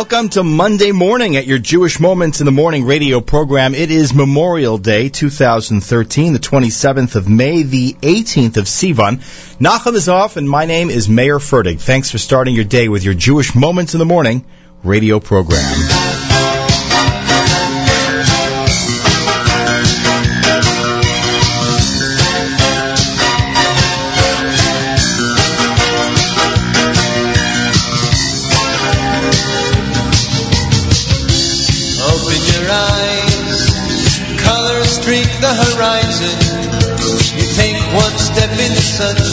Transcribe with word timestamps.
Welcome 0.00 0.30
to 0.30 0.42
Monday 0.42 0.92
morning 0.92 1.36
at 1.36 1.46
your 1.46 1.58
Jewish 1.58 2.00
Moments 2.00 2.40
in 2.40 2.46
the 2.46 2.50
Morning 2.50 2.86
radio 2.86 3.20
program. 3.20 3.74
It 3.74 3.90
is 3.90 4.14
Memorial 4.14 4.78
Day 4.78 5.10
2013, 5.10 6.32
the 6.32 6.38
27th 6.38 7.16
of 7.16 7.28
May, 7.28 7.64
the 7.64 7.92
18th 7.92 8.56
of 8.56 8.64
Sivan. 8.64 9.18
Nachum 9.58 9.94
is 9.94 10.08
off 10.08 10.38
and 10.38 10.48
my 10.48 10.64
name 10.64 10.88
is 10.88 11.10
Mayer 11.10 11.38
Fertig. 11.38 11.80
Thanks 11.80 12.10
for 12.10 12.16
starting 12.16 12.54
your 12.54 12.64
day 12.64 12.88
with 12.88 13.04
your 13.04 13.12
Jewish 13.12 13.54
Moments 13.54 13.92
in 13.92 13.98
the 13.98 14.06
Morning 14.06 14.46
radio 14.82 15.20
program. 15.20 15.89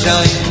time 0.08 0.47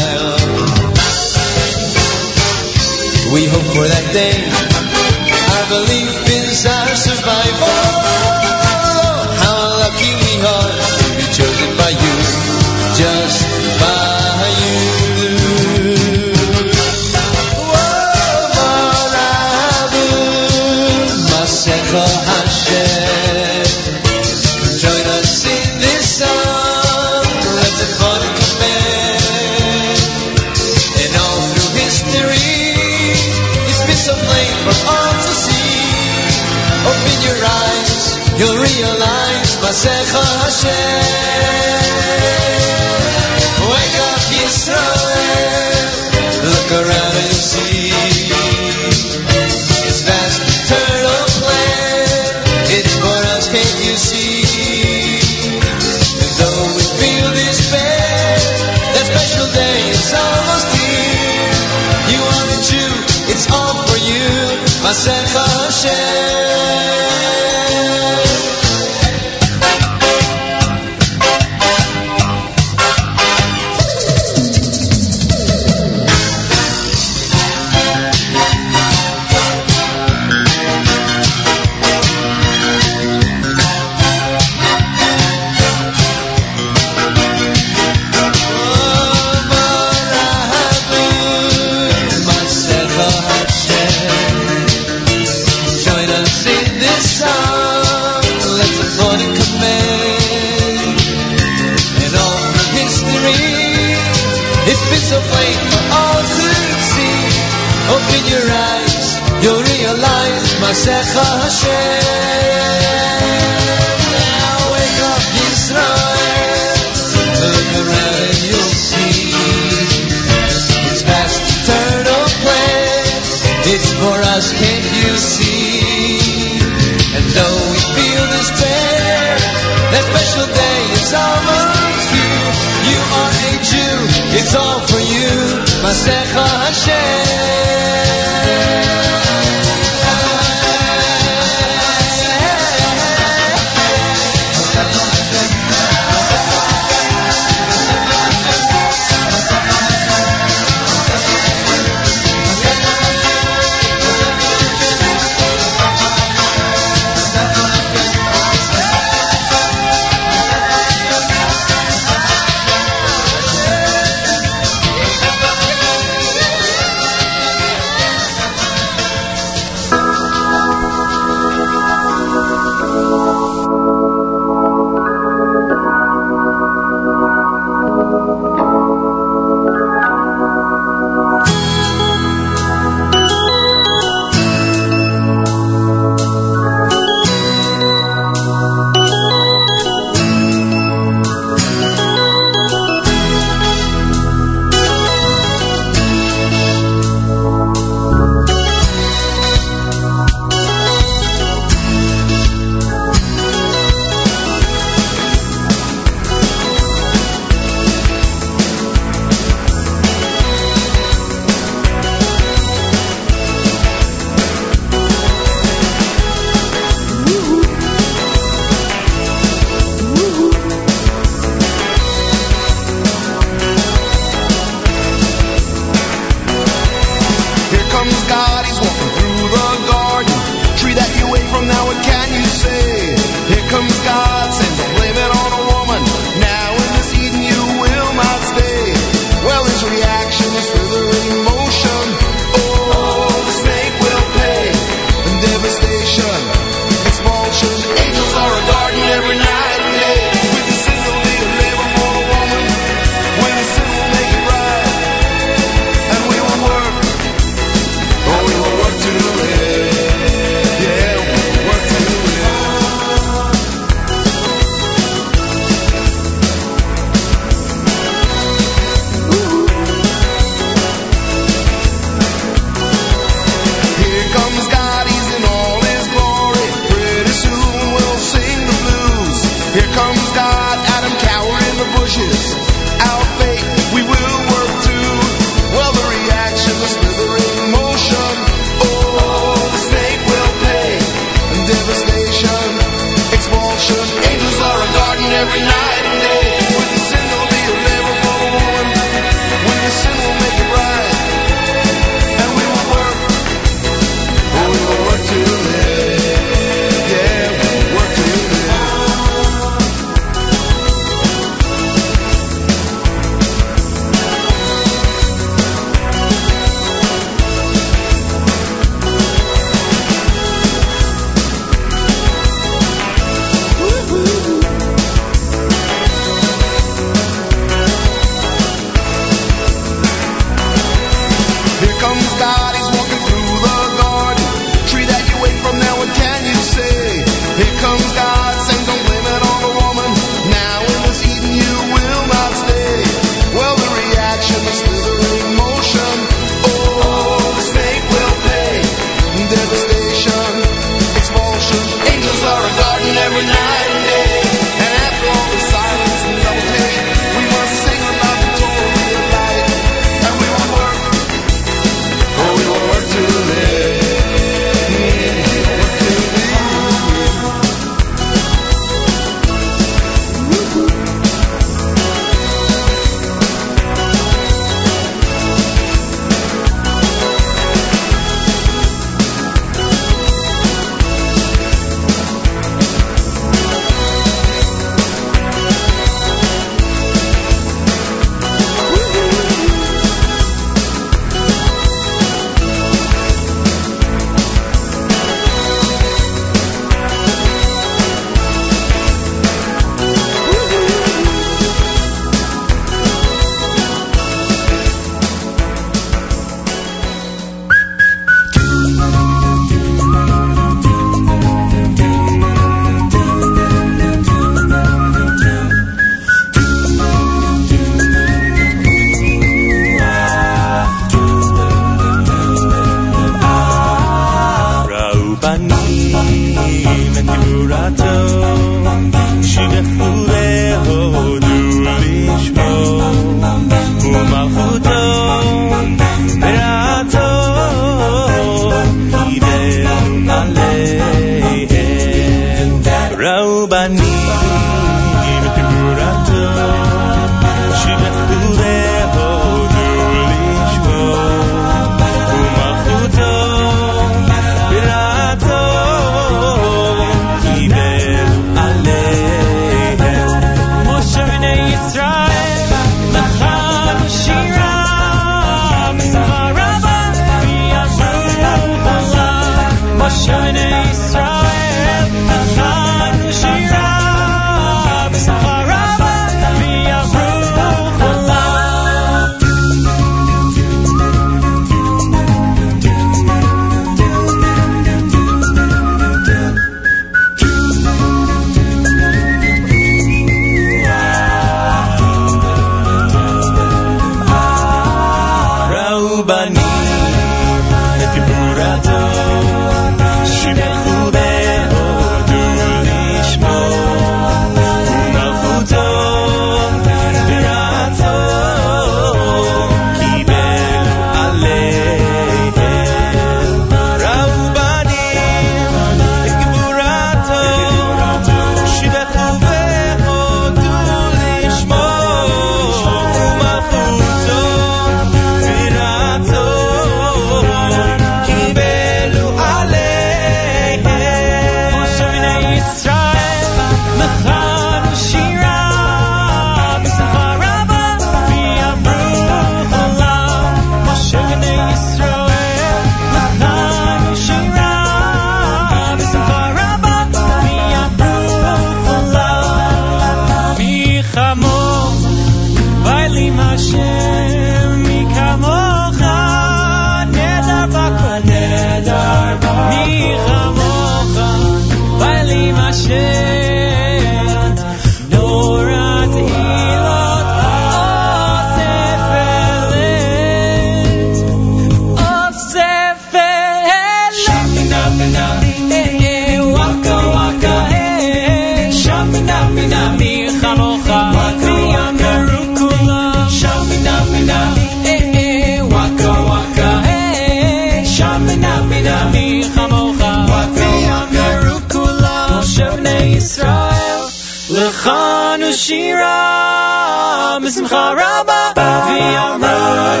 shira 595.62 597.38
B'simcha 597.42 597.84
rabba. 598.00 598.40
Bavi 598.58 599.02
amran 599.26 600.00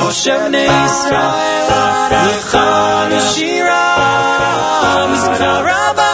Moshe 0.00 0.34
b'nei 0.40 0.70
Yisrael. 0.84 1.70
L'cha 2.26 2.68
nashira 3.10 3.82
B'simcha 5.10 5.52
rabba. 5.68 6.08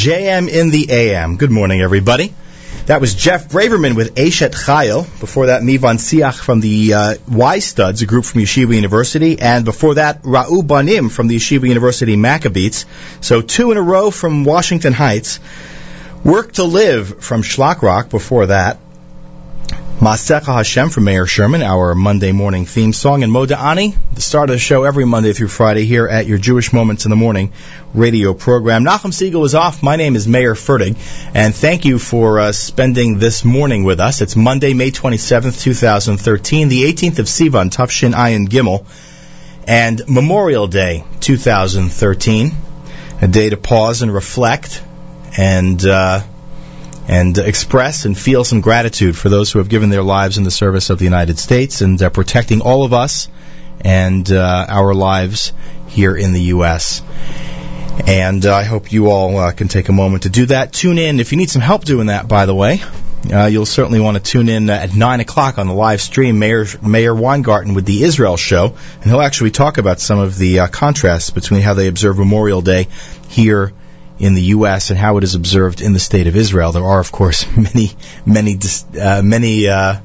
JM 0.00 0.48
in 0.48 0.70
the 0.70 0.86
AM. 0.90 1.36
Good 1.36 1.50
morning, 1.50 1.82
everybody. 1.82 2.32
That 2.86 3.02
was 3.02 3.14
Jeff 3.14 3.50
Braverman 3.50 3.94
with 3.94 4.14
Eshet 4.14 4.52
Chayil. 4.54 5.02
Before 5.20 5.48
that, 5.48 5.60
Mivan 5.60 5.98
Siach 5.98 6.40
from 6.40 6.60
the 6.60 6.94
uh, 6.94 7.14
Y 7.28 7.58
Studs, 7.58 8.00
a 8.00 8.06
group 8.06 8.24
from 8.24 8.40
Yeshiva 8.40 8.74
University. 8.74 9.38
And 9.38 9.66
before 9.66 9.96
that, 9.96 10.22
Ra'u 10.22 10.66
Banim 10.66 11.10
from 11.10 11.28
the 11.28 11.36
Yeshiva 11.36 11.68
University 11.68 12.16
Maccabees. 12.16 12.86
So 13.20 13.42
two 13.42 13.72
in 13.72 13.76
a 13.76 13.82
row 13.82 14.10
from 14.10 14.44
Washington 14.44 14.94
Heights. 14.94 15.38
Work 16.24 16.52
to 16.52 16.64
Live 16.64 17.22
from 17.22 17.42
Shlock 17.42 17.82
Rock 17.82 18.08
before 18.08 18.46
that. 18.46 18.78
Masecha 20.00 20.46
Hashem 20.46 20.88
from 20.88 21.04
Mayor 21.04 21.26
Sherman, 21.26 21.62
our 21.62 21.94
Monday 21.94 22.32
morning 22.32 22.64
theme 22.64 22.94
song, 22.94 23.22
and 23.22 23.30
Moda 23.30 23.58
Ani, 23.58 23.94
the 24.14 24.22
start 24.22 24.48
of 24.48 24.54
the 24.54 24.58
show 24.58 24.84
every 24.84 25.04
Monday 25.04 25.34
through 25.34 25.48
Friday 25.48 25.84
here 25.84 26.08
at 26.08 26.24
your 26.24 26.38
Jewish 26.38 26.72
Moments 26.72 27.04
in 27.04 27.10
the 27.10 27.16
Morning 27.16 27.52
radio 27.92 28.32
program. 28.32 28.82
Nachum 28.82 29.12
Segal 29.12 29.44
is 29.44 29.54
off. 29.54 29.82
My 29.82 29.96
name 29.96 30.16
is 30.16 30.26
Mayer 30.26 30.54
Fertig, 30.54 30.96
and 31.34 31.54
thank 31.54 31.84
you 31.84 31.98
for 31.98 32.40
uh, 32.40 32.52
spending 32.52 33.18
this 33.18 33.44
morning 33.44 33.84
with 33.84 34.00
us. 34.00 34.22
It's 34.22 34.36
Monday, 34.36 34.72
May 34.72 34.90
27th, 34.90 35.60
2013, 35.60 36.70
the 36.70 36.84
18th 36.84 37.18
of 37.18 37.26
Sivan, 37.26 37.70
Tufshin 37.70 38.14
Ayin 38.14 38.48
Gimel, 38.48 38.86
and 39.66 40.00
Memorial 40.08 40.66
Day 40.66 41.04
2013, 41.20 42.52
a 43.20 43.28
day 43.28 43.50
to 43.50 43.58
pause 43.58 44.00
and 44.00 44.14
reflect 44.14 44.82
and 45.36 45.84
uh, 45.84 46.22
and 47.10 47.38
express 47.38 48.04
and 48.04 48.16
feel 48.16 48.44
some 48.44 48.60
gratitude 48.60 49.16
for 49.16 49.28
those 49.28 49.50
who 49.50 49.58
have 49.58 49.68
given 49.68 49.90
their 49.90 50.02
lives 50.02 50.38
in 50.38 50.44
the 50.44 50.50
service 50.50 50.90
of 50.90 50.98
the 51.00 51.04
United 51.04 51.40
States 51.40 51.80
and 51.80 52.00
uh, 52.00 52.08
protecting 52.08 52.60
all 52.60 52.84
of 52.84 52.92
us 52.92 53.28
and 53.80 54.30
uh, 54.30 54.66
our 54.68 54.94
lives 54.94 55.52
here 55.88 56.16
in 56.16 56.32
the 56.32 56.40
U.S. 56.54 57.02
And 58.06 58.46
uh, 58.46 58.54
I 58.54 58.62
hope 58.62 58.92
you 58.92 59.10
all 59.10 59.36
uh, 59.36 59.50
can 59.50 59.66
take 59.66 59.88
a 59.88 59.92
moment 59.92 60.22
to 60.22 60.28
do 60.28 60.46
that. 60.46 60.72
Tune 60.72 60.98
in 60.98 61.18
if 61.18 61.32
you 61.32 61.38
need 61.38 61.50
some 61.50 61.62
help 61.62 61.84
doing 61.84 62.06
that. 62.06 62.28
By 62.28 62.46
the 62.46 62.54
way, 62.54 62.80
uh, 63.28 63.46
you'll 63.46 63.66
certainly 63.66 63.98
want 63.98 64.16
to 64.16 64.22
tune 64.22 64.48
in 64.48 64.70
at 64.70 64.94
nine 64.94 65.18
o'clock 65.18 65.58
on 65.58 65.66
the 65.66 65.74
live 65.74 66.00
stream. 66.00 66.38
Mayor 66.38 66.64
Mayor 66.80 67.12
Weingarten 67.12 67.74
with 67.74 67.86
the 67.86 68.04
Israel 68.04 68.36
show, 68.36 68.76
and 69.02 69.04
he'll 69.10 69.20
actually 69.20 69.50
talk 69.50 69.78
about 69.78 69.98
some 69.98 70.20
of 70.20 70.38
the 70.38 70.60
uh, 70.60 70.66
contrasts 70.68 71.30
between 71.30 71.60
how 71.60 71.74
they 71.74 71.88
observe 71.88 72.18
Memorial 72.18 72.62
Day 72.62 72.86
here 73.28 73.72
in 74.20 74.34
the 74.34 74.42
U.S. 74.42 74.90
and 74.90 74.98
how 74.98 75.16
it 75.16 75.24
is 75.24 75.34
observed 75.34 75.80
in 75.80 75.92
the 75.92 75.98
state 75.98 76.26
of 76.26 76.36
Israel. 76.36 76.72
There 76.72 76.84
are, 76.84 77.00
of 77.00 77.10
course, 77.10 77.46
many, 77.56 77.90
many, 78.24 78.58
uh, 79.00 79.22
many 79.22 79.66
uh, 79.66 80.00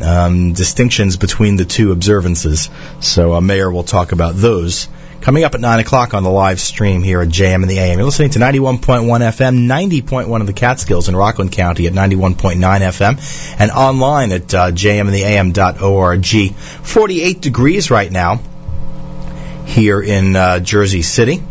um, 0.00 0.52
distinctions 0.52 1.16
between 1.16 1.56
the 1.56 1.64
two 1.64 1.90
observances. 1.90 2.68
So, 3.00 3.34
uh, 3.34 3.40
Mayor 3.40 3.70
will 3.70 3.84
talk 3.84 4.12
about 4.12 4.36
those 4.36 4.88
Coming 5.26 5.42
up 5.42 5.54
at 5.56 5.60
9 5.60 5.80
o'clock 5.80 6.14
on 6.14 6.22
the 6.22 6.30
live 6.30 6.60
stream 6.60 7.02
here 7.02 7.20
at 7.20 7.28
JM 7.28 7.56
and 7.56 7.68
the 7.68 7.80
AM. 7.80 7.98
You're 7.98 8.04
listening 8.04 8.30
to 8.30 8.38
91.1 8.38 8.78
FM, 8.78 9.66
90.1 9.66 10.40
of 10.40 10.46
the 10.46 10.52
Catskills 10.52 11.08
in 11.08 11.16
Rockland 11.16 11.50
County 11.50 11.88
at 11.88 11.92
91.9 11.92 12.60
FM, 12.60 13.58
and 13.58 13.70
online 13.72 14.30
at 14.30 14.54
uh, 14.54 14.70
jmandtheam.org. 14.70 16.54
48 16.54 17.40
degrees 17.40 17.90
right 17.90 18.12
now 18.12 18.40
here 19.64 20.00
in 20.00 20.36
uh, 20.36 20.60
Jersey 20.60 21.02
City. 21.02 21.42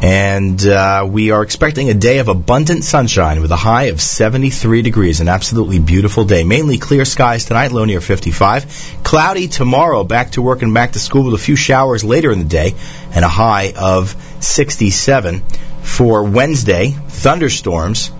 And 0.00 0.64
uh, 0.66 1.06
we 1.08 1.30
are 1.30 1.42
expecting 1.42 1.90
a 1.90 1.94
day 1.94 2.18
of 2.18 2.28
abundant 2.28 2.84
sunshine 2.84 3.40
with 3.40 3.50
a 3.52 3.56
high 3.56 3.84
of 3.84 4.00
73 4.00 4.82
degrees. 4.82 5.20
An 5.20 5.28
absolutely 5.28 5.78
beautiful 5.78 6.24
day. 6.24 6.44
Mainly 6.44 6.78
clear 6.78 7.04
skies 7.04 7.44
tonight, 7.44 7.72
low 7.72 7.84
near 7.84 8.00
55. 8.00 9.00
Cloudy 9.04 9.48
tomorrow, 9.48 10.02
back 10.02 10.32
to 10.32 10.42
work 10.42 10.62
and 10.62 10.74
back 10.74 10.92
to 10.92 10.98
school 10.98 11.24
with 11.24 11.34
a 11.34 11.44
few 11.44 11.56
showers 11.56 12.02
later 12.02 12.32
in 12.32 12.38
the 12.38 12.44
day, 12.44 12.74
and 13.12 13.24
a 13.24 13.28
high 13.28 13.72
of 13.76 14.16
67. 14.40 15.40
For 15.82 16.22
Wednesday, 16.24 16.90
thunderstorms 16.90 18.10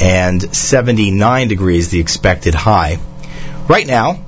and 0.00 0.54
79 0.54 1.48
degrees, 1.48 1.90
the 1.90 2.00
expected 2.00 2.54
high. 2.54 2.98
Right 3.68 3.86
now, 3.86 4.24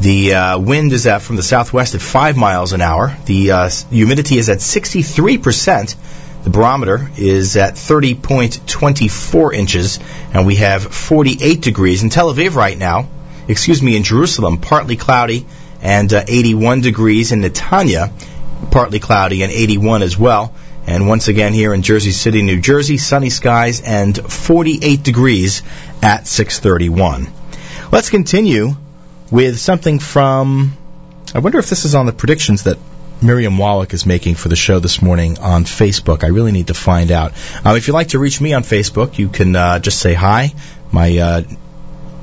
the 0.00 0.34
uh, 0.34 0.58
wind 0.58 0.92
is 0.92 1.06
at 1.06 1.22
from 1.22 1.36
the 1.36 1.42
southwest 1.42 1.94
at 1.94 2.02
5 2.02 2.36
miles 2.36 2.72
an 2.72 2.82
hour. 2.82 3.16
The 3.24 3.50
uh, 3.50 3.70
humidity 3.90 4.38
is 4.38 4.48
at 4.50 4.58
63%. 4.58 5.96
The 6.44 6.50
barometer 6.50 7.10
is 7.16 7.56
at 7.56 7.74
30.24 7.74 9.54
inches, 9.54 9.98
and 10.32 10.46
we 10.46 10.56
have 10.56 10.82
48 10.82 11.60
degrees. 11.60 12.02
In 12.02 12.10
Tel 12.10 12.32
Aviv 12.32 12.54
right 12.54 12.76
now, 12.76 13.08
excuse 13.48 13.82
me, 13.82 13.96
in 13.96 14.02
Jerusalem, 14.02 14.58
partly 14.58 14.96
cloudy 14.96 15.46
and 15.80 16.12
uh, 16.12 16.24
81 16.28 16.82
degrees. 16.82 17.32
In 17.32 17.40
Netanya, 17.40 18.12
partly 18.70 19.00
cloudy 19.00 19.42
and 19.42 19.52
81 19.52 20.02
as 20.02 20.18
well. 20.18 20.54
And 20.86 21.08
once 21.08 21.26
again 21.26 21.52
here 21.52 21.74
in 21.74 21.82
Jersey 21.82 22.12
City, 22.12 22.42
New 22.42 22.60
Jersey, 22.60 22.98
sunny 22.98 23.30
skies 23.30 23.80
and 23.80 24.16
48 24.16 25.02
degrees 25.02 25.62
at 26.00 26.28
631. 26.28 27.26
Let's 27.90 28.10
continue 28.10 28.76
with 29.30 29.58
something 29.58 29.98
from. 29.98 30.76
I 31.34 31.40
wonder 31.40 31.58
if 31.58 31.68
this 31.68 31.84
is 31.84 31.94
on 31.94 32.06
the 32.06 32.12
predictions 32.12 32.64
that 32.64 32.78
Miriam 33.22 33.58
Wallach 33.58 33.94
is 33.94 34.06
making 34.06 34.34
for 34.34 34.48
the 34.48 34.56
show 34.56 34.78
this 34.78 35.00
morning 35.00 35.38
on 35.38 35.64
Facebook. 35.64 36.22
I 36.22 36.28
really 36.28 36.52
need 36.52 36.68
to 36.68 36.74
find 36.74 37.10
out. 37.10 37.32
Um, 37.64 37.76
if 37.76 37.86
you'd 37.86 37.94
like 37.94 38.08
to 38.08 38.18
reach 38.18 38.40
me 38.40 38.52
on 38.52 38.62
Facebook, 38.62 39.18
you 39.18 39.28
can 39.28 39.56
uh, 39.56 39.78
just 39.78 39.98
say 39.98 40.14
hi. 40.14 40.52
My 40.92 41.16
uh, 41.18 41.42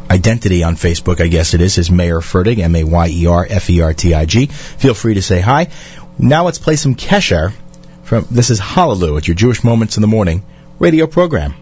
identity 0.09 0.63
on 0.63 0.75
Facebook, 0.75 1.19
I 1.19 1.27
guess 1.27 1.53
it 1.53 1.61
is, 1.61 1.77
is 1.77 1.89
Mayer 1.89 2.21
Fertig, 2.21 2.59
M 2.59 2.75
A 2.75 2.83
Y 2.83 3.07
E 3.09 3.25
R 3.25 3.45
F 3.49 3.69
E 3.69 3.81
R 3.81 3.93
T 3.93 4.13
I 4.13 4.25
G. 4.25 4.45
Feel 4.45 4.93
free 4.93 5.15
to 5.15 5.21
say 5.21 5.41
hi. 5.41 5.69
Now 6.17 6.45
let's 6.45 6.59
play 6.59 6.75
some 6.75 6.95
Kesher 6.95 7.51
from. 8.03 8.27
This 8.29 8.49
is 8.49 8.59
Hallelujah 8.59 9.17
at 9.17 9.27
your 9.27 9.35
Jewish 9.35 9.63
Moments 9.63 9.97
in 9.97 10.01
the 10.01 10.07
Morning 10.07 10.45
radio 10.79 11.07
program. 11.07 11.55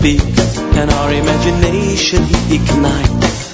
Speaks, 0.00 0.56
and 0.80 0.90
our 0.90 1.12
imagination 1.12 2.24
he 2.24 2.56
ignites. 2.56 3.52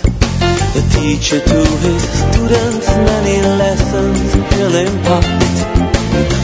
The 0.77 0.85
teacher 0.95 1.41
to 1.41 1.61
his 1.85 2.03
students 2.23 2.87
many 3.11 3.39
lessons 3.63 4.19
he'll 4.55 4.77
impart. 4.87 5.43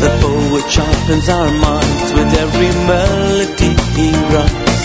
The 0.03 0.11
poet 0.23 0.67
sharpens 0.75 1.29
our 1.29 1.51
minds 1.67 2.09
with 2.19 2.31
every 2.45 2.73
melody 2.91 3.73
he 3.95 4.09
writes. 4.33 4.83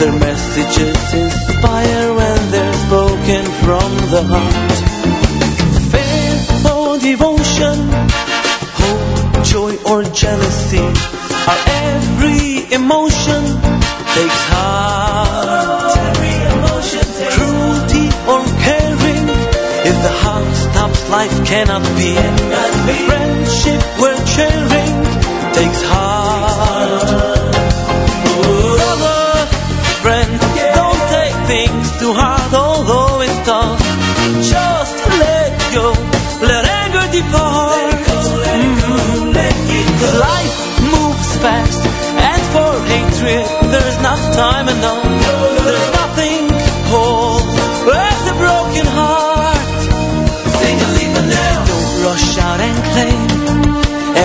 Their 0.00 0.16
messages 0.28 0.96
inspire 1.12 2.14
when 2.14 2.40
they're 2.52 2.78
spoken 2.88 3.44
from 3.64 3.90
the 4.14 4.22
heart. 4.32 4.72
Faith 5.92 6.72
or 6.72 6.98
devotion, 6.98 7.78
hope, 8.80 9.44
joy 9.44 9.72
or 9.90 10.02
jealousy, 10.04 10.88
our 11.50 11.60
every 11.84 12.72
emotion 12.72 13.41
takes 14.14 14.40
heart. 14.52 15.92
Cruelty 17.34 18.06
or 18.28 18.42
caring, 18.66 19.26
if 19.88 19.96
the 20.06 20.14
heart 20.22 20.54
stops, 20.54 21.08
life 21.08 21.46
cannot 21.46 21.82
be. 21.96 22.12
Friendship 23.08 23.82
we're 24.00 24.26
sharing 24.26 24.71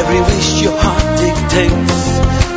every 0.08 0.22
wish 0.22 0.62
your 0.62 0.78
heart 0.80 1.08
dictates. 1.20 2.00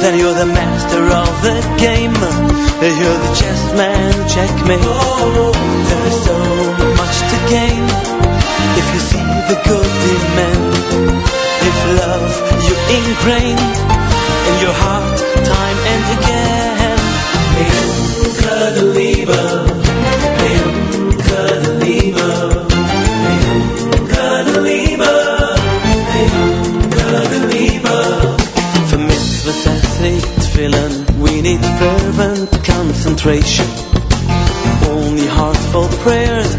Then 0.00 0.18
you're 0.18 0.34
the 0.34 0.46
master 0.46 1.02
of 1.02 1.32
the 1.42 1.58
game. 1.82 2.14
You're 2.14 3.20
the 3.26 3.32
chess 3.34 3.62
man, 3.74 4.12
checkmate. 4.30 4.86
There 5.90 6.04
is 6.10 6.18
so 6.30 6.36
much 7.00 7.16
to 7.30 7.38
gain 7.50 7.84
if 8.80 8.86
you 8.94 9.00
see 9.10 9.26
the 9.50 9.58
good 9.66 9.92
in 10.14 10.22
men. 10.38 10.60
If 11.68 11.76
love 12.02 12.30
you 12.66 12.74
ingrained 12.96 13.74
in 14.48 14.54
your 14.64 14.76
heart 14.82 15.18
time 15.54 15.78
and 15.92 16.04
again. 16.18 17.00
Eeuwige 18.42 19.79
fervent 31.78 32.50
concentration. 32.64 33.66
Only 34.88 35.26
heartfelt 35.26 35.92
prayers 36.00 36.50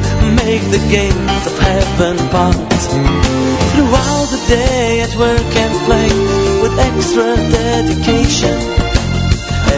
make 0.43 0.63
the 0.71 0.81
gates 0.89 1.45
of 1.47 1.57
heaven 1.59 2.17
part. 2.29 2.55
Throughout 3.71 4.27
the 4.31 4.41
day 4.47 5.01
at 5.01 5.15
work 5.15 5.51
and 5.63 5.73
play 5.87 6.11
with 6.61 6.73
extra 6.79 7.35
dedication. 7.35 8.57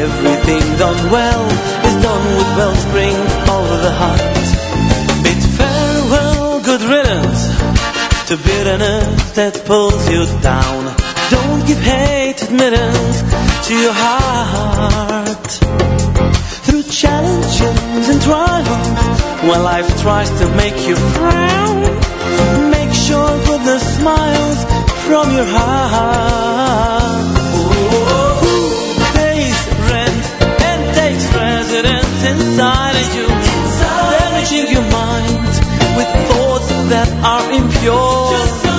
Everything 0.03 0.63
done 0.78 1.11
well 1.11 1.45
is 1.88 1.95
done 2.03 2.26
with 2.38 2.49
wellspring 2.57 3.17
of 3.55 3.65
the 3.86 3.93
heart. 4.01 4.43
Bid 5.24 5.41
farewell, 5.57 6.61
good 6.61 6.82
riddance 6.82 7.41
to 8.28 8.38
bitterness 8.38 9.32
that 9.32 9.63
pulls 9.65 10.09
you 10.09 10.26
down. 10.41 10.95
Don't 11.30 11.65
give 11.67 11.80
hate 11.80 12.42
admittance 12.53 13.21
to 13.67 13.73
your 13.75 13.93
heart. 13.93 15.49
Through 16.65 16.83
challenges 16.83 18.09
and 18.09 18.21
trials, 18.21 18.87
when 19.47 19.63
life 19.63 19.89
tries 20.01 20.29
to 20.39 20.47
make 20.55 20.77
you 20.87 20.95
frown, 20.95 21.81
make 22.69 22.93
sure 22.93 23.29
put 23.45 23.63
the 23.65 23.79
smiles 23.79 24.59
from 25.07 25.33
your 25.33 25.45
heart. 25.45 27.23
Rent 29.89 30.23
and 30.69 30.95
takes 30.95 31.25
residence 31.33 32.23
inside 32.31 32.95
of 33.01 33.15
you, 33.15 33.27
damaging 34.17 34.67
your 34.73 34.87
mind 34.91 35.47
with 35.97 36.09
thoughts 36.29 36.69
that 36.91 37.09
are 37.23 37.51
impure. 37.51 38.72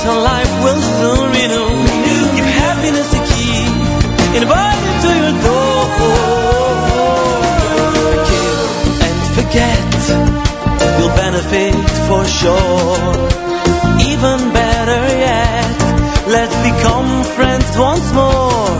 Lease 0.00 0.08
on 0.08 0.22
life 0.22 0.64
will 0.64 0.80
soon 0.80 1.30
renew. 1.30 1.68
Give 2.36 2.44
happiness 2.44 3.12
a 3.12 3.22
key, 3.32 3.64
invite 4.36 4.82
it 4.90 4.96
to 5.04 5.10
your 5.22 5.34
door. 5.46 5.80
Give 8.28 9.00
and 9.06 9.20
forget, 9.36 9.92
you'll 10.98 11.16
benefit 11.16 11.74
for 12.08 12.24
sure. 12.24 13.28
Even 14.00 14.52
better 14.52 15.02
yet, 15.18 15.78
let's 16.28 16.56
become 16.68 17.24
friends 17.36 17.76
once 17.78 18.12
more. 18.12 18.70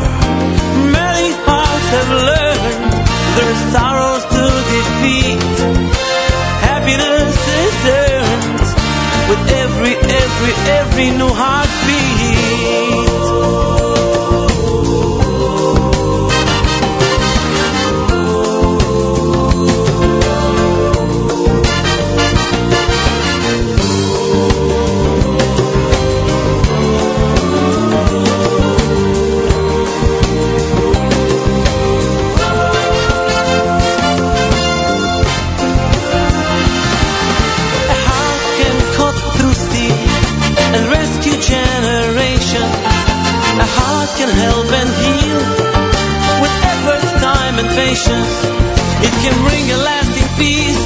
Many 0.93 1.29
hearts 1.47 1.89
have 1.97 2.11
learned 2.31 2.93
their 3.37 3.55
sorrows 3.73 4.25
to 4.35 4.43
defeat. 4.73 5.41
Happiness 6.69 7.37
is 7.65 7.77
earned 7.89 8.61
with 9.29 9.43
every, 9.81 9.97
every, 9.97 10.53
every 10.73 11.11
new 11.17 11.33
heartbeat. 11.33 12.10
nation. 48.01 48.23
It 49.07 49.13
can 49.23 49.37
bring 49.47 49.71
a 49.71 49.77
lasting 49.77 50.31
peace. 50.39 50.85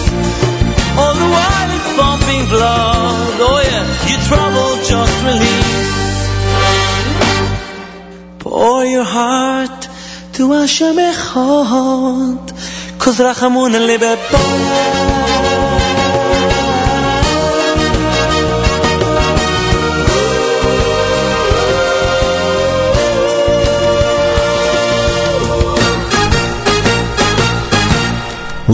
All 0.99 1.15
the 1.15 1.29
while 1.35 1.71
it's 1.77 1.91
pumping 1.99 2.47
blood. 2.49 3.41
Oh 3.41 3.61
yeah, 3.71 3.85
your 4.11 4.21
trouble 4.29 4.71
just 4.91 5.17
release. 5.29 5.75
Pour 8.39 8.85
your 8.85 9.05
heart 9.05 9.89
to 10.35 10.53
Hashem 10.53 10.97
Echad. 10.97 12.53
Cause 12.99 13.19
Rachamun 13.19 13.75
and 13.75 13.87
Libet 13.89 14.84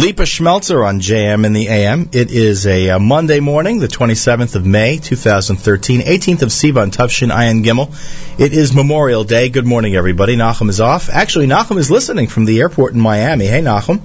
Lipa 0.00 0.22
Schmelzer 0.22 0.82
on 0.82 1.00
JM 1.00 1.44
in 1.44 1.52
the 1.52 1.68
AM. 1.68 2.08
It 2.12 2.30
is 2.30 2.66
a, 2.66 2.88
uh 2.88 2.98
Monday 2.98 3.38
morning, 3.38 3.80
the 3.80 3.86
27th 3.86 4.54
of 4.54 4.64
May, 4.64 4.96
2013, 4.96 6.00
18th 6.00 6.40
of 6.40 6.48
Sivan, 6.48 6.90
Tufshin 6.90 7.28
Ayan 7.30 7.62
Gimel. 7.62 7.92
It 8.40 8.54
is 8.54 8.74
Memorial 8.74 9.24
Day. 9.24 9.50
Good 9.50 9.66
morning, 9.66 9.96
everybody. 9.96 10.36
Nachum 10.36 10.70
is 10.70 10.80
off. 10.80 11.10
Actually, 11.10 11.48
Nachum 11.48 11.76
is 11.76 11.90
listening 11.90 12.28
from 12.28 12.46
the 12.46 12.60
airport 12.60 12.94
in 12.94 13.00
Miami. 13.00 13.44
Hey, 13.44 13.60
Nachum. 13.60 14.00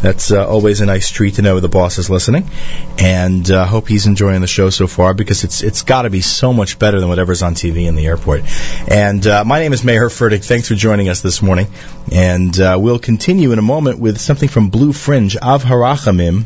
That's 0.00 0.30
uh, 0.30 0.46
always 0.46 0.82
a 0.82 0.86
nice 0.86 1.10
treat 1.10 1.34
to 1.34 1.42
know 1.42 1.58
the 1.58 1.68
boss 1.68 1.96
is 1.98 2.10
listening, 2.10 2.50
and 2.98 3.50
uh, 3.50 3.64
hope 3.64 3.88
he's 3.88 4.06
enjoying 4.06 4.42
the 4.42 4.46
show 4.46 4.68
so 4.68 4.86
far 4.86 5.14
because 5.14 5.42
it's 5.42 5.62
it's 5.62 5.82
got 5.82 6.02
to 6.02 6.10
be 6.10 6.20
so 6.20 6.52
much 6.52 6.78
better 6.78 7.00
than 7.00 7.08
whatever's 7.08 7.42
on 7.42 7.54
TV 7.54 7.86
in 7.86 7.94
the 7.94 8.06
airport. 8.06 8.42
And 8.88 9.26
uh, 9.26 9.44
my 9.44 9.58
name 9.58 9.72
is 9.72 9.84
Mayer 9.84 10.10
Fertig. 10.10 10.44
Thanks 10.44 10.68
for 10.68 10.74
joining 10.74 11.08
us 11.08 11.22
this 11.22 11.40
morning, 11.40 11.68
and 12.12 12.58
uh, 12.60 12.76
we'll 12.78 12.98
continue 12.98 13.52
in 13.52 13.58
a 13.58 13.62
moment 13.62 13.98
with 13.98 14.20
something 14.20 14.50
from 14.50 14.68
Blue 14.68 14.92
Fringe, 14.92 15.36
Av 15.40 15.64
Harachamim. 15.64 16.44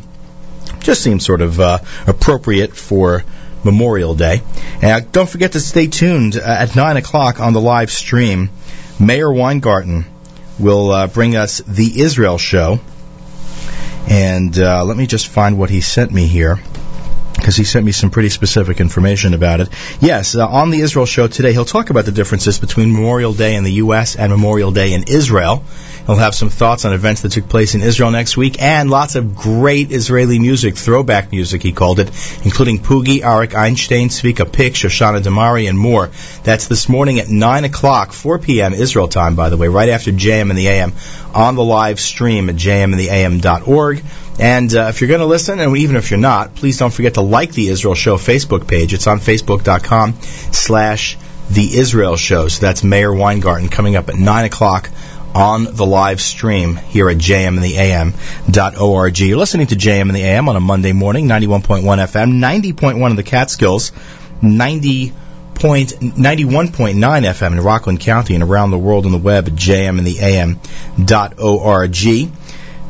Just 0.79 1.03
seems 1.03 1.25
sort 1.25 1.41
of 1.41 1.59
uh, 1.59 1.79
appropriate 2.07 2.75
for 2.75 3.23
Memorial 3.63 4.15
Day. 4.15 4.41
And 4.81 5.11
don't 5.11 5.29
forget 5.29 5.51
to 5.51 5.59
stay 5.59 5.87
tuned 5.87 6.37
uh, 6.37 6.41
at 6.41 6.75
nine 6.75 6.97
o'clock 6.97 7.39
on 7.39 7.53
the 7.53 7.61
live 7.61 7.91
stream. 7.91 8.49
Mayor 8.99 9.31
Weingarten 9.31 10.05
will 10.59 10.91
uh, 10.91 11.07
bring 11.07 11.35
us 11.35 11.59
the 11.67 12.01
Israel 12.01 12.37
show. 12.37 12.79
And 14.07 14.57
uh, 14.57 14.83
let 14.83 14.97
me 14.97 15.07
just 15.07 15.27
find 15.27 15.57
what 15.57 15.69
he 15.69 15.81
sent 15.81 16.11
me 16.11 16.27
here. 16.27 16.59
Because 17.35 17.55
he 17.55 17.63
sent 17.63 17.85
me 17.85 17.91
some 17.91 18.11
pretty 18.11 18.29
specific 18.29 18.79
information 18.79 19.33
about 19.33 19.61
it. 19.61 19.69
Yes, 19.99 20.35
uh, 20.35 20.47
on 20.47 20.69
the 20.69 20.81
Israel 20.81 21.07
show 21.07 21.27
today, 21.27 21.53
he'll 21.53 21.65
talk 21.65 21.89
about 21.89 22.05
the 22.05 22.11
differences 22.11 22.59
between 22.59 22.93
Memorial 22.93 23.33
Day 23.33 23.55
in 23.55 23.63
the 23.63 23.73
U.S. 23.73 24.15
and 24.15 24.31
Memorial 24.31 24.71
Day 24.71 24.93
in 24.93 25.03
Israel. 25.07 25.63
He'll 26.05 26.15
have 26.15 26.35
some 26.35 26.49
thoughts 26.49 26.85
on 26.85 26.93
events 26.93 27.21
that 27.21 27.31
took 27.31 27.47
place 27.47 27.75
in 27.75 27.81
Israel 27.81 28.11
next 28.11 28.37
week 28.37 28.61
and 28.61 28.89
lots 28.89 29.15
of 29.15 29.35
great 29.35 29.91
Israeli 29.91 30.39
music, 30.39 30.75
throwback 30.75 31.31
music, 31.31 31.61
he 31.61 31.71
called 31.71 31.99
it, 31.99 32.09
including 32.43 32.79
Pugi, 32.79 33.21
Arik 33.21 33.55
Einstein, 33.55 34.09
Svika 34.09 34.51
Pick, 34.51 34.73
Shoshana 34.73 35.21
Damari, 35.21 35.69
and 35.69 35.77
more. 35.77 36.09
That's 36.43 36.67
this 36.67 36.89
morning 36.89 37.19
at 37.19 37.29
9 37.29 37.65
o'clock, 37.65 38.13
4 38.13 38.39
p.m. 38.39 38.73
Israel 38.73 39.07
time, 39.07 39.35
by 39.35 39.49
the 39.49 39.57
way, 39.57 39.67
right 39.67 39.89
after 39.89 40.11
JM 40.11 40.49
in 40.49 40.55
the 40.55 40.67
AM 40.67 40.93
on 41.33 41.55
the 41.55 41.63
live 41.63 41.99
stream 41.99 42.49
at 42.49 42.55
jmintheam.org. 42.55 44.03
And 44.39 44.73
uh, 44.73 44.87
if 44.89 45.01
you're 45.01 45.07
going 45.07 45.19
to 45.19 45.27
listen, 45.27 45.59
and 45.59 45.77
even 45.77 45.95
if 45.95 46.09
you're 46.09 46.19
not, 46.19 46.55
please 46.55 46.79
don't 46.79 46.93
forget 46.93 47.15
to 47.15 47.21
like 47.21 47.51
the 47.51 47.67
Israel 47.67 47.95
Show 47.95 48.17
Facebook 48.17 48.67
page. 48.67 48.93
It's 48.93 49.07
on 49.07 49.19
facebook.com 49.19 50.15
slash 50.51 51.17
the 51.49 51.77
Israel 51.77 52.15
Show. 52.15 52.47
So 52.47 52.61
that's 52.61 52.83
Mayor 52.83 53.13
Weingarten 53.13 53.69
coming 53.69 53.95
up 53.95 54.09
at 54.09 54.15
9 54.15 54.45
o'clock 54.45 54.89
on 55.33 55.63
the 55.63 55.85
live 55.85 56.19
stream 56.21 56.75
here 56.75 57.09
at 57.09 57.17
jmintheam.org. 57.17 59.19
You're 59.19 59.37
listening 59.37 59.67
to 59.67 59.75
JM 59.75 60.09
in 60.09 60.13
the 60.13 60.23
AM 60.23 60.49
on 60.49 60.55
a 60.55 60.59
Monday 60.59 60.93
morning, 60.93 61.27
91.1 61.27 61.83
FM, 61.83 62.39
90.1 62.39 63.09
in 63.09 63.15
the 63.15 63.23
Catskills, 63.23 63.91
90 64.41 65.13
point, 65.53 65.91
91.9 65.91 66.95
FM 66.95 67.51
in 67.51 67.61
Rockland 67.61 67.99
County 67.99 68.33
and 68.35 68.43
around 68.43 68.71
the 68.71 68.79
world 68.79 69.05
on 69.05 69.11
the 69.11 69.17
web 69.17 69.47
at 69.47 69.53
jmintheam.org. 69.53 72.40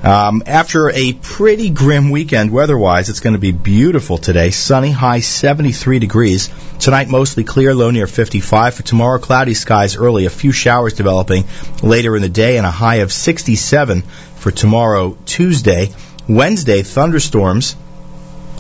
Um, 0.04 0.42
after 0.48 0.90
a 0.90 1.14
pretty 1.14 1.70
grim 1.70 2.10
weekend 2.10 2.52
weather-wise, 2.52 3.10
it's 3.10 3.20
going 3.20 3.36
to 3.36 3.40
be 3.40 3.52
beautiful 3.52 4.18
today. 4.18 4.50
Sunny, 4.50 4.90
high 4.90 5.20
73 5.20 6.00
degrees. 6.00 6.50
Tonight, 6.80 7.08
mostly 7.08 7.44
clear, 7.44 7.76
low 7.76 7.92
near 7.92 8.08
55. 8.08 8.74
For 8.74 8.84
tomorrow, 8.84 9.20
cloudy 9.20 9.54
skies 9.54 9.96
early, 9.96 10.26
a 10.26 10.32
few 10.32 10.52
showers 10.52 10.94
developing 10.94 11.46
later 11.84 12.16
in 12.16 12.24
the 12.24 12.30
day, 12.30 12.58
and 12.58 12.66
a 12.66 12.72
high 12.72 12.98
of 12.98 13.12
67 13.12 14.02
for 14.38 14.50
tomorrow, 14.50 15.18
Tuesday. 15.26 15.92
Wednesday, 16.28 16.82
thunderstorms, 16.82 17.76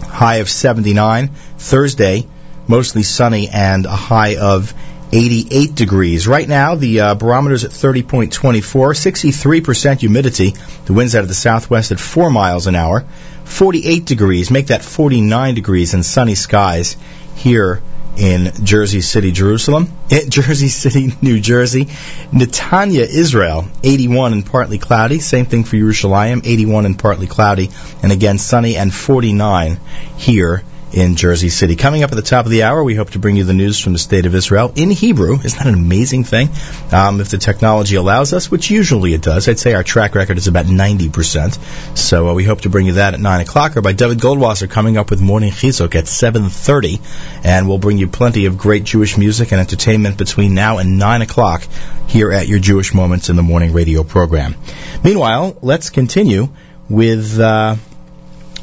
high 0.04 0.38
of 0.38 0.50
79. 0.50 1.30
Thursday, 1.58 2.28
mostly 2.68 3.02
sunny 3.02 3.50
and 3.50 3.88
a 3.88 3.89
high 3.89 4.36
of 4.36 4.74
88 5.14 5.76
degrees. 5.76 6.28
Right 6.28 6.47
now, 6.47 6.76
the 6.76 6.99
uh, 7.01 7.16
barometer's 7.16 7.66
at 7.66 7.72
30.24, 7.72 8.30
63% 8.32 9.99
humidity. 9.99 10.53
The 10.86 10.93
wind's 10.93 11.16
out 11.16 11.24
of 11.24 11.28
the 11.28 11.34
southwest 11.34 11.91
at 11.91 11.99
4 11.99 12.30
miles 12.30 12.68
an 12.68 12.76
hour. 12.76 13.05
48 13.43 14.05
degrees, 14.05 14.49
make 14.49 14.68
that 14.68 14.84
49 14.84 15.55
degrees 15.55 15.93
and 15.93 16.05
sunny 16.05 16.36
skies 16.36 16.95
here 17.36 17.82
in 18.18 18.51
Jersey 18.64 19.01
City, 19.01 19.32
Jerusalem. 19.32 19.91
In 20.09 20.30
Jersey 20.30 20.68
City, 20.68 21.14
New 21.22 21.39
Jersey. 21.39 21.86
Netanya, 22.32 23.07
Israel, 23.07 23.66
81 23.84 24.34
and 24.34 24.45
partly 24.45 24.78
cloudy. 24.78 25.20
Same 25.20 25.45
thing 25.45 25.64
for 25.64 25.78
Yerushalayim, 25.78 26.45
81 26.45 26.86
and 26.86 26.99
partly 26.99 27.28
cloudy. 27.28 27.70
And 28.03 28.12
again, 28.12 28.38
sunny 28.38 28.76
and 28.76 28.93
49 28.93 29.80
here 30.18 30.64
in 30.94 31.16
Jersey 31.16 31.50
City. 31.50 31.76
Coming 31.76 32.04
up 32.04 32.12
at 32.12 32.16
the 32.16 32.22
top 32.22 32.46
of 32.46 32.52
the 32.52 32.64
hour, 32.64 32.84
we 32.84 32.96
hope 32.96 33.12
to 33.12 33.20
bring 33.20 33.36
you 33.36 33.44
the 33.44 33.54
news 33.54 33.80
from 33.80 33.94
the 33.94 34.00
state 34.00 34.26
of 34.26 34.36
Israel 34.36 34.72
in 34.76 34.89
Hebrew. 34.89 35.36
Isn't 35.36 35.58
that 35.58 35.68
an 35.68 35.74
amazing 35.74 36.24
thing? 36.24 36.50
Um, 36.92 37.22
if 37.22 37.30
the 37.30 37.38
technology 37.38 37.96
allows 37.96 38.34
us, 38.34 38.52
which 38.52 38.70
usually 38.70 39.14
it 39.14 39.22
does, 39.22 39.48
I'd 39.48 39.60
say 39.60 39.74
our 39.74 39.84
track 39.84 40.16
record 40.16 40.38
is 40.38 40.48
about 40.48 40.66
90%. 40.66 41.98
So 41.98 42.30
uh, 42.30 42.34
we 42.34 42.44
hope 42.44 42.62
to 42.62 42.70
bring 42.70 42.88
you 42.88 42.94
that 42.94 43.14
at 43.14 43.20
9 43.20 43.42
o'clock. 43.42 43.78
Or 43.78 43.82
by 43.82 43.94
David 43.94 44.20
Goldwasser 44.20 44.70
coming 44.70 44.98
up 44.98 45.10
with 45.10 45.22
Morning 45.22 45.52
Chizuk 45.52 45.96
at 45.96 46.06
7.30. 46.06 47.00
And 47.46 47.68
we'll 47.68 47.78
bring 47.78 47.98
you 47.98 48.08
plenty 48.08 48.46
of 48.46 48.58
great 48.58 48.84
Jewish 48.84 49.18
music 49.18 49.52
and 49.52 49.62
entertainment 49.62 50.18
between 50.18 50.54
now 50.56 50.78
and 50.80 51.00
9 51.00 51.22
o'clock 51.22 51.64
here 52.08 52.32
at 52.32 52.48
your 52.48 52.60
Jewish 52.60 52.94
Moments 52.94 53.30
in 53.30 53.36
the 53.36 53.44
Morning 53.44 53.72
radio 53.72 54.04
program. 54.04 54.56
Meanwhile, 55.04 55.58
let's 55.62 55.89
continue 55.89 56.50
with, 56.89 57.39
uh, 57.39 57.78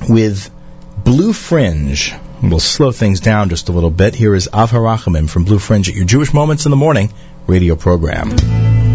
with 0.09 0.51
Blue 1.09 1.33
Fringe. 1.33 2.13
We'll 2.43 2.61
slow 2.61 2.93
things 2.93 3.21
down 3.21 3.49
just 3.49 3.71
a 3.71 3.73
little 3.73 3.89
bit. 3.89 4.15
Here 4.15 4.35
is 4.35 4.51
Avraham 4.53 5.27
from 5.27 5.45
Blue 5.45 5.59
Fringe 5.59 5.89
at 5.89 5.95
your 5.95 6.05
Jewish 6.05 6.35
Moments 6.35 6.67
in 6.67 6.71
the 6.71 6.77
Morning 6.77 7.11
radio 7.47 7.77
program. 7.77 8.88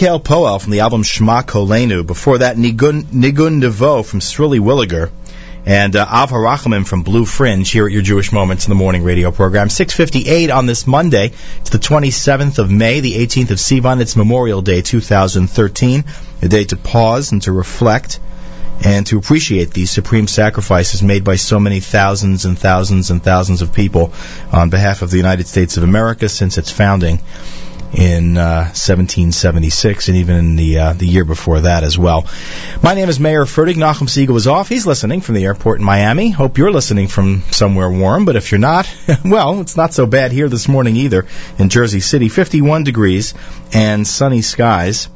Kikale 0.00 0.22
Poel 0.22 0.58
from 0.58 0.72
the 0.72 0.80
album 0.80 1.02
Shema 1.02 1.42
Kolenu. 1.42 2.06
Before 2.06 2.38
that, 2.38 2.56
Nigun, 2.56 3.02
Nigun 3.02 3.60
Devo 3.60 4.02
from 4.02 4.20
Srully 4.20 4.58
Williger. 4.58 5.10
And 5.66 5.94
uh, 5.94 6.06
Av 6.08 6.30
Harachamim 6.30 6.86
from 6.86 7.02
Blue 7.02 7.26
Fringe 7.26 7.70
here 7.70 7.84
at 7.84 7.92
your 7.92 8.00
Jewish 8.00 8.32
Moments 8.32 8.64
in 8.64 8.70
the 8.70 8.76
Morning 8.76 9.04
radio 9.04 9.30
program. 9.30 9.68
658 9.68 10.48
on 10.48 10.64
this 10.64 10.86
Monday. 10.86 11.32
It's 11.60 11.68
the 11.68 11.78
27th 11.78 12.58
of 12.58 12.70
May, 12.70 13.00
the 13.00 13.12
18th 13.12 13.50
of 13.50 13.58
Sivan. 13.58 14.00
It's 14.00 14.16
Memorial 14.16 14.62
Day 14.62 14.80
2013. 14.80 16.04
A 16.40 16.48
day 16.48 16.64
to 16.64 16.76
pause 16.78 17.32
and 17.32 17.42
to 17.42 17.52
reflect 17.52 18.20
and 18.82 19.06
to 19.08 19.18
appreciate 19.18 19.72
these 19.72 19.90
supreme 19.90 20.26
sacrifices 20.26 21.02
made 21.02 21.24
by 21.24 21.36
so 21.36 21.60
many 21.60 21.80
thousands 21.80 22.46
and 22.46 22.58
thousands 22.58 23.10
and 23.10 23.22
thousands 23.22 23.60
of 23.60 23.74
people 23.74 24.14
on 24.50 24.70
behalf 24.70 25.02
of 25.02 25.10
the 25.10 25.18
United 25.18 25.46
States 25.46 25.76
of 25.76 25.82
America 25.82 26.30
since 26.30 26.56
its 26.56 26.70
founding 26.70 27.20
in 27.92 28.36
uh, 28.36 28.70
1776 28.72 30.08
and 30.08 30.16
even 30.18 30.36
in 30.36 30.56
the 30.56 30.78
uh, 30.78 30.92
the 30.92 31.06
year 31.06 31.24
before 31.24 31.60
that 31.60 31.82
as 31.82 31.98
well. 31.98 32.26
My 32.82 32.94
name 32.94 33.08
is 33.08 33.18
Mayer 33.18 33.44
Fertig. 33.44 33.74
Nachum 33.74 34.08
Segal 34.08 34.34
was 34.34 34.46
off. 34.46 34.68
He's 34.68 34.86
listening 34.86 35.20
from 35.20 35.34
the 35.34 35.44
airport 35.44 35.80
in 35.80 35.84
Miami. 35.84 36.30
Hope 36.30 36.58
you're 36.58 36.70
listening 36.70 37.08
from 37.08 37.42
somewhere 37.50 37.90
warm, 37.90 38.24
but 38.24 38.36
if 38.36 38.52
you're 38.52 38.60
not, 38.60 38.92
well, 39.24 39.60
it's 39.60 39.76
not 39.76 39.92
so 39.92 40.06
bad 40.06 40.32
here 40.32 40.48
this 40.48 40.68
morning 40.68 40.96
either 40.96 41.26
in 41.58 41.68
Jersey 41.68 42.00
City. 42.00 42.28
51 42.28 42.84
degrees 42.84 43.34
and 43.72 44.06
sunny 44.06 44.42
skies. 44.42 45.08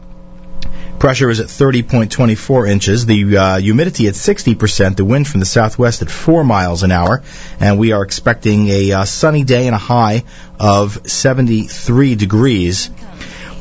Pressure 1.05 1.29
is 1.29 1.39
at 1.39 1.49
30.24 1.49 2.67
inches. 2.67 3.05
The 3.05 3.37
uh, 3.37 3.57
humidity 3.59 4.09
at 4.09 4.15
60%. 4.15 4.97
The 4.97 5.05
wind 5.05 5.29
from 5.29 5.41
the 5.41 5.45
southwest 5.45 6.01
at 6.01 6.09
4 6.09 6.45
miles 6.45 6.83
an 6.83 6.93
hour. 6.93 7.23
And 7.61 7.79
we 7.79 7.93
are 7.93 8.03
expecting 8.03 8.69
a 8.71 8.91
uh, 8.93 9.05
sunny 9.05 9.45
day 9.45 9.67
and 9.67 9.75
a 9.75 9.79
high 9.79 10.25
of 10.59 11.07
73 11.07 12.15
degrees. 12.15 12.89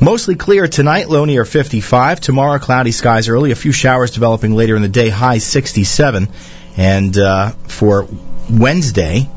Mostly 0.00 0.36
clear 0.36 0.66
tonight, 0.68 1.10
low 1.10 1.26
near 1.26 1.44
55. 1.44 2.18
Tomorrow, 2.22 2.60
cloudy 2.60 2.92
skies 2.92 3.28
early. 3.28 3.50
A 3.50 3.56
few 3.56 3.72
showers 3.72 4.12
developing 4.12 4.54
later 4.54 4.74
in 4.74 4.80
the 4.80 4.88
day, 4.88 5.10
high 5.10 5.36
67. 5.36 6.28
And 6.78 7.18
uh, 7.18 7.50
for 7.50 8.08
Wednesday, 8.48 9.28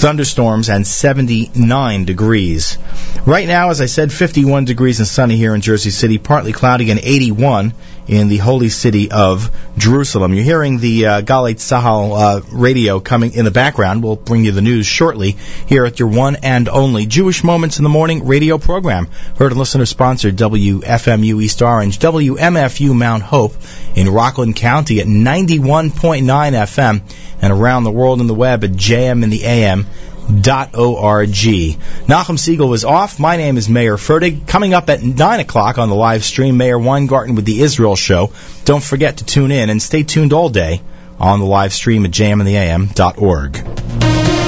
thunderstorms 0.00 0.70
and 0.70 0.86
79 0.86 2.04
degrees. 2.06 2.78
Right 3.26 3.46
now, 3.46 3.68
as 3.68 3.82
I 3.82 3.86
said, 3.86 4.10
51 4.10 4.64
degrees 4.64 4.98
and 4.98 5.06
sunny 5.06 5.36
here 5.36 5.54
in 5.54 5.60
Jersey 5.60 5.90
City, 5.90 6.16
partly 6.16 6.52
cloudy 6.52 6.90
and 6.90 6.98
81 6.98 7.74
in 8.08 8.28
the 8.28 8.38
holy 8.38 8.70
city 8.70 9.10
of 9.10 9.54
Jerusalem. 9.76 10.32
You're 10.34 10.42
hearing 10.42 10.78
the 10.78 11.06
uh, 11.06 11.22
Galei 11.22 11.54
Tzahal 11.54 12.18
uh, 12.18 12.40
radio 12.50 12.98
coming 12.98 13.34
in 13.34 13.44
the 13.44 13.50
background. 13.50 14.02
We'll 14.02 14.16
bring 14.16 14.44
you 14.44 14.52
the 14.52 14.62
news 14.62 14.86
shortly 14.86 15.36
here 15.66 15.84
at 15.84 15.98
your 15.98 16.08
one 16.08 16.36
and 16.36 16.68
only 16.68 17.06
Jewish 17.06 17.44
Moments 17.44 17.78
in 17.78 17.84
the 17.84 17.90
Morning 17.90 18.26
radio 18.26 18.58
program. 18.58 19.06
Heard 19.36 19.52
and 19.52 19.58
listener 19.60 19.86
sponsored 19.86 20.36
WFMU 20.36 21.42
East 21.42 21.62
Orange, 21.62 21.98
WMFU 21.98 22.96
Mount 22.96 23.22
Hope 23.22 23.54
in 23.94 24.08
Rockland 24.08 24.56
County 24.56 25.00
at 25.00 25.06
91.9 25.06 26.22
FM 26.24 27.02
and 27.42 27.52
around 27.52 27.84
the 27.84 27.92
world 27.92 28.20
on 28.20 28.26
the 28.26 28.34
web 28.34 28.64
at 28.64 28.72
jmintheam.org. 30.28 31.28
Nachum 32.08 32.38
Segal 32.38 32.68
was 32.68 32.84
off. 32.84 33.18
My 33.18 33.36
name 33.36 33.56
is 33.56 33.68
Mayer 33.68 33.96
Fertig. 33.96 34.46
Coming 34.46 34.74
up 34.74 34.90
at 34.90 35.02
9 35.02 35.40
o'clock 35.40 35.78
on 35.78 35.88
the 35.88 35.94
live 35.94 36.24
stream, 36.24 36.56
Mayor 36.56 36.78
Weingarten 36.78 37.34
with 37.34 37.44
the 37.44 37.62
Israel 37.62 37.96
Show. 37.96 38.32
Don't 38.64 38.82
forget 38.82 39.18
to 39.18 39.24
tune 39.24 39.50
in 39.50 39.70
and 39.70 39.82
stay 39.82 40.02
tuned 40.02 40.32
all 40.32 40.48
day 40.48 40.80
on 41.18 41.40
the 41.40 41.46
live 41.46 41.72
stream 41.72 42.04
at 42.04 42.10
jmintheam.org. 42.10 44.39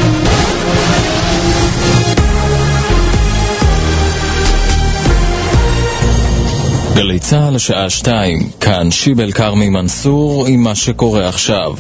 גלי 6.95 7.19
צה"ל, 7.19 7.59
שעה 7.59 7.91
שתיים, 7.91 8.51
כאן 8.61 8.91
שיבל 8.91 9.33
כרמי 9.33 9.69
מנסור 9.69 10.47
עם 10.47 10.61
מה 10.61 10.75
שקורה 10.75 11.29
עכשיו. 11.29 11.73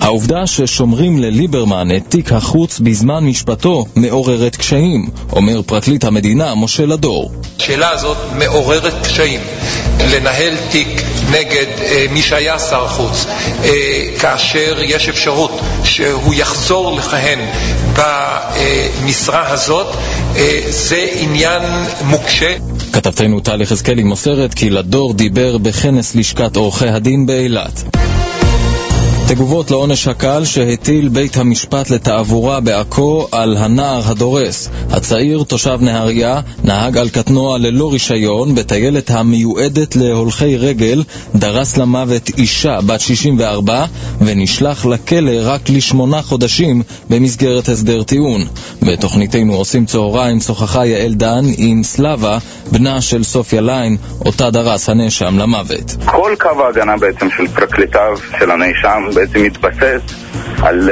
העובדה 0.00 0.46
ששומרים 0.46 1.18
לליברמן 1.18 1.96
את 1.96 2.02
תיק 2.08 2.32
החוץ 2.32 2.80
בזמן 2.80 3.24
משפטו 3.24 3.86
מעוררת 3.96 4.56
קשיים, 4.56 5.10
אומר 5.32 5.62
פרקליט 5.62 6.04
המדינה 6.04 6.54
משה 6.54 6.86
לדור. 6.86 7.32
השאלה 7.58 7.90
הזאת 7.90 8.16
מעוררת 8.38 9.06
קשיים. 9.06 9.40
לנהל 10.00 10.56
תיק 10.70 11.02
נגד 11.30 11.66
אה, 11.82 12.06
מי 12.10 12.22
שהיה 12.22 12.58
שר 12.58 12.88
חוץ, 12.88 13.26
אה, 13.64 13.70
כאשר 14.20 14.76
יש 14.82 15.08
אפשרות 15.08 15.60
שהוא 15.84 16.34
יחזור 16.34 16.96
לכהן 16.96 17.38
במשרה 17.92 19.50
הזאת, 19.50 19.86
אה, 20.36 20.60
זה 20.68 21.06
עניין 21.12 21.62
מוקשה. 22.04 22.54
כתבתנו 22.92 23.40
טל 23.40 23.60
יחזקאלי 23.60 24.02
מוסרת 24.34 24.54
כי 24.54 24.70
לדור 24.70 25.14
דיבר 25.14 25.58
בכנס 25.58 26.14
לשכת 26.14 26.56
עורכי 26.56 26.88
הדין 26.88 27.26
באילת. 27.26 27.84
תגובות 29.28 29.70
לעונש 29.70 30.08
הקל 30.08 30.44
שהטיל 30.44 31.08
בית 31.08 31.36
המשפט 31.36 31.90
לתעבורה 31.90 32.60
בעכו 32.60 33.28
על 33.32 33.56
הנער 33.56 34.00
הדורס. 34.06 34.70
הצעיר, 34.90 35.42
תושב 35.48 35.78
נהריה, 35.80 36.40
נהג 36.64 36.98
על 36.98 37.08
קטנוע 37.08 37.58
ללא 37.58 37.92
רישיון 37.92 38.54
בטיילת 38.54 39.10
המיועדת 39.10 39.96
להולכי 39.96 40.56
רגל, 40.56 41.02
דרס 41.34 41.76
למוות 41.76 42.30
אישה 42.38 42.78
בת 42.86 43.00
64 43.00 43.84
ונשלח 44.20 44.86
לכלא 44.86 45.32
רק 45.42 45.60
לשמונה 45.70 46.22
חודשים 46.22 46.82
במסגרת 47.10 47.68
הסדר 47.68 48.02
טיעון. 48.02 48.40
בתוכניתנו 48.82 49.54
עושים 49.54 49.86
צהריים 49.86 50.40
שוחחה 50.40 50.86
יעל 50.86 51.14
דן 51.14 51.44
עם 51.56 51.82
סלאבה, 51.82 52.38
בנה 52.72 53.00
של 53.00 53.24
סופיה 53.24 53.60
ליין, 53.60 53.96
אותה 54.24 54.50
דרס 54.50 54.88
הנאשם 54.88 55.38
למוות. 55.38 55.96
כל 56.06 56.34
קו 56.40 56.64
ההגנה 56.64 56.96
בעצם 56.96 57.28
של 57.36 57.48
פרקליטיו 57.48 58.16
של 58.38 58.50
הנאשם 58.50 59.13
בעצם 59.14 59.42
מתבסס 59.42 60.00
על 60.62 60.90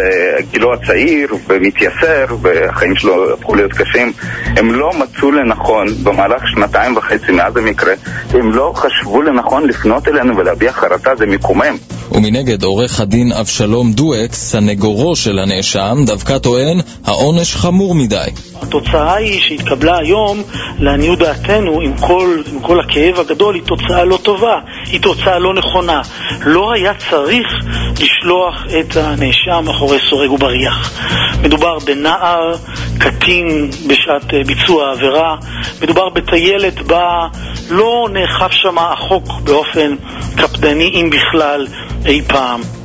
גילו 0.50 0.74
הצעיר 0.74 1.28
ומתייסר 1.48 2.26
והחיים 2.42 2.96
שלו 2.96 3.32
הפכו 3.32 3.54
להיות 3.54 3.72
קשים. 3.72 4.12
הם 4.56 4.74
לא 4.74 4.90
מצאו 4.98 5.30
לנכון 5.30 5.86
במהלך 6.02 6.42
שנתיים 6.54 6.96
וחצי 6.96 7.32
מאז 7.32 7.56
המקרה, 7.56 7.94
הם 8.30 8.52
לא 8.52 8.72
חשבו 8.76 9.22
לנכון 9.22 9.68
לפנות 9.68 10.08
אלינו 10.08 10.36
ולהביע 10.36 10.72
חרטה, 10.72 11.10
זה 11.18 11.26
מקומם. 11.26 11.76
ומנגד 12.12 12.62
עורך 12.62 13.00
הדין 13.00 13.32
אבשלום 13.32 13.92
דואק, 13.92 14.32
סנגורו 14.32 15.16
של 15.16 15.38
הנאשם, 15.38 15.96
דווקא 16.06 16.38
טוען, 16.38 16.80
העונש 17.04 17.56
חמור 17.56 17.94
מדי. 17.94 18.28
התוצאה 18.62 19.14
היא 19.14 19.40
שהתקבלה 19.40 19.98
היום, 19.98 20.42
לעניות 20.78 21.18
דעתנו, 21.18 21.80
עם 21.80 21.96
כל, 22.00 22.42
עם 22.52 22.60
כל 22.60 22.80
הכאב 22.80 23.20
הגדול, 23.20 23.54
היא 23.54 23.62
תוצאה 23.62 24.04
לא 24.04 24.18
טובה, 24.22 24.58
היא 24.86 25.00
תוצאה 25.00 25.38
לא 25.38 25.54
נכונה. 25.54 26.02
לא 26.44 26.72
היה 26.72 26.92
צריך 27.10 27.46
לשלוח 28.22 28.66
את 28.80 28.96
הנאשם 28.96 29.64
מאחורי 29.64 29.98
סורג 30.10 30.30
ובריח. 30.30 31.00
מדובר 31.42 31.78
בנער, 31.78 32.54
קטין 32.98 33.70
בשעת 33.86 34.34
אה, 34.34 34.44
ביצוע 34.46 34.88
העבירה, 34.88 35.36
מדובר 35.82 36.08
בטיילת 36.08 36.82
בה 36.82 37.26
לא 37.70 38.08
נאכף 38.12 38.50
שם 38.50 38.78
החוק 38.78 39.28
באופן 39.44 39.96
קפדני, 40.36 40.90
אם 40.94 41.10
בכלל, 41.10 41.66
אי 42.06 42.22
פעם. 42.22 42.81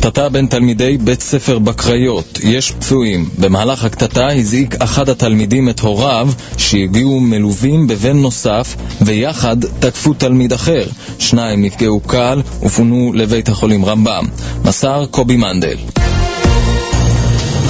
קטטה 0.00 0.28
בין 0.28 0.46
תלמידי 0.46 0.98
בית 0.98 1.20
ספר 1.20 1.58
בקריות, 1.58 2.38
יש 2.42 2.70
פצועים. 2.70 3.28
במהלך 3.38 3.84
הקטטה 3.84 4.28
הזעיק 4.32 4.74
אחד 4.74 5.08
התלמידים 5.08 5.68
את 5.68 5.80
הוריו, 5.80 6.28
שהגיעו 6.56 7.20
מלווים 7.20 7.86
בבן 7.86 8.16
נוסף, 8.16 8.76
ויחד 9.00 9.56
תקפו 9.78 10.14
תלמיד 10.14 10.52
אחר. 10.52 10.84
שניים 11.18 11.62
נפגעו 11.62 12.00
קל 12.00 12.42
ופונו 12.62 13.12
לבית 13.14 13.48
החולים 13.48 13.84
רמב"ם. 13.84 14.24
מסר 14.64 15.06
קובי 15.10 15.36
מנדל. 15.36 15.76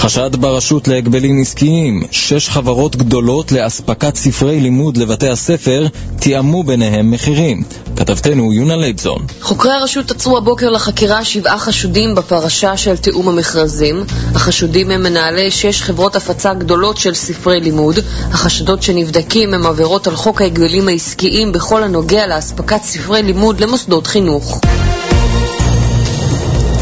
חשד 0.00 0.36
ברשות 0.36 0.88
להגבלים 0.88 1.40
עסקיים, 1.40 2.02
שש 2.10 2.48
חברות 2.48 2.96
גדולות 2.96 3.52
לאספקת 3.52 4.16
ספרי 4.16 4.60
לימוד 4.60 4.96
לבתי 4.96 5.28
הספר 5.28 5.86
תיאמו 6.20 6.62
ביניהם 6.62 7.10
מחירים. 7.10 7.62
כתבתנו 7.96 8.52
יונה 8.52 8.76
לייבזון. 8.76 9.26
חוקרי 9.40 9.72
הרשות 9.72 10.10
עצרו 10.10 10.36
הבוקר 10.36 10.70
לחקירה 10.70 11.24
שבעה 11.24 11.58
חשודים 11.58 12.14
בפרשה 12.14 12.76
של 12.76 12.96
תיאום 12.96 13.28
המכרזים. 13.28 14.04
החשודים 14.34 14.90
הם 14.90 15.02
מנהלי 15.02 15.50
שש 15.50 15.82
חברות 15.82 16.16
הפצה 16.16 16.54
גדולות 16.54 16.96
של 16.96 17.14
ספרי 17.14 17.60
לימוד. 17.60 17.98
החשדות 18.32 18.82
שנבדקים 18.82 19.54
הם 19.54 19.66
עבירות 19.66 20.06
על 20.06 20.16
חוק 20.16 20.42
ההגבלים 20.42 20.88
העסקיים 20.88 21.52
בכל 21.52 21.82
הנוגע 21.82 22.26
לאספקת 22.26 22.82
ספרי 22.82 23.22
לימוד 23.22 23.60
למוסדות 23.60 24.06
חינוך. 24.06 24.60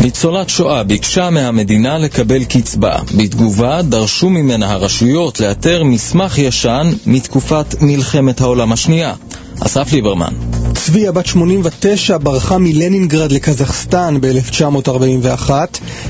ניצולת 0.01 0.49
שואה 0.49 0.83
ביקשה 0.85 1.31
מהמדינה 1.31 1.99
לקבל 1.99 2.45
קצבה. 2.45 2.97
בתגובה 3.17 3.83
דרשו 3.83 4.31
ממנה 4.31 4.73
הרשויות 4.73 5.41
לאתר 5.41 5.83
מסמך 5.85 6.39
ישן 6.39 6.91
מתקופת 7.07 7.75
מלחמת 7.81 8.41
העולם 8.41 8.73
השנייה. 8.73 9.15
אסף 9.61 9.93
ליברמן. 9.93 10.33
צביה 10.75 11.13
בת 11.13 11.27
89 11.27 12.19
ברחה 12.19 12.59
מלנינגרד 12.59 13.33
לקזחסטן 13.33 14.19
ב-1941. 14.21 15.51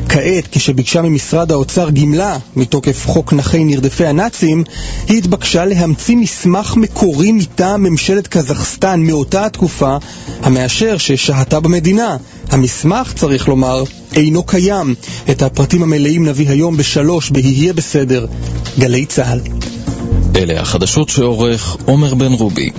כעת, 0.08 0.48
כשביקשה 0.52 1.02
ממשרד 1.02 1.52
האוצר 1.52 1.90
גמלה 1.90 2.38
מתוקף 2.56 3.06
חוק 3.06 3.32
נכי 3.32 3.64
נרדפי 3.64 4.06
הנאצים, 4.06 4.64
היא 5.08 5.18
התבקשה 5.18 5.64
להמציא 5.64 6.16
מסמך 6.16 6.76
מקורי 6.76 7.32
מטעם 7.32 7.82
ממשלת 7.82 8.28
קזחסטן 8.28 9.00
מאותה 9.00 9.46
התקופה, 9.46 9.96
המאשר 10.42 10.96
ששהתה 10.98 11.60
במדינה. 11.60 12.16
המסמך, 12.50 13.12
צריך 13.12 13.48
לומר, 13.48 13.84
אינו 14.14 14.42
קיים. 14.42 14.94
את 15.30 15.42
הפרטים 15.42 15.82
המלאים 15.82 16.28
נביא 16.28 16.50
היום 16.50 16.76
בשלוש 16.76 17.30
ב"יהיה 17.30 17.72
בסדר". 17.72 18.26
גלי 18.78 19.06
צה"ל. 19.06 19.40
אלה 20.36 20.60
החדשות 20.60 21.08
שעורך 21.08 21.76
עומר 21.84 22.14
בן 22.14 22.32
רובי. 22.32 22.70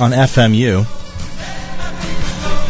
On 0.00 0.12
FMU. 0.12 0.86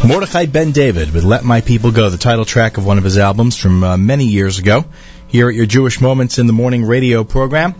Mordechai 0.05 0.47
Ben 0.47 0.71
David 0.71 1.13
with 1.13 1.23
Let 1.23 1.45
My 1.45 1.61
People 1.61 1.91
Go, 1.91 2.09
the 2.09 2.17
title 2.17 2.43
track 2.43 2.77
of 2.77 2.85
one 2.85 2.97
of 2.97 3.05
his 3.05 3.17
albums 3.17 3.55
from 3.55 3.83
uh, 3.83 3.95
many 3.95 4.25
years 4.25 4.59
ago, 4.59 4.83
here 5.27 5.47
at 5.47 5.55
your 5.55 5.65
Jewish 5.65 6.01
Moments 6.01 6.39
in 6.39 6.47
the 6.47 6.53
Morning 6.53 6.83
radio 6.83 7.23
program. 7.23 7.75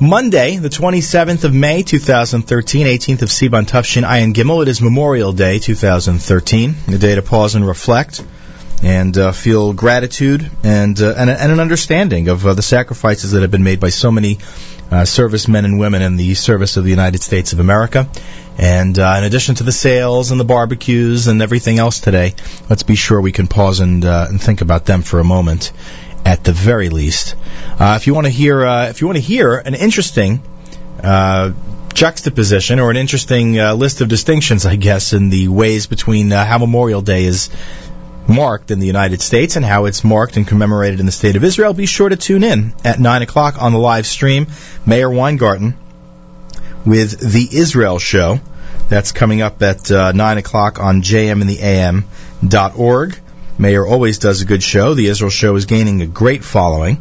Monday, 0.00 0.56
the 0.56 0.70
27th 0.70 1.44
of 1.44 1.54
May, 1.54 1.84
2013, 1.84 2.86
18th 2.86 3.22
of 3.22 3.28
Sivan 3.28 3.66
Tufshin 3.66 4.02
Ayin 4.02 4.34
Gimel. 4.34 4.62
It 4.62 4.68
is 4.68 4.80
Memorial 4.80 5.32
Day, 5.32 5.60
2013, 5.60 6.74
a 6.88 6.98
day 6.98 7.14
to 7.14 7.22
pause 7.22 7.54
and 7.54 7.64
reflect 7.64 8.24
and 8.82 9.16
uh, 9.18 9.32
feel 9.32 9.72
gratitude 9.72 10.50
and, 10.64 11.00
uh, 11.00 11.14
and, 11.16 11.28
and 11.28 11.52
an 11.52 11.60
understanding 11.60 12.28
of 12.28 12.46
uh, 12.46 12.54
the 12.54 12.62
sacrifices 12.62 13.32
that 13.32 13.42
have 13.42 13.50
been 13.50 13.62
made 13.62 13.78
by 13.78 13.90
so 13.90 14.10
many 14.10 14.38
uh, 14.90 15.04
servicemen 15.04 15.64
and 15.64 15.78
women 15.78 16.02
in 16.02 16.16
the 16.16 16.34
service 16.34 16.76
of 16.76 16.84
the 16.84 16.90
United 16.90 17.22
States 17.22 17.52
of 17.52 17.60
America. 17.60 18.08
And 18.58 18.98
uh, 18.98 19.14
in 19.18 19.24
addition 19.24 19.54
to 19.56 19.64
the 19.64 19.72
sales 19.72 20.30
and 20.30 20.40
the 20.40 20.44
barbecues 20.44 21.26
and 21.26 21.40
everything 21.40 21.78
else 21.78 22.00
today, 22.00 22.34
let's 22.68 22.82
be 22.82 22.94
sure 22.94 23.20
we 23.20 23.32
can 23.32 23.46
pause 23.46 23.80
and, 23.80 24.04
uh, 24.04 24.26
and 24.28 24.40
think 24.40 24.60
about 24.60 24.84
them 24.84 25.02
for 25.02 25.18
a 25.18 25.24
moment, 25.24 25.72
at 26.24 26.44
the 26.44 26.52
very 26.52 26.90
least. 26.90 27.36
Uh, 27.78 27.96
if 27.98 28.06
you 28.06 28.14
want 28.14 28.26
to 28.26 28.32
hear, 28.32 28.64
uh, 28.64 28.88
if 28.88 29.00
you 29.00 29.06
want 29.06 29.16
to 29.16 29.22
hear 29.22 29.56
an 29.56 29.74
interesting 29.74 30.42
uh, 31.02 31.52
juxtaposition 31.94 32.78
or 32.78 32.90
an 32.90 32.96
interesting 32.96 33.58
uh, 33.58 33.74
list 33.74 34.00
of 34.00 34.08
distinctions, 34.08 34.66
I 34.66 34.76
guess, 34.76 35.12
in 35.12 35.30
the 35.30 35.48
ways 35.48 35.86
between 35.86 36.30
how 36.30 36.58
Memorial 36.58 37.00
Day 37.00 37.24
is 37.24 37.48
marked 38.28 38.70
in 38.70 38.78
the 38.78 38.86
United 38.86 39.20
States 39.20 39.56
and 39.56 39.64
how 39.64 39.86
it's 39.86 40.04
marked 40.04 40.36
and 40.36 40.46
commemorated 40.46 41.00
in 41.00 41.06
the 41.06 41.12
state 41.12 41.36
of 41.36 41.44
Israel, 41.44 41.72
be 41.72 41.86
sure 41.86 42.08
to 42.08 42.16
tune 42.16 42.44
in 42.44 42.74
at 42.84 43.00
9 43.00 43.22
o'clock 43.22 43.60
on 43.60 43.72
the 43.72 43.78
live 43.78 44.06
stream. 44.06 44.46
Mayor 44.86 45.10
Weingarten 45.10 45.74
with 46.84 47.18
The 47.18 47.48
Israel 47.52 47.98
Show. 47.98 48.40
That's 48.88 49.12
coming 49.12 49.42
up 49.42 49.62
at 49.62 49.90
uh, 49.90 50.12
9 50.12 50.38
o'clock 50.38 50.80
on 50.80 51.02
jmintheam.org. 51.02 53.18
Mayor 53.58 53.86
always 53.86 54.18
does 54.18 54.42
a 54.42 54.46
good 54.46 54.62
show. 54.62 54.94
The 54.94 55.06
Israel 55.06 55.30
Show 55.30 55.56
is 55.56 55.66
gaining 55.66 56.02
a 56.02 56.06
great 56.06 56.42
following, 56.42 56.98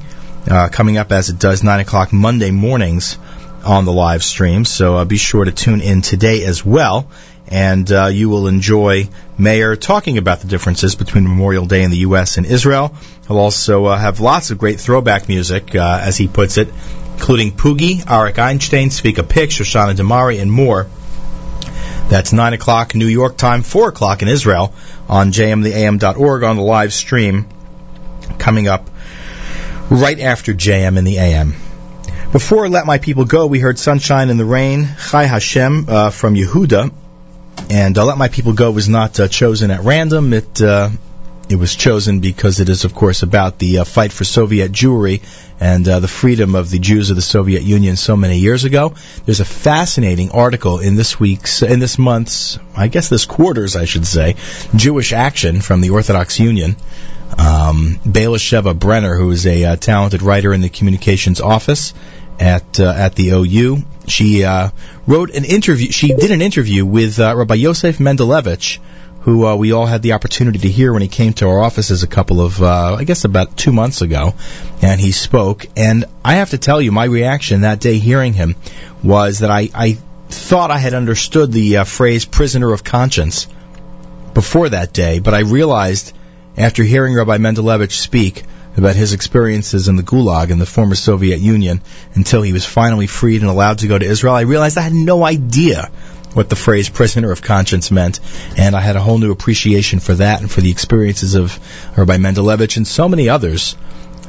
uh, 0.50 0.70
coming 0.70 0.98
up 0.98 1.12
as 1.12 1.30
it 1.30 1.40
does 1.40 1.64
9 1.64 1.80
o'clock 1.80 2.12
Monday 2.12 2.52
mornings 2.52 3.18
on 3.64 3.86
the 3.86 3.92
live 3.92 4.24
stream. 4.24 4.66
So 4.66 4.98
uh, 4.98 5.06
be 5.06 5.18
sure 5.18 5.46
to 5.46 5.52
tune 5.52 5.82
in 5.82 6.02
today 6.02 6.46
as 6.46 6.66
well. 6.66 7.10
And 7.48 7.92
uh, 7.92 8.08
you 8.08 8.30
will 8.30 8.48
enjoy 8.48 9.10
Mayor 9.38 9.76
talking 9.76 10.20
about 10.20 10.42
the 10.42 10.48
differences 10.48 10.96
between 10.96 11.24
Memorial 11.24 11.66
Day 11.66 11.82
in 11.82 11.90
the 11.90 11.98
U.S. 11.98 12.38
and 12.38 12.46
Israel. 12.46 12.96
He'll 13.28 13.40
also 13.40 13.86
uh, 13.86 13.98
have 13.98 14.20
lots 14.20 14.52
of 14.52 14.60
great 14.60 14.80
throwback 14.80 15.28
music, 15.28 15.74
uh, 15.74 16.00
as 16.04 16.16
he 16.16 16.28
puts 16.28 16.58
it, 16.58 16.68
including 17.20 17.52
Poogie, 17.52 17.98
Arik 18.06 18.40
Einstein, 18.40 18.90
Svika 18.92 19.28
Pick, 19.28 19.50
Shoshana 19.50 19.94
Damari, 19.94 20.42
and 20.42 20.50
more. 20.50 20.88
That's 22.08 22.32
9 22.32 22.54
o'clock 22.54 22.96
New 22.96 23.08
York 23.08 23.36
time, 23.36 23.62
4 23.62 23.90
o'clock 23.90 24.22
in 24.22 24.30
Israel 24.30 24.74
on 25.10 25.34
jmtheam.org 25.34 26.44
on 26.44 26.56
the 26.56 26.62
live 26.62 26.94
stream 26.94 27.46
coming 28.38 28.70
up 28.70 28.90
right 29.90 30.18
after 30.18 30.54
JM 30.54 30.98
in 30.98 31.04
the 31.04 31.18
AM. 31.18 31.56
Before 32.32 32.70
Let 32.70 32.86
My 32.86 33.00
People 33.00 33.26
Go, 33.26 33.48
we 33.48 33.60
heard 33.60 33.78
Sunshine 33.78 34.30
in 34.30 34.38
the 34.38 34.46
Rain, 34.46 34.88
Chai 35.10 35.26
Hashem 35.26 35.90
uh, 35.90 36.10
from 36.12 36.36
Yehuda, 36.36 36.90
and 37.70 37.98
uh, 37.98 38.06
Let 38.06 38.18
My 38.18 38.30
People 38.30 38.54
Go 38.54 38.72
was 38.72 38.88
not 38.88 39.20
uh, 39.20 39.28
chosen 39.28 39.72
at 39.72 39.82
random. 39.82 40.32
It 40.32 40.62
uh, 40.62 40.90
it 41.50 41.56
was 41.56 41.76
chosen 41.76 42.20
because 42.20 42.60
it 42.60 42.70
is, 42.70 42.86
of 42.86 42.94
course, 42.94 43.24
about 43.24 43.58
the 43.58 43.80
uh, 43.80 43.84
fight 43.84 44.12
for 44.12 44.24
Soviet 44.24 44.72
Jewry 44.72 45.22
and 45.60 45.88
uh, 45.88 46.00
the 46.00 46.08
freedom 46.08 46.54
of 46.54 46.70
the 46.70 46.78
Jews 46.78 47.10
of 47.10 47.16
the 47.16 47.24
Soviet 47.24 47.64
Union 47.64 47.96
so 47.96 48.16
many 48.16 48.38
years 48.38 48.66
ago. 48.66 48.94
There's 49.26 49.40
a 49.40 49.46
fascinating 49.46 50.30
article 50.32 50.80
in 50.80 50.96
this 50.96 51.20
week's, 51.20 51.64
in 51.64 51.80
this 51.80 51.98
month's, 51.98 52.60
I 52.78 52.88
guess 52.88 53.10
this 53.10 53.26
quarter's, 53.26 53.76
I 53.76 53.86
should 53.86 54.06
say, 54.06 54.36
Jewish 54.76 55.12
Action 55.12 55.60
from 55.60 55.82
the 55.82 55.90
Orthodox 55.90 56.40
Union. 56.40 56.76
Um, 57.38 58.00
Sheva 58.06 58.78
Brenner, 58.78 59.16
who 59.16 59.32
is 59.32 59.48
a 59.48 59.66
uh, 59.66 59.76
talented 59.76 60.22
writer 60.22 60.54
in 60.54 60.62
the 60.62 60.70
communications 60.70 61.42
office 61.42 61.94
at 62.40 62.80
uh, 62.80 62.94
at 62.96 63.16
the 63.16 63.30
OU, 63.32 63.84
she 64.08 64.44
uh, 64.44 64.70
wrote 65.06 65.30
an 65.36 65.46
interview. 65.46 65.92
She 65.92 66.14
did 66.14 66.32
an 66.32 66.42
interview 66.42 66.86
with 66.86 67.20
uh, 67.20 67.36
Rabbi 67.36 67.56
Yosef 67.56 68.00
Mendelevich, 68.00 68.80
who 69.22 69.46
uh, 69.46 69.56
we 69.56 69.72
all 69.74 69.86
had 69.86 70.02
the 70.02 70.14
opportunity 70.14 70.60
to 70.60 70.70
hear 70.70 70.94
when 70.94 71.02
he 71.02 71.08
came 71.08 71.34
to 71.34 71.48
our 71.48 71.60
offices 71.60 72.04
a 72.04 72.08
couple 72.08 72.42
of, 72.42 72.62
uh, 72.62 72.96
I 72.98 73.04
guess, 73.04 73.26
about 73.26 73.58
two 73.58 73.72
months 73.72 74.02
ago, 74.02 74.34
and 74.82 75.00
he 75.00 75.12
spoke. 75.12 75.66
And 75.76 76.06
I 76.24 76.36
have 76.36 76.52
to 76.52 76.58
tell 76.58 76.82
you, 76.82 76.92
my 76.92 77.06
reaction 77.06 77.62
that 77.62 77.80
day 77.80 77.98
hearing 77.98 78.34
him 78.34 78.56
was 79.04 79.40
that 79.40 79.52
I, 79.52 79.70
I 79.74 79.98
thought 80.30 80.72
I 80.72 80.78
had 80.78 80.94
understood 80.94 81.52
the 81.52 81.78
uh, 81.78 81.84
phrase 81.84 82.26
"prisoner 82.26 82.72
of 82.72 82.84
conscience" 82.84 83.48
before 84.34 84.70
that 84.70 84.94
day, 84.94 85.20
but 85.20 85.34
I 85.34 85.40
realized 85.40 86.14
after 86.58 86.84
hearing 86.84 87.14
Rabbi 87.16 87.38
Mendelevich 87.38 87.92
speak 87.92 88.44
about 88.78 88.96
his 88.96 89.14
experiences 89.14 89.88
in 89.88 89.96
the 89.96 90.04
Gulag 90.04 90.50
in 90.52 90.60
the 90.60 90.66
former 90.66 90.96
Soviet 90.96 91.40
Union 91.40 91.82
until 92.14 92.42
he 92.42 92.54
was 92.54 92.66
finally 92.66 93.08
freed 93.08 93.42
and 93.42 93.50
allowed 93.50 93.80
to 93.80 93.88
go 93.88 93.98
to 93.98 94.06
Israel, 94.06 94.36
I 94.36 94.42
realized 94.42 94.78
I 94.78 94.82
had 94.82 94.94
no 94.94 95.24
idea 95.24 95.92
what 96.34 96.50
the 96.50 96.56
phrase 96.56 96.90
prisoner 96.90 97.32
of 97.32 97.42
conscience 97.42 97.92
meant, 97.92 98.20
and 98.58 98.76
I 98.76 98.82
had 98.82 98.96
a 98.96 99.02
whole 99.02 99.18
new 99.18 99.32
appreciation 99.32 100.00
for 100.00 100.14
that 100.16 100.42
and 100.42 100.52
for 100.52 100.62
the 100.62 100.72
experiences 100.72 101.36
of 101.36 101.60
Rabbi 101.98 102.18
Mendelevich 102.18 102.78
and 102.78 102.88
so 102.88 103.10
many 103.10 103.30
others 103.30 103.76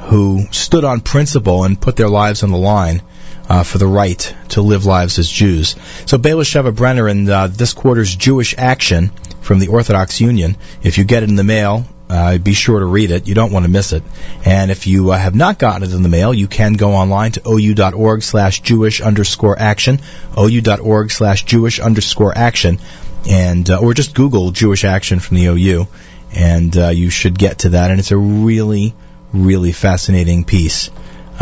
who 0.02 0.46
stood 0.50 0.84
on 0.84 1.00
principle 1.00 1.64
and 1.64 1.80
put 1.80 1.96
their 1.96 2.08
lives 2.08 2.42
on 2.42 2.50
the 2.50 2.58
line 2.58 3.02
uh, 3.48 3.64
for 3.64 3.78
the 3.78 3.86
right 3.86 4.34
to 4.48 4.62
live 4.62 4.86
lives 4.86 5.18
as 5.18 5.28
Jews. 5.28 5.76
So 6.06 6.18
Bayla 6.18 6.44
Sheva 6.44 6.74
Brenner 6.74 7.08
in 7.08 7.28
uh, 7.28 7.48
this 7.48 7.74
quarter's 7.74 8.14
Jewish 8.14 8.54
Action 8.56 9.10
from 9.40 9.58
the 9.58 9.68
Orthodox 9.68 10.20
Union, 10.20 10.56
if 10.82 10.98
you 10.98 11.04
get 11.04 11.22
it 11.22 11.28
in 11.28 11.36
the 11.36 11.44
mail, 11.44 11.84
uh, 12.10 12.38
be 12.38 12.54
sure 12.54 12.80
to 12.80 12.84
read 12.84 13.12
it. 13.12 13.28
You 13.28 13.34
don't 13.34 13.52
want 13.52 13.64
to 13.64 13.70
miss 13.70 13.92
it. 13.92 14.02
And 14.44 14.72
if 14.72 14.88
you 14.88 15.12
uh, 15.12 15.16
have 15.16 15.34
not 15.34 15.58
gotten 15.58 15.84
it 15.84 15.94
in 15.94 16.02
the 16.02 16.08
mail, 16.08 16.34
you 16.34 16.48
can 16.48 16.72
go 16.72 16.92
online 16.92 17.32
to 17.32 17.42
ou.org 17.48 18.22
slash 18.22 18.60
Jewish 18.62 19.00
underscore 19.00 19.56
action, 19.56 20.00
ou.org 20.36 21.12
slash 21.12 21.44
Jewish 21.44 21.78
underscore 21.78 22.36
action, 22.36 22.80
and 23.28 23.70
uh, 23.70 23.78
or 23.78 23.94
just 23.94 24.14
Google 24.14 24.50
Jewish 24.50 24.84
Action 24.84 25.20
from 25.20 25.36
the 25.36 25.46
OU, 25.46 25.86
and 26.34 26.76
uh, 26.76 26.88
you 26.88 27.10
should 27.10 27.38
get 27.38 27.60
to 27.60 27.70
that. 27.70 27.92
And 27.92 28.00
it's 28.00 28.10
a 28.10 28.18
really, 28.18 28.94
really 29.32 29.72
fascinating 29.72 30.44
piece. 30.44 30.90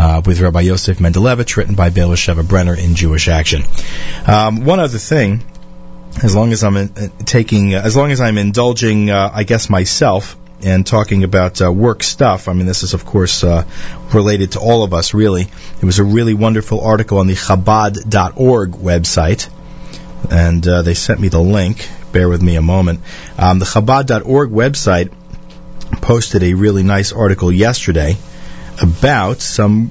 Uh, 0.00 0.22
with 0.24 0.38
Rabbi 0.38 0.60
Yosef 0.60 0.98
Mendelevich, 0.98 1.56
written 1.56 1.74
by 1.74 1.90
Bayla 1.90 2.14
Sheva 2.14 2.46
Brenner 2.46 2.72
in 2.72 2.94
Jewish 2.94 3.26
Action. 3.26 3.64
Um, 4.28 4.64
one 4.64 4.78
other 4.78 4.96
thing, 4.96 5.42
as 6.22 6.36
long 6.36 6.52
as 6.52 6.62
I'm 6.62 6.76
in, 6.76 6.92
uh, 6.96 7.08
taking, 7.24 7.74
as 7.74 7.96
long 7.96 8.12
as 8.12 8.20
I'm 8.20 8.38
indulging, 8.38 9.10
uh, 9.10 9.28
I 9.34 9.42
guess 9.42 9.68
myself 9.68 10.36
and 10.62 10.86
talking 10.86 11.24
about 11.24 11.62
uh, 11.62 11.70
work 11.72 12.02
stuff. 12.02 12.48
I 12.48 12.52
mean, 12.52 12.66
this 12.66 12.82
is 12.82 12.94
of 12.94 13.04
course 13.04 13.44
uh, 13.44 13.64
related 14.12 14.52
to 14.52 14.60
all 14.60 14.82
of 14.82 14.92
us. 14.92 15.14
Really, 15.14 15.42
it 15.42 15.84
was 15.84 15.98
a 15.98 16.04
really 16.04 16.34
wonderful 16.34 16.80
article 16.80 17.18
on 17.18 17.26
the 17.26 17.34
Chabad.org 17.34 18.72
website, 18.72 19.48
and 20.30 20.66
uh, 20.66 20.82
they 20.82 20.94
sent 20.94 21.20
me 21.20 21.28
the 21.28 21.40
link. 21.40 21.88
Bear 22.12 22.28
with 22.28 22.42
me 22.42 22.56
a 22.56 22.62
moment. 22.62 23.00
Um, 23.36 23.58
the 23.58 23.66
Chabad.org 23.66 24.50
website 24.50 25.12
posted 26.00 26.42
a 26.42 26.54
really 26.54 26.82
nice 26.82 27.12
article 27.12 27.52
yesterday 27.52 28.16
about 28.80 29.40
some 29.40 29.90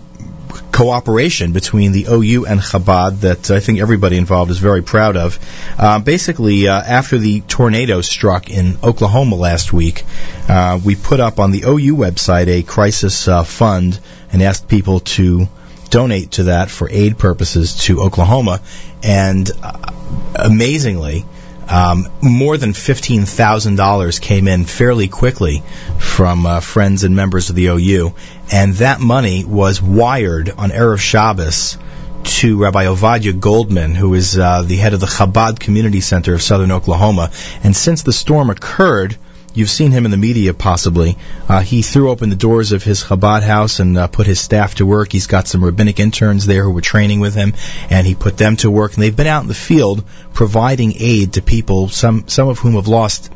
cooperation 0.71 1.53
between 1.53 1.91
the 1.91 2.05
OU 2.09 2.45
and 2.45 2.59
Chabad 2.59 3.21
that 3.21 3.51
I 3.51 3.59
think 3.59 3.79
everybody 3.79 4.17
involved 4.17 4.51
is 4.51 4.59
very 4.59 4.83
proud 4.83 5.17
of. 5.17 5.39
Uh, 5.77 5.99
basically, 5.99 6.67
uh, 6.67 6.81
after 6.81 7.17
the 7.17 7.41
tornado 7.41 8.01
struck 8.01 8.49
in 8.49 8.77
Oklahoma 8.83 9.35
last 9.35 9.73
week, 9.73 10.03
uh, 10.47 10.79
we 10.83 10.95
put 10.95 11.19
up 11.19 11.39
on 11.39 11.51
the 11.51 11.63
OU 11.65 11.95
website 11.95 12.47
a 12.47 12.63
crisis 12.63 13.27
uh, 13.27 13.43
fund 13.43 13.99
and 14.31 14.41
asked 14.41 14.67
people 14.67 14.99
to 14.99 15.47
donate 15.89 16.31
to 16.31 16.43
that 16.43 16.69
for 16.69 16.89
aid 16.89 17.17
purposes 17.17 17.75
to 17.85 18.01
Oklahoma. 18.01 18.61
And 19.03 19.49
uh, 19.63 19.93
amazingly, 20.35 21.25
um, 21.69 22.07
more 22.21 22.57
than 22.57 22.73
fifteen 22.73 23.25
thousand 23.25 23.75
dollars 23.75 24.19
came 24.19 24.47
in 24.47 24.65
fairly 24.65 25.07
quickly 25.07 25.63
from 25.99 26.45
uh, 26.45 26.59
friends 26.59 27.03
and 27.03 27.15
members 27.15 27.49
of 27.49 27.55
the 27.55 27.67
OU, 27.67 28.13
and 28.51 28.73
that 28.75 28.99
money 28.99 29.43
was 29.45 29.81
wired 29.81 30.49
on 30.49 30.69
erev 30.69 30.99
Shabbos 30.99 31.77
to 32.23 32.57
Rabbi 32.57 32.85
Ovadia 32.85 33.39
Goldman, 33.39 33.95
who 33.95 34.13
is 34.13 34.37
uh, 34.37 34.63
the 34.63 34.77
head 34.77 34.93
of 34.93 34.99
the 34.99 35.05
Chabad 35.05 35.59
Community 35.59 36.01
Center 36.01 36.33
of 36.33 36.41
Southern 36.41 36.71
Oklahoma. 36.71 37.31
And 37.63 37.75
since 37.75 38.03
the 38.03 38.11
storm 38.11 38.49
occurred, 38.49 39.17
You've 39.57 39.71
seen 39.71 39.91
him 39.91 40.05
in 40.05 40.11
the 40.11 40.17
media, 40.17 40.53
possibly. 40.53 41.17
Uh, 41.49 41.61
he 41.61 41.81
threw 41.81 42.11
open 42.11 42.29
the 42.29 42.35
doors 42.35 42.73
of 42.73 42.83
his 42.83 43.03
Chabad 43.03 43.41
house 43.41 43.79
and 43.79 43.97
uh, 43.97 44.05
put 44.05 44.27
his 44.27 44.39
staff 44.39 44.75
to 44.75 44.85
work. 44.85 45.11
He's 45.11 45.25
got 45.25 45.47
some 45.47 45.63
rabbinic 45.63 45.99
interns 45.99 46.45
there 46.45 46.63
who 46.63 46.69
were 46.69 46.81
training 46.81 47.21
with 47.21 47.33
him, 47.33 47.55
and 47.89 48.05
he 48.05 48.13
put 48.13 48.37
them 48.37 48.57
to 48.57 48.69
work. 48.69 48.93
And 48.93 49.01
they've 49.01 49.15
been 49.15 49.25
out 49.25 49.41
in 49.41 49.47
the 49.47 49.55
field 49.55 50.03
providing 50.31 50.93
aid 50.99 51.33
to 51.33 51.41
people, 51.41 51.89
some 51.89 52.27
some 52.27 52.49
of 52.49 52.59
whom 52.59 52.75
have 52.75 52.87
lost 52.87 53.31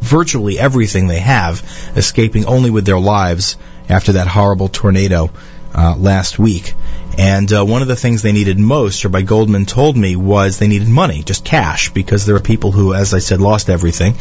virtually 0.00 0.58
everything 0.58 1.08
they 1.08 1.20
have, 1.20 1.62
escaping 1.94 2.46
only 2.46 2.70
with 2.70 2.86
their 2.86 2.98
lives 2.98 3.58
after 3.86 4.12
that 4.12 4.28
horrible 4.28 4.68
tornado 4.68 5.30
uh, 5.74 5.94
last 5.94 6.38
week. 6.38 6.72
And 7.18 7.50
uh, 7.52 7.64
one 7.64 7.82
of 7.82 7.88
the 7.88 7.96
things 7.96 8.22
they 8.22 8.32
needed 8.32 8.58
most, 8.58 9.04
Rabbi 9.04 9.22
Goldman 9.22 9.64
told 9.64 9.96
me, 9.96 10.16
was 10.16 10.58
they 10.58 10.68
needed 10.68 10.88
money, 10.88 11.22
just 11.22 11.44
cash, 11.44 11.90
because 11.90 12.26
there 12.26 12.36
are 12.36 12.40
people 12.40 12.72
who, 12.72 12.92
as 12.92 13.14
I 13.14 13.20
said, 13.20 13.40
lost 13.40 13.70
everything, 13.70 14.16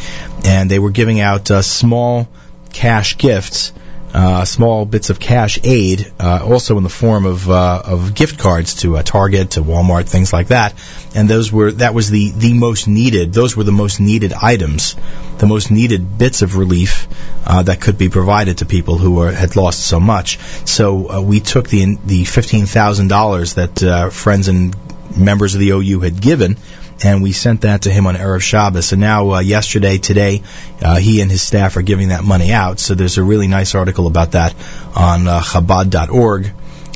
and 0.46 0.72
they 0.72 0.80
were 0.80 0.92
giving 0.92 1.20
out 1.20 1.52
uh, 1.52 1.62
small 1.62 2.30
cash 2.72 3.18
gifts. 3.18 3.74
Uh, 4.18 4.46
small 4.46 4.86
bits 4.86 5.10
of 5.10 5.20
cash 5.20 5.60
aid, 5.66 6.10
uh, 6.22 6.40
also 6.42 6.78
in 6.78 6.84
the 6.84 6.90
form 6.90 7.26
of 7.26 7.50
uh, 7.50 7.82
of 7.84 8.16
gift 8.16 8.40
cards 8.40 8.76
to 8.76 8.96
uh, 8.96 9.04
Target, 9.04 9.52
to 9.52 9.62
Walmart, 9.62 10.08
things 10.08 10.32
like 10.32 10.48
that. 10.48 10.74
And 11.14 11.28
those 11.28 11.52
were 11.52 11.74
that 11.74 11.94
was 11.94 12.10
the 12.10 12.32
the 12.32 12.54
most 12.54 12.88
needed. 12.88 13.34
Those 13.34 13.58
were 13.58 13.66
the 13.66 13.74
most 13.74 14.00
needed 14.00 14.32
items, 14.32 14.96
the 15.40 15.48
most 15.48 15.70
needed 15.70 16.18
bits 16.18 16.44
of 16.44 16.56
relief 16.56 17.10
uh, 17.46 17.64
that 17.64 17.82
could 17.82 17.98
be 17.98 18.08
provided 18.08 18.60
to 18.60 18.66
people 18.66 18.98
who 18.98 19.22
had 19.24 19.58
lost 19.58 19.86
so 19.86 20.00
much. 20.00 20.40
So 20.64 21.12
uh, 21.12 21.22
we 21.22 21.42
took 21.42 21.68
the 21.68 21.98
the 22.06 22.24
fifteen 22.24 22.68
thousand 22.68 23.10
dollars 23.10 23.56
that 23.56 24.14
friends 24.14 24.48
and 24.48 24.74
members 25.18 25.56
of 25.56 25.60
the 25.60 25.72
OU 25.72 26.00
had 26.00 26.22
given, 26.22 26.56
and 27.04 27.22
we 27.22 27.32
sent 27.32 27.62
that 27.62 27.84
to 27.84 27.92
him 27.92 28.08
on 28.08 28.16
erev 28.16 28.42
Shabbos. 28.42 28.92
And 28.92 29.02
now, 29.02 29.32
uh, 29.32 29.40
yesterday, 29.40 29.98
today, 29.98 30.44
uh, 30.82 30.96
he 30.96 31.22
and 31.22 31.30
his 31.30 31.42
staff 31.42 31.78
are 31.78 31.82
giving 31.82 32.10
that 32.10 32.24
money 32.24 32.52
out. 32.54 32.80
So 32.80 32.96
there's 32.96 33.18
a 33.18 33.24
really 33.24 33.48
nice 33.48 33.76
article 33.76 34.08
about 34.08 34.32
that 34.32 34.56
on 34.96 35.28
uh, 35.28 35.42
Chabad.org, 35.42 36.52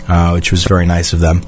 uh, 0.08 0.32
which 0.32 0.52
was 0.52 0.64
very 0.64 0.86
nice 0.86 1.14
of 1.14 1.20
them. 1.20 1.42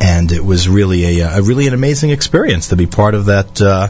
And 0.00 0.32
it 0.32 0.42
was 0.42 0.68
really 0.68 1.20
a, 1.20 1.38
a 1.38 1.42
really 1.42 1.66
an 1.66 1.74
amazing 1.74 2.10
experience 2.10 2.68
to 2.68 2.76
be 2.76 2.86
part 2.86 3.14
of 3.14 3.26
that. 3.26 3.60
Uh, 3.60 3.88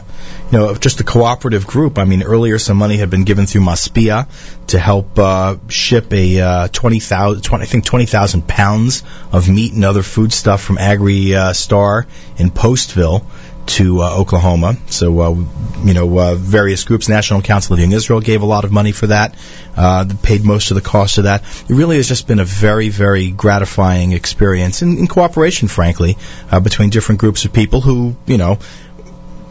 you 0.51 0.57
know, 0.57 0.75
just 0.75 0.99
a 0.99 1.03
cooperative 1.03 1.65
group. 1.65 1.97
I 1.97 2.03
mean, 2.03 2.21
earlier 2.21 2.59
some 2.59 2.77
money 2.77 2.97
had 2.97 3.09
been 3.09 3.23
given 3.23 3.45
through 3.45 3.61
Masbia 3.61 4.27
to 4.67 4.79
help 4.79 5.17
uh, 5.17 5.55
ship 5.69 6.13
a 6.13 6.39
uh, 6.39 6.67
20,000, 6.67 7.41
20, 7.41 7.63
I 7.63 7.65
think 7.65 7.85
20,000 7.85 8.47
pounds 8.47 9.03
of 9.31 9.49
meat 9.49 9.73
and 9.73 9.83
other 9.85 10.03
food 10.03 10.31
stuff 10.31 10.61
from 10.61 10.77
Agri 10.77 11.33
uh, 11.33 11.53
Star 11.53 12.05
in 12.37 12.51
Postville 12.51 13.25
to 13.65 14.01
uh, 14.01 14.17
Oklahoma. 14.17 14.75
So, 14.87 15.19
uh, 15.19 15.35
you 15.83 15.93
know, 15.93 16.17
uh, 16.17 16.35
various 16.35 16.83
groups, 16.83 17.09
National 17.09 17.41
Council 17.41 17.73
of 17.73 17.79
Young 17.79 17.91
Israel 17.91 18.21
gave 18.21 18.41
a 18.41 18.45
lot 18.45 18.63
of 18.63 18.71
money 18.71 18.91
for 18.91 19.07
that, 19.07 19.35
uh, 19.75 20.05
paid 20.23 20.43
most 20.43 20.71
of 20.71 20.75
the 20.75 20.81
cost 20.81 21.17
of 21.17 21.23
that. 21.23 21.43
It 21.69 21.73
really 21.73 21.97
has 21.97 22.07
just 22.07 22.27
been 22.27 22.39
a 22.39 22.45
very, 22.45 22.89
very 22.89 23.31
gratifying 23.31 24.11
experience 24.11 24.81
in, 24.81 24.97
in 24.97 25.07
cooperation, 25.07 25.67
frankly, 25.67 26.17
uh, 26.51 26.59
between 26.59 26.89
different 26.89 27.21
groups 27.21 27.45
of 27.45 27.53
people 27.53 27.81
who, 27.81 28.15
you 28.25 28.37
know, 28.37 28.59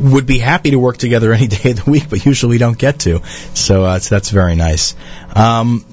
would 0.00 0.26
be 0.26 0.38
happy 0.38 0.70
to 0.70 0.78
work 0.78 0.96
together 0.96 1.32
any 1.34 1.46
day 1.46 1.70
of 1.70 1.84
the 1.84 1.90
week, 1.90 2.08
but 2.08 2.24
usually 2.24 2.58
don't 2.58 2.78
get 2.78 3.00
to. 3.00 3.20
So, 3.54 3.84
uh, 3.84 3.98
so 3.98 4.14
that's 4.14 4.30
very 4.30 4.56
nice. 4.56 4.94
Um, 5.34 5.84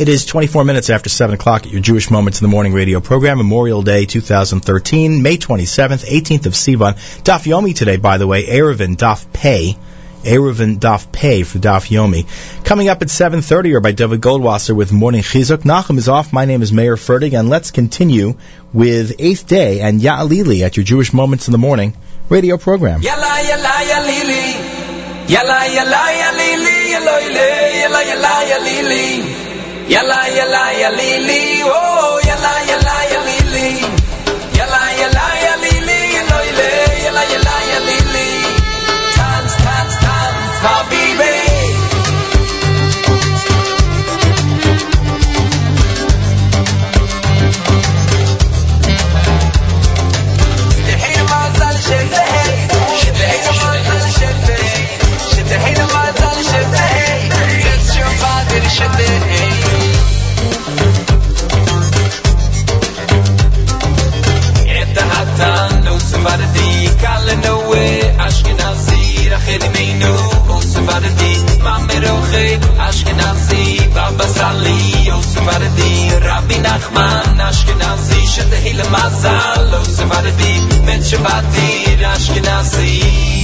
it 0.00 0.08
is 0.08 0.24
24 0.24 0.64
minutes 0.64 0.90
after 0.90 1.08
7 1.08 1.34
o'clock 1.34 1.66
at 1.66 1.72
your 1.72 1.80
Jewish 1.80 2.10
Moments 2.10 2.40
in 2.40 2.44
the 2.44 2.50
Morning 2.50 2.72
radio 2.72 3.00
program, 3.00 3.38
Memorial 3.38 3.82
Day 3.82 4.06
2013, 4.06 5.22
May 5.22 5.36
27th, 5.36 6.04
18th 6.04 6.46
of 6.46 6.52
Sivan. 6.54 6.94
Daf 7.22 7.44
Yomi 7.44 7.74
today, 7.74 7.96
by 7.96 8.18
the 8.18 8.26
way, 8.26 8.44
Eruvin 8.44 8.96
Daf 8.96 9.32
Pei. 9.32 9.76
Eruvin 10.24 10.78
Daf 10.78 11.12
Pei 11.12 11.42
for 11.42 11.58
Daf 11.58 11.90
Yomi. 11.90 12.26
Coming 12.64 12.88
up 12.88 13.02
at 13.02 13.08
7.30 13.08 13.74
Rabbi 13.74 13.92
David 13.92 14.20
Goldwasser 14.20 14.74
with 14.74 14.92
Morning 14.92 15.22
Chizuk. 15.22 15.58
Nachum 15.58 15.98
is 15.98 16.08
off. 16.08 16.32
My 16.32 16.44
name 16.44 16.62
is 16.62 16.72
Mayer 16.72 16.96
Fertig, 16.96 17.38
and 17.38 17.48
let's 17.48 17.70
continue 17.70 18.34
with 18.72 19.14
Eighth 19.18 19.46
Day 19.46 19.80
and 19.80 20.00
Ya'alili 20.00 20.62
at 20.62 20.76
your 20.76 20.84
Jewish 20.84 21.12
Moments 21.12 21.46
in 21.48 21.52
the 21.52 21.58
Morning 21.58 21.96
radio 22.28 22.56
program. 22.56 23.02
Yalla, 23.02 23.42
yalla, 23.46 23.84
ya 23.86 24.00
lili. 24.00 24.94
Yalla 25.26 25.66
yalla 25.72 26.12
ya 26.12 26.32
lili 26.36 26.90
yalla 26.90 27.18
yalla 27.80 28.02
yalla 28.04 28.44
ya 28.44 28.58
lili 28.58 29.53
Yalla 29.88 30.20
yalla 30.38 30.72
ya 30.72 30.90
lili 30.90 31.62
oh 31.62 32.18
yalla 32.28 32.54
yalla 32.70 32.96
ya 33.12 33.20
lili 33.28 33.84
Yalla 34.58 34.82
yalla 35.00 35.26
ya 35.44 35.54
lili 35.64 36.00
yalla 36.16 36.38
yalla 37.04 37.22
yalla 37.32 37.56
ya 37.70 37.78
lili 37.88 38.28
Tanz 39.16 39.52
tanz 39.64 39.94
tanz 40.04 40.40
habibi 40.64 41.03
ההתנו 66.23 66.23
סבדתי, 66.23 66.87
קלנואה 67.01 67.99
אשכנזי, 68.17 69.29
רחל 69.29 69.59
אמנו 69.65 70.61
סבדתי, 70.61 71.35
ממרוחי 71.59 72.57
אשכנזי, 72.77 73.79
בבא 73.89 74.27
סאלי 74.27 75.09
סבדתי, 75.21 76.09
רבי 76.21 76.59
נחמן 76.59 77.41
אשכנזי, 77.41 78.27
שתהי 78.27 78.73
למזל 78.73 79.83
סבדתי, 79.83 80.59
בן 80.85 81.03
שבתי 81.03 81.95
אשכנזי. 82.05 82.99
יאללה 83.01 83.42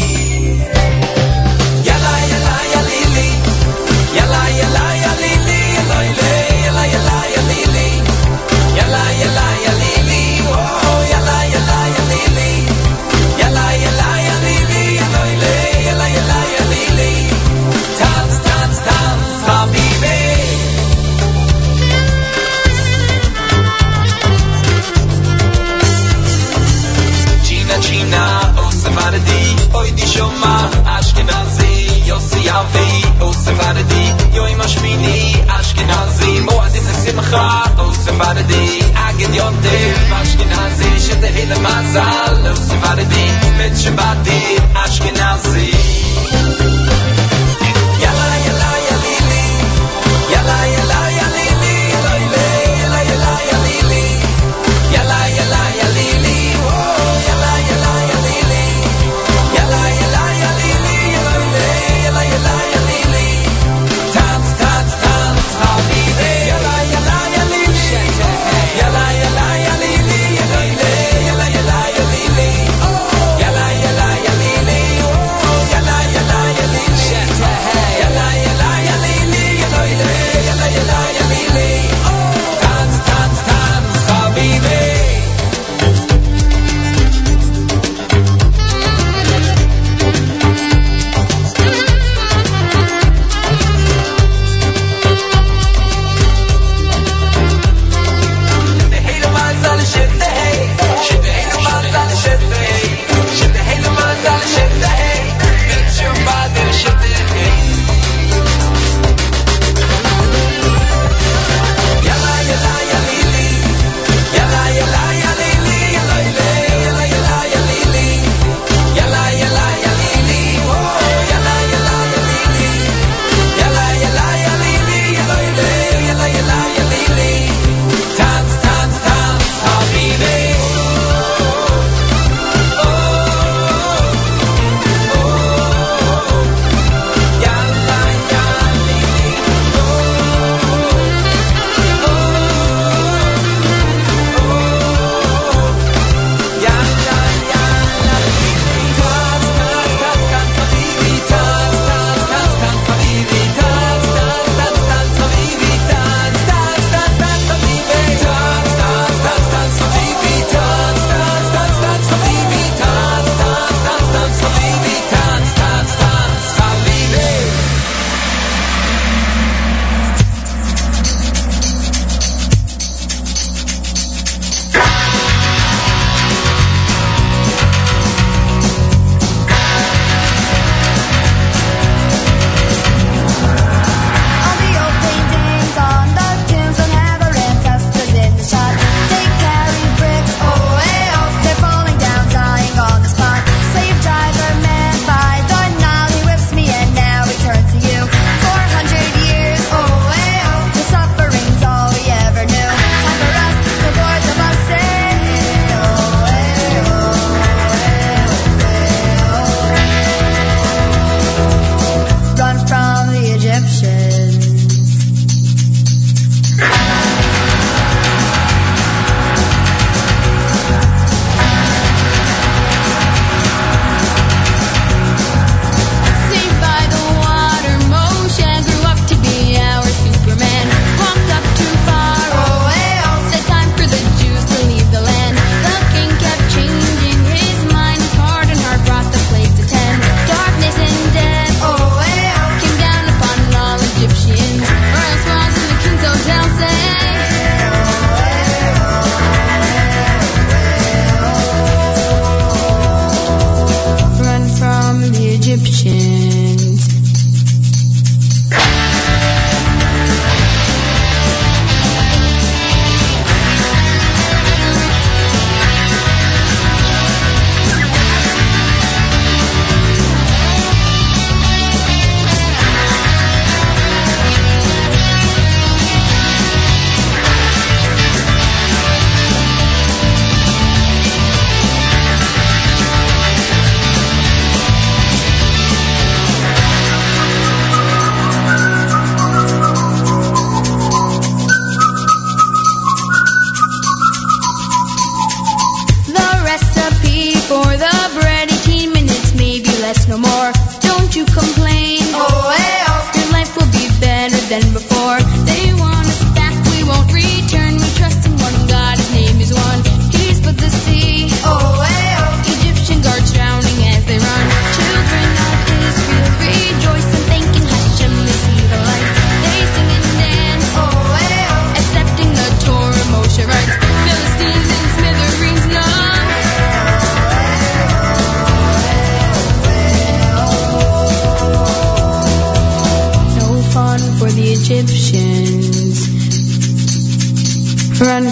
Yoi 34.71 34.83
Mashmini, 34.83 35.33
Ashkenazi, 35.47 36.41
Moadim 36.47 36.87
Simcha, 36.95 37.47
oh 37.79 37.93
Savardi, 37.93 38.65
Agid 38.95 39.35
Yontem, 39.35 40.11
Ashkenazi, 40.19 40.91
Shetehil 40.99 41.55
Mazal, 41.57 42.45
oh 42.47 42.55
Savardi, 42.55 43.25
Mit 43.59 43.75
Shabati, 43.75 44.39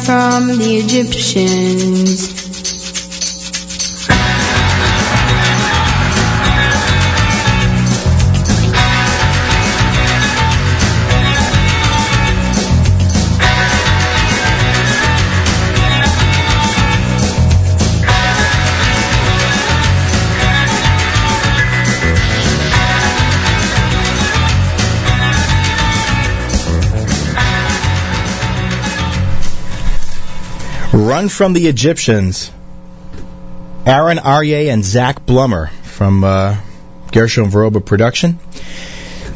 from 0.08 0.46
the 0.46 0.78
Egyptians. 0.78 2.37
Run 31.08 31.30
from 31.30 31.54
the 31.54 31.68
Egyptians. 31.68 32.52
Aaron 33.86 34.18
Aryeh 34.18 34.70
and 34.70 34.84
Zach 34.84 35.24
Blummer 35.24 35.70
from 35.70 36.22
uh, 36.22 36.58
Gershon 37.12 37.50
Veroba 37.50 37.82
Production. 37.82 38.34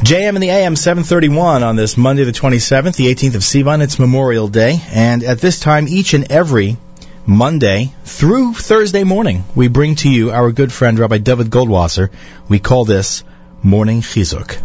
JM 0.03 0.35
in 0.35 0.41
the 0.41 0.51
AM 0.51 0.75
731 0.75 1.63
on 1.63 1.75
this 1.75 1.97
Monday 1.97 2.25
the 2.25 2.31
27th, 2.31 2.95
the 2.95 3.07
18th 3.07 3.33
of 3.33 3.41
Sivan. 3.41 3.81
It's 3.81 3.97
Memorial 3.97 4.47
Day, 4.49 4.83
and 4.91 5.23
at 5.23 5.39
this 5.39 5.59
time, 5.59 5.87
each 5.87 6.13
and 6.13 6.31
every 6.31 6.77
Monday 7.25 7.91
through 8.05 8.53
Thursday 8.53 9.03
morning, 9.03 9.43
we 9.55 9.67
bring 9.67 9.95
to 9.95 10.11
you 10.11 10.29
our 10.29 10.51
good 10.51 10.71
friend 10.71 10.99
Rabbi 10.99 11.17
David 11.17 11.47
Goldwasser. 11.49 12.11
We 12.47 12.59
call 12.59 12.85
this 12.85 13.23
Morning 13.63 14.01
Chizuk. 14.01 14.59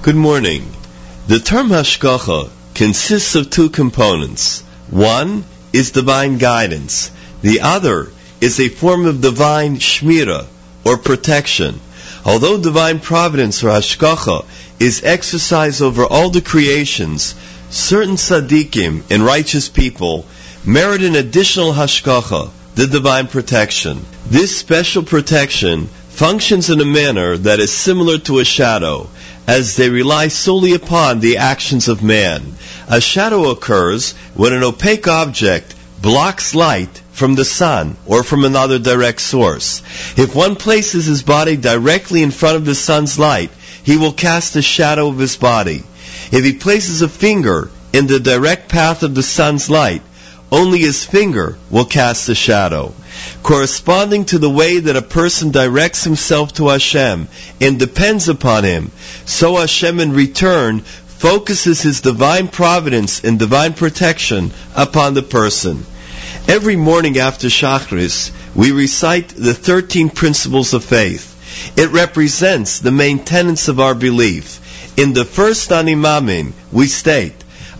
Good 0.00 0.16
morning. 0.16 0.66
The 1.26 1.40
term 1.40 1.68
hashgacha 1.68 2.50
consists 2.74 3.34
of 3.34 3.50
two 3.50 3.68
components. 3.68 4.62
One 4.88 5.44
is 5.74 5.90
divine 5.90 6.38
guidance. 6.38 7.10
The 7.42 7.60
other 7.60 8.12
is 8.40 8.60
a 8.60 8.68
form 8.68 9.06
of 9.06 9.20
divine 9.20 9.78
shmira, 9.78 10.46
or 10.84 10.96
protection. 10.96 11.80
Although 12.24 12.62
divine 12.62 13.00
providence 13.00 13.64
or 13.64 13.68
hashgacha 13.68 14.44
is 14.78 15.02
exercised 15.02 15.82
over 15.82 16.04
all 16.04 16.30
the 16.30 16.40
creations, 16.40 17.34
certain 17.70 18.14
tzaddikim 18.16 19.02
and 19.10 19.24
righteous 19.24 19.68
people 19.68 20.26
merit 20.64 21.02
an 21.02 21.16
additional 21.16 21.72
hashgacha, 21.72 22.50
the 22.76 22.86
divine 22.86 23.26
protection. 23.26 24.06
This 24.26 24.56
special 24.56 25.02
protection 25.02 25.86
functions 26.08 26.70
in 26.70 26.80
a 26.80 26.84
manner 26.84 27.36
that 27.36 27.58
is 27.58 27.72
similar 27.72 28.18
to 28.18 28.38
a 28.38 28.44
shadow, 28.44 29.08
as 29.46 29.76
they 29.76 29.88
rely 29.88 30.28
solely 30.28 30.72
upon 30.74 31.20
the 31.20 31.38
actions 31.38 31.88
of 31.88 32.02
man. 32.02 32.54
A 32.88 33.00
shadow 33.00 33.50
occurs 33.50 34.12
when 34.34 34.52
an 34.52 34.62
opaque 34.62 35.08
object 35.08 35.74
blocks 36.00 36.54
light 36.54 37.00
from 37.12 37.34
the 37.34 37.44
sun 37.44 37.96
or 38.06 38.22
from 38.22 38.44
another 38.44 38.78
direct 38.78 39.20
source. 39.20 39.82
If 40.16 40.34
one 40.34 40.56
places 40.56 41.06
his 41.06 41.22
body 41.22 41.56
directly 41.56 42.22
in 42.22 42.30
front 42.30 42.56
of 42.56 42.64
the 42.64 42.74
sun's 42.74 43.18
light, 43.18 43.50
he 43.82 43.96
will 43.96 44.12
cast 44.12 44.56
a 44.56 44.62
shadow 44.62 45.08
of 45.08 45.18
his 45.18 45.36
body. 45.36 45.82
If 46.32 46.44
he 46.44 46.54
places 46.54 47.02
a 47.02 47.08
finger 47.08 47.70
in 47.92 48.06
the 48.06 48.20
direct 48.20 48.68
path 48.68 49.02
of 49.02 49.14
the 49.14 49.22
sun's 49.22 49.70
light, 49.70 50.02
only 50.50 50.80
his 50.80 51.04
finger 51.04 51.56
will 51.70 51.84
cast 51.84 52.28
a 52.28 52.34
shadow. 52.34 52.94
Corresponding 53.42 54.24
to 54.26 54.38
the 54.38 54.50
way 54.50 54.78
that 54.78 54.96
a 54.96 55.02
person 55.02 55.50
directs 55.50 56.04
himself 56.04 56.54
to 56.54 56.68
Hashem 56.68 57.28
and 57.60 57.78
depends 57.78 58.28
upon 58.28 58.64
Him, 58.64 58.90
so 59.24 59.56
Hashem 59.56 60.00
in 60.00 60.12
return 60.12 60.80
focuses 60.80 61.82
His 61.82 62.00
divine 62.00 62.48
providence 62.48 63.22
and 63.22 63.38
divine 63.38 63.74
protection 63.74 64.50
upon 64.74 65.14
the 65.14 65.22
person. 65.22 65.84
Every 66.48 66.76
morning 66.76 67.18
after 67.18 67.48
Shachris, 67.48 68.30
we 68.54 68.72
recite 68.72 69.28
the 69.28 69.54
13 69.54 70.10
principles 70.10 70.74
of 70.74 70.84
faith. 70.84 71.30
It 71.76 71.90
represents 71.90 72.80
the 72.80 72.90
main 72.90 73.20
tenets 73.20 73.68
of 73.68 73.80
our 73.80 73.94
belief. 73.94 74.98
In 74.98 75.12
the 75.12 75.24
first 75.24 75.72
Ani 75.72 75.94
Maamin, 75.94 76.52
we 76.72 76.86
state, 76.86 77.34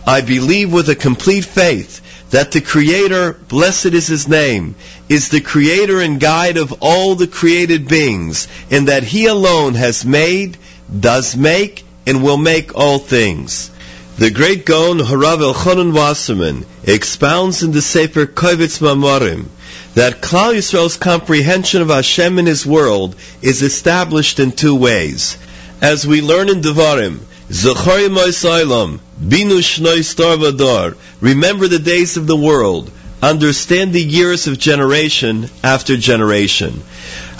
I 0.06 0.20
believe 0.20 0.72
with 0.72 0.88
a 0.88 0.94
complete 0.94 1.44
faith 1.44 2.00
that 2.34 2.50
the 2.50 2.60
Creator, 2.60 3.34
blessed 3.46 3.94
is 3.94 4.08
His 4.08 4.26
name, 4.26 4.74
is 5.08 5.28
the 5.28 5.40
Creator 5.40 6.00
and 6.00 6.18
guide 6.18 6.56
of 6.56 6.74
all 6.80 7.14
the 7.14 7.28
created 7.28 7.86
beings, 7.86 8.48
and 8.72 8.88
that 8.88 9.04
He 9.04 9.26
alone 9.26 9.74
has 9.74 10.04
made, 10.04 10.56
does 10.98 11.36
make, 11.36 11.84
and 12.08 12.24
will 12.24 12.36
make 12.36 12.74
all 12.74 12.98
things. 12.98 13.70
The 14.18 14.32
great 14.32 14.66
Gaon 14.66 14.98
Harav 14.98 15.42
Elchanan 15.42 15.94
Wasserman 15.94 16.66
expounds 16.82 17.62
in 17.62 17.70
the 17.70 17.80
Sefer 17.80 18.26
Kovetz 18.26 18.80
Maamarim 18.80 19.46
that 19.94 20.20
Klal 20.20 20.56
Yisrael's 20.56 20.96
comprehension 20.96 21.82
of 21.82 21.88
Hashem 21.88 22.40
and 22.40 22.48
His 22.48 22.66
world 22.66 23.14
is 23.42 23.62
established 23.62 24.40
in 24.40 24.50
two 24.50 24.74
ways. 24.74 25.38
As 25.80 26.04
we 26.04 26.20
learn 26.20 26.48
in 26.48 26.62
Devarim, 26.62 27.20
Zachari 27.54 28.08
Moisailam, 28.08 28.98
Binu 29.22 29.60
Shnoi 29.60 30.00
Starvador, 30.00 30.96
remember 31.20 31.68
the 31.68 31.78
days 31.78 32.16
of 32.16 32.26
the 32.26 32.36
world, 32.36 32.90
understand 33.22 33.92
the 33.92 34.02
years 34.02 34.48
of 34.48 34.58
generation 34.58 35.48
after 35.62 35.96
generation. 35.96 36.82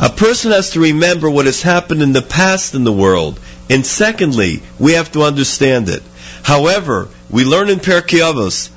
A 0.01 0.11
person 0.11 0.53
has 0.53 0.71
to 0.71 0.81
remember 0.81 1.29
what 1.29 1.47
has 1.47 1.63
happened 1.63 2.01
in 2.01 2.13
the 2.13 2.23
past 2.23 2.77
in 2.77 2.85
the 2.85 2.93
world, 2.93 3.41
and 3.69 3.85
secondly, 3.85 4.63
we 4.79 4.93
have 4.93 5.11
to 5.13 5.25
understand 5.25 5.89
it. 5.89 6.05
However, 6.45 7.09
we 7.29 7.45
learn 7.45 7.69
in 7.69 7.81
Pirkei 7.81 8.21
Avos, 8.21 8.71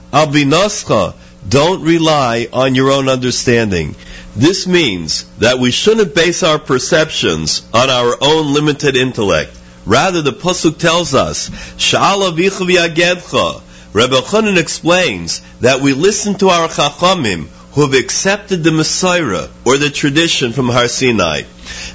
don't 1.47 1.84
rely 1.84 2.47
on 2.51 2.73
your 2.73 2.91
own 2.91 3.07
understanding. 3.07 3.93
This 4.35 4.65
means 4.65 5.26
that 5.38 5.59
we 5.59 5.69
shouldn't 5.69 6.15
base 6.15 6.41
our 6.41 6.57
perceptions 6.57 7.61
on 7.76 7.91
our 7.91 8.18
own 8.22 8.55
limited 8.55 8.95
intellect. 8.95 9.56
Rather, 9.88 10.22
the 10.22 10.34
pasuk 10.34 10.77
tells 10.77 11.15
us, 11.15 11.49
"Sha'al 11.77 12.30
avicha 12.30 12.68
v'yagedcha." 12.68 13.61
Rebbe 13.93 14.19
Chanan 14.19 14.57
explains 14.57 15.41
that 15.61 15.80
we 15.80 15.93
listen 15.93 16.35
to 16.35 16.49
our 16.49 16.68
chachamim 16.68 17.47
who 17.72 17.81
have 17.84 17.93
accepted 17.93 18.64
the 18.64 18.72
Mesorah 18.72 19.47
or 19.64 19.77
the 19.77 19.89
tradition 19.89 20.51
from 20.51 20.68
Har 20.68 20.89
Sinai. 20.89 21.43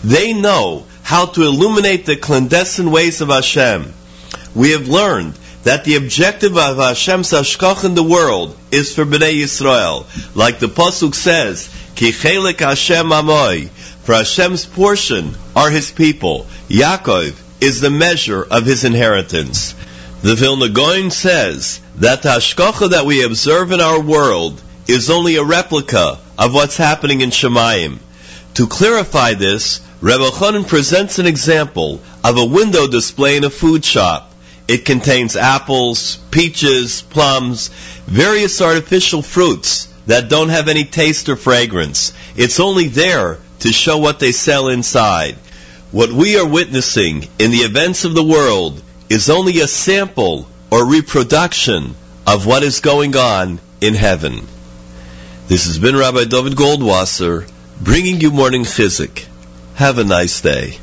They 0.03 0.33
know 0.33 0.87
how 1.03 1.27
to 1.27 1.43
illuminate 1.43 2.07
the 2.07 2.17
clandestine 2.17 2.91
ways 2.91 3.21
of 3.21 3.29
Hashem. 3.29 3.93
We 4.55 4.71
have 4.71 4.89
learned 4.89 5.35
that 5.65 5.85
the 5.85 5.97
objective 5.97 6.57
of 6.57 6.79
Hashem's 6.79 7.33
hashgacha 7.33 7.85
in 7.85 7.95
the 7.95 8.03
world 8.03 8.57
is 8.71 8.95
for 8.95 9.05
Bnei 9.05 9.43
Yisrael. 9.43 10.07
Like 10.35 10.61
the 10.61 10.69
Pasuk 10.69 11.15
says, 11.15 11.69
Ki 11.95 12.11
chelik 12.13 12.61
Hashem 12.61 13.11
amoy. 13.11 13.69
For 14.05 14.15
Hashem's 14.15 14.65
portion 14.65 15.37
are 15.55 15.71
His 15.71 15.91
people. 15.91 16.47
Yaakov 16.69 17.35
is 17.63 17.81
the 17.81 17.91
measure 17.91 18.43
of 18.43 18.67
His 18.67 18.83
inheritance. 18.83 19.77
The 20.23 20.35
Vilna 20.35 20.69
Gaon 20.69 21.13
says 21.13 21.81
that 21.97 22.23
the 22.23 22.31
hashgacha 22.31 22.91
that 22.91 23.07
we 23.07 23.23
observe 23.23 23.71
in 23.71 23.81
our 23.81 24.01
world 24.01 24.61
is 24.89 25.11
only 25.11 25.37
a 25.37 25.45
replica 25.45 26.19
of 26.37 26.53
what's 26.53 26.77
happening 26.77 27.21
in 27.21 27.31
Shemayim. 27.31 28.01
To 28.55 28.67
clarify 28.67 29.35
this, 29.35 29.81
Rebbe 30.01 30.31
Chanan 30.31 30.67
presents 30.67 31.21
an 31.21 31.27
example 31.27 32.01
of 32.25 32.37
a 32.37 32.45
window 32.45 32.89
display 32.89 33.37
in 33.37 33.45
a 33.45 33.51
food 33.51 33.85
shop. 33.85 34.35
It 34.67 34.85
contains 34.85 35.37
apples, 35.37 36.17
peaches, 36.33 37.03
plums, 37.03 37.69
various 38.07 38.61
artificial 38.61 39.23
fruits 39.23 39.87
that 40.09 40.29
don't 40.29 40.49
have 40.49 40.67
any 40.67 40.85
taste 40.85 41.29
or 41.29 41.37
fragrance. 41.37 42.13
It's 42.35 42.59
only 42.59 42.89
there 42.89 43.39
to 43.61 43.73
show 43.73 43.99
what 43.99 44.19
they 44.19 44.33
sell 44.33 44.67
inside. 44.67 45.37
What 45.93 46.11
we 46.11 46.39
are 46.39 46.47
witnessing 46.47 47.29
in 47.39 47.51
the 47.51 47.59
events 47.59 48.07
of 48.07 48.15
the 48.15 48.25
world 48.25 48.83
is 49.11 49.29
only 49.29 49.61
a 49.61 49.69
sample 49.69 50.49
or 50.71 50.87
reproduction 50.87 51.95
of 52.27 52.47
what 52.47 52.63
is 52.63 52.81
going 52.81 53.15
on 53.15 53.61
in 53.83 53.93
heaven. 53.95 54.47
This 55.49 55.67
has 55.67 55.79
been 55.79 55.95
Rabbi 55.95 56.25
David 56.25 56.55
Goldwasser 56.55 57.47
bringing 57.79 58.23
you 58.23 58.31
morning 58.31 58.65
chizuk. 58.65 59.23
Have 59.75 59.99
a 59.99 60.05
nice 60.05 60.41
day. 60.41 60.79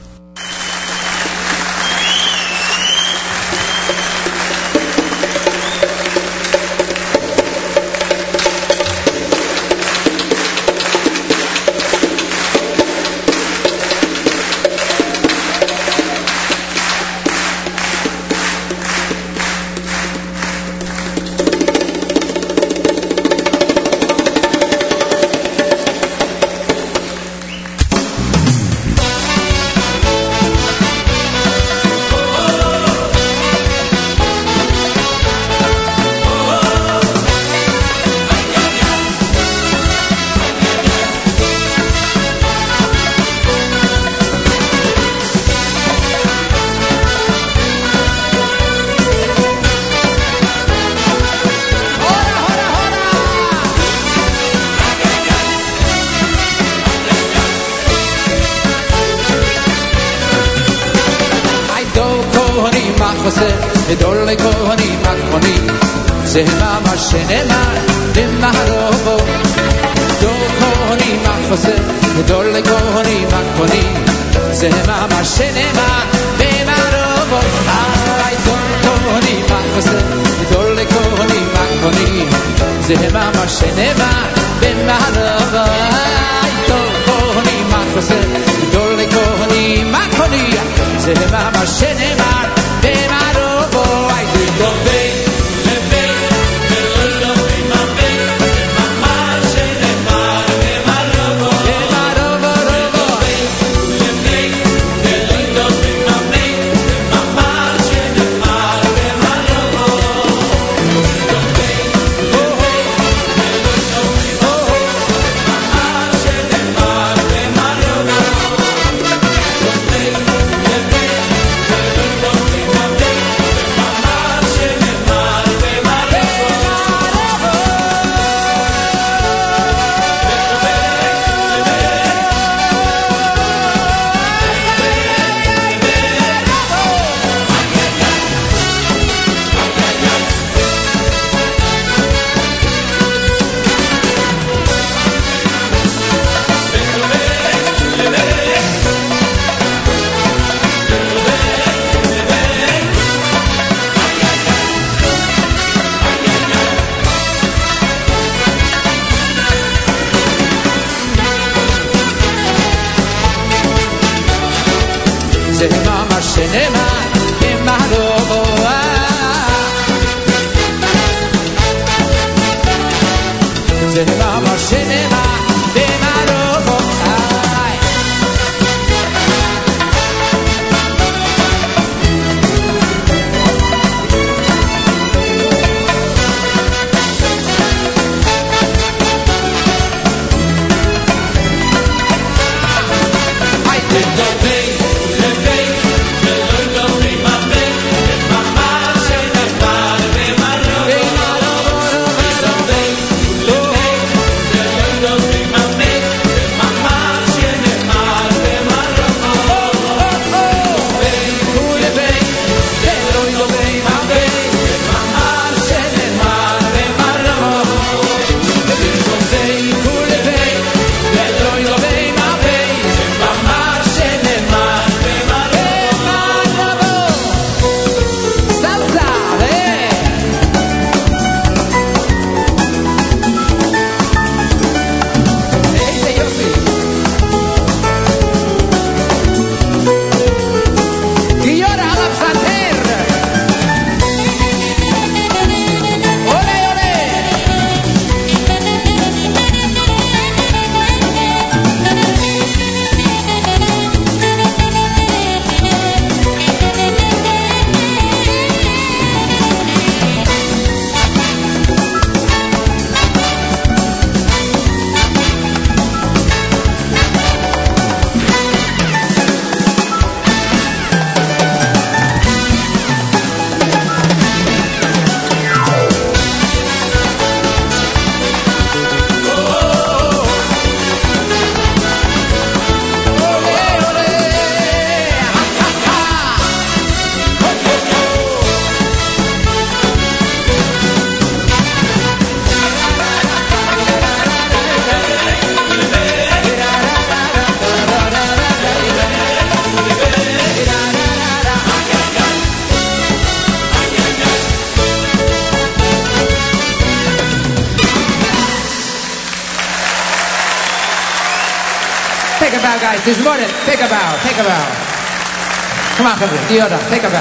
Take 316.90 317.04
a. 317.04 317.19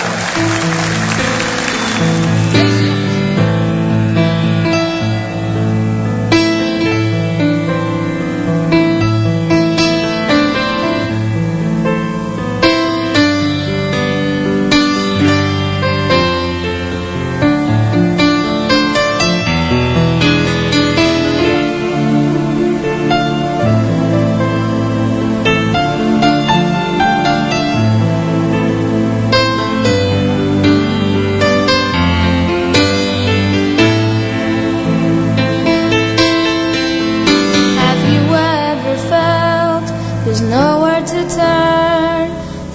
nowhere 40.69 41.03
to 41.13 41.21
turn. 41.37 42.27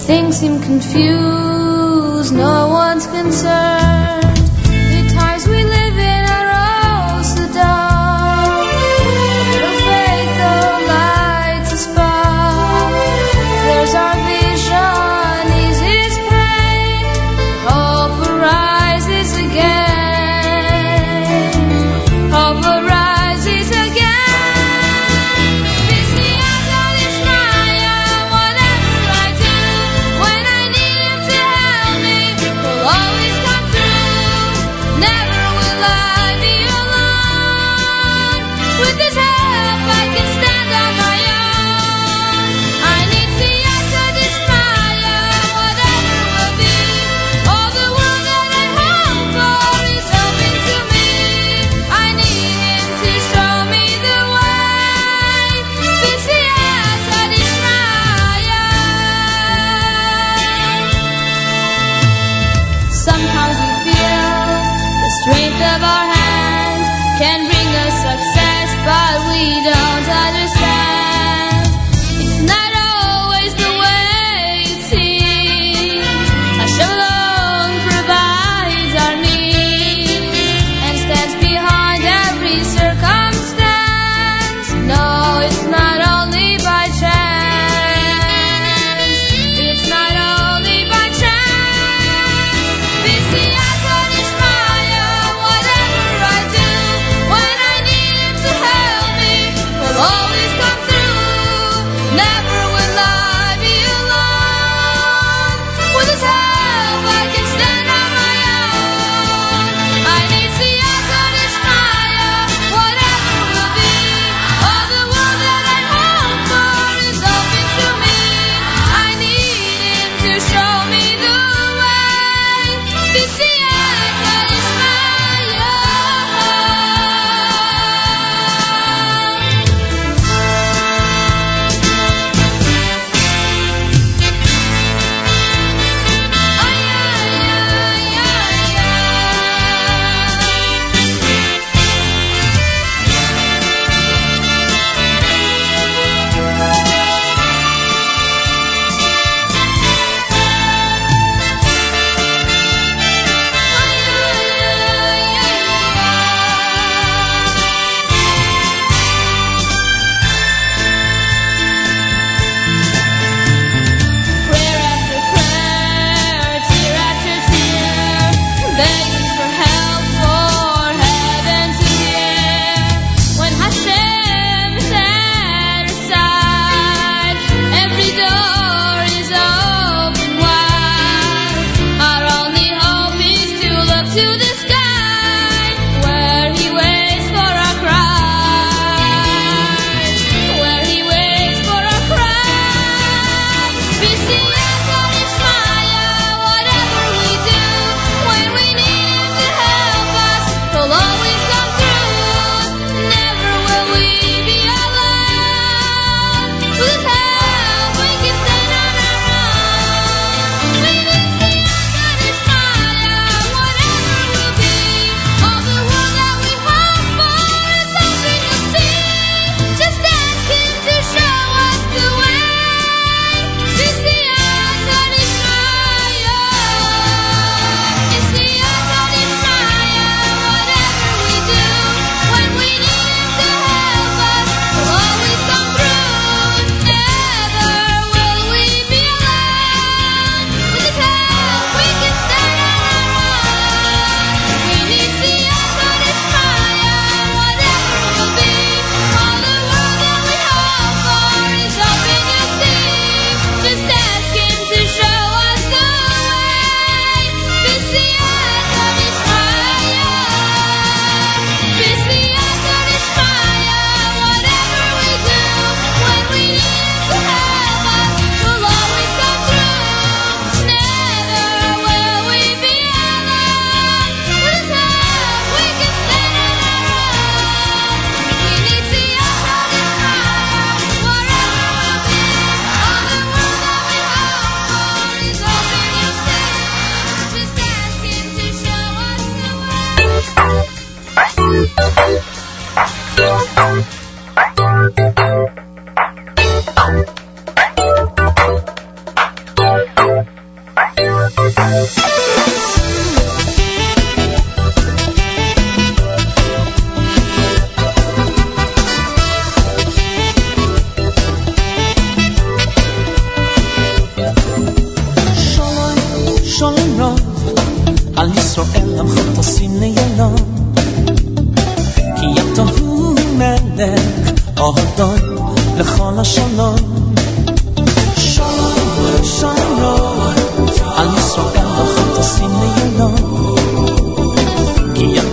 Things 0.09 0.37
seem 0.37 0.59
confused, 0.61 2.33
no 2.33 2.67
one's 2.69 3.05
concerned. 3.05 3.82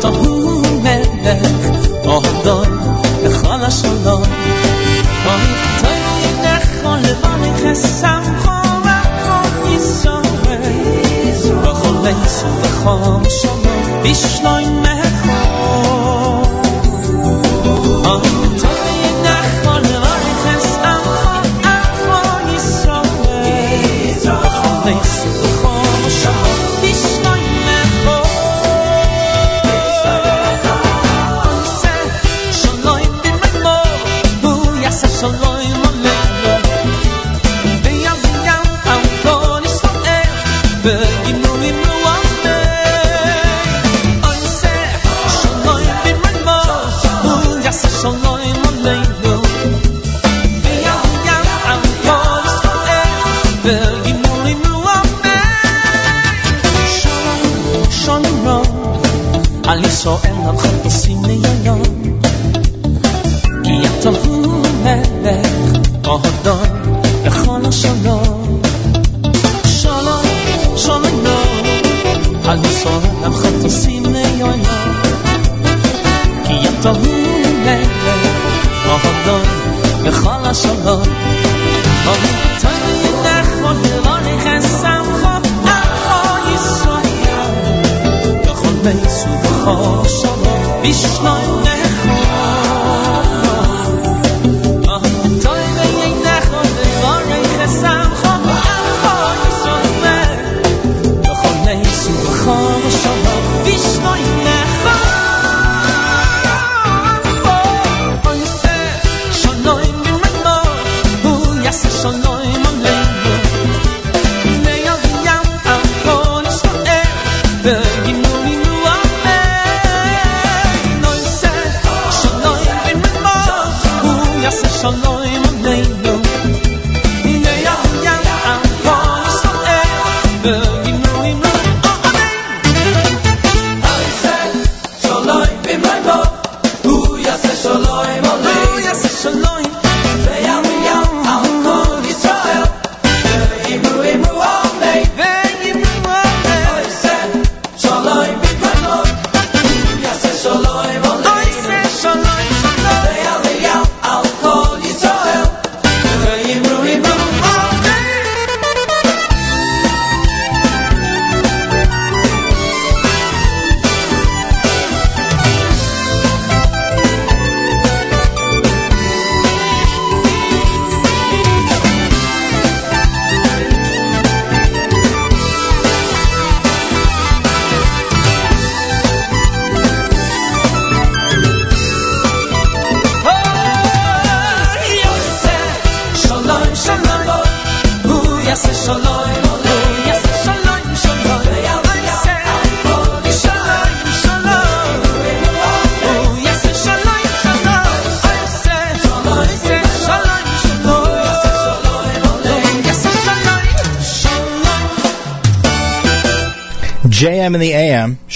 تا 0.03 0.13
خونه 0.13 1.03
آه 2.07 2.23
دای 2.45 2.67
به 3.23 3.31
خاله 3.31 3.71
شدان 3.71 4.29
آه 5.27 5.41
نخون 5.85 6.43
نه 6.43 6.61
خاله 6.83 7.15
بانه 7.15 7.57
خستم 7.57 8.23
خواه 8.45 8.83
و 8.85 8.89
خواه 9.25 9.71
ایسا 9.71 10.23
به 11.63 11.73
خاله 11.73 12.15
ایسا 12.23 12.49
به 12.63 12.69
خواه 12.69 13.23
شما 13.29 15.00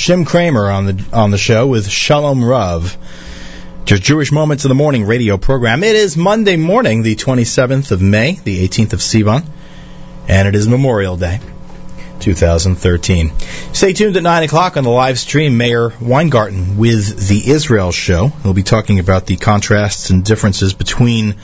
Shim 0.04 0.26
Kramer 0.26 0.70
on 0.70 0.84
the 0.84 1.04
on 1.14 1.30
the 1.30 1.38
show 1.38 1.66
with 1.66 1.88
Shalom 1.88 2.44
Rav. 2.44 2.94
Just 3.86 4.02
Jewish 4.02 4.30
Moments 4.30 4.66
in 4.66 4.68
the 4.68 4.74
Morning 4.74 5.06
radio 5.06 5.38
program. 5.38 5.82
It 5.82 5.96
is 5.96 6.14
Monday 6.14 6.56
morning, 6.56 7.02
the 7.02 7.16
27th 7.16 7.90
of 7.90 8.02
May, 8.02 8.32
the 8.32 8.68
18th 8.68 8.92
of 8.92 8.98
Sivan, 8.98 9.46
and 10.28 10.46
it 10.46 10.54
is 10.54 10.68
Memorial 10.68 11.16
Day, 11.16 11.40
2013. 12.20 13.32
Stay 13.72 13.94
tuned 13.94 14.18
at 14.18 14.22
9 14.22 14.42
o'clock 14.42 14.76
on 14.76 14.84
the 14.84 14.90
live 14.90 15.18
stream, 15.18 15.56
Mayor 15.56 15.94
Weingarten 15.98 16.76
with 16.76 17.26
the 17.26 17.50
Israel 17.50 17.90
Show. 17.90 18.26
He'll 18.26 18.52
be 18.52 18.62
talking 18.62 18.98
about 18.98 19.24
the 19.24 19.38
contrasts 19.38 20.10
and 20.10 20.22
differences 20.22 20.74
between 20.74 21.36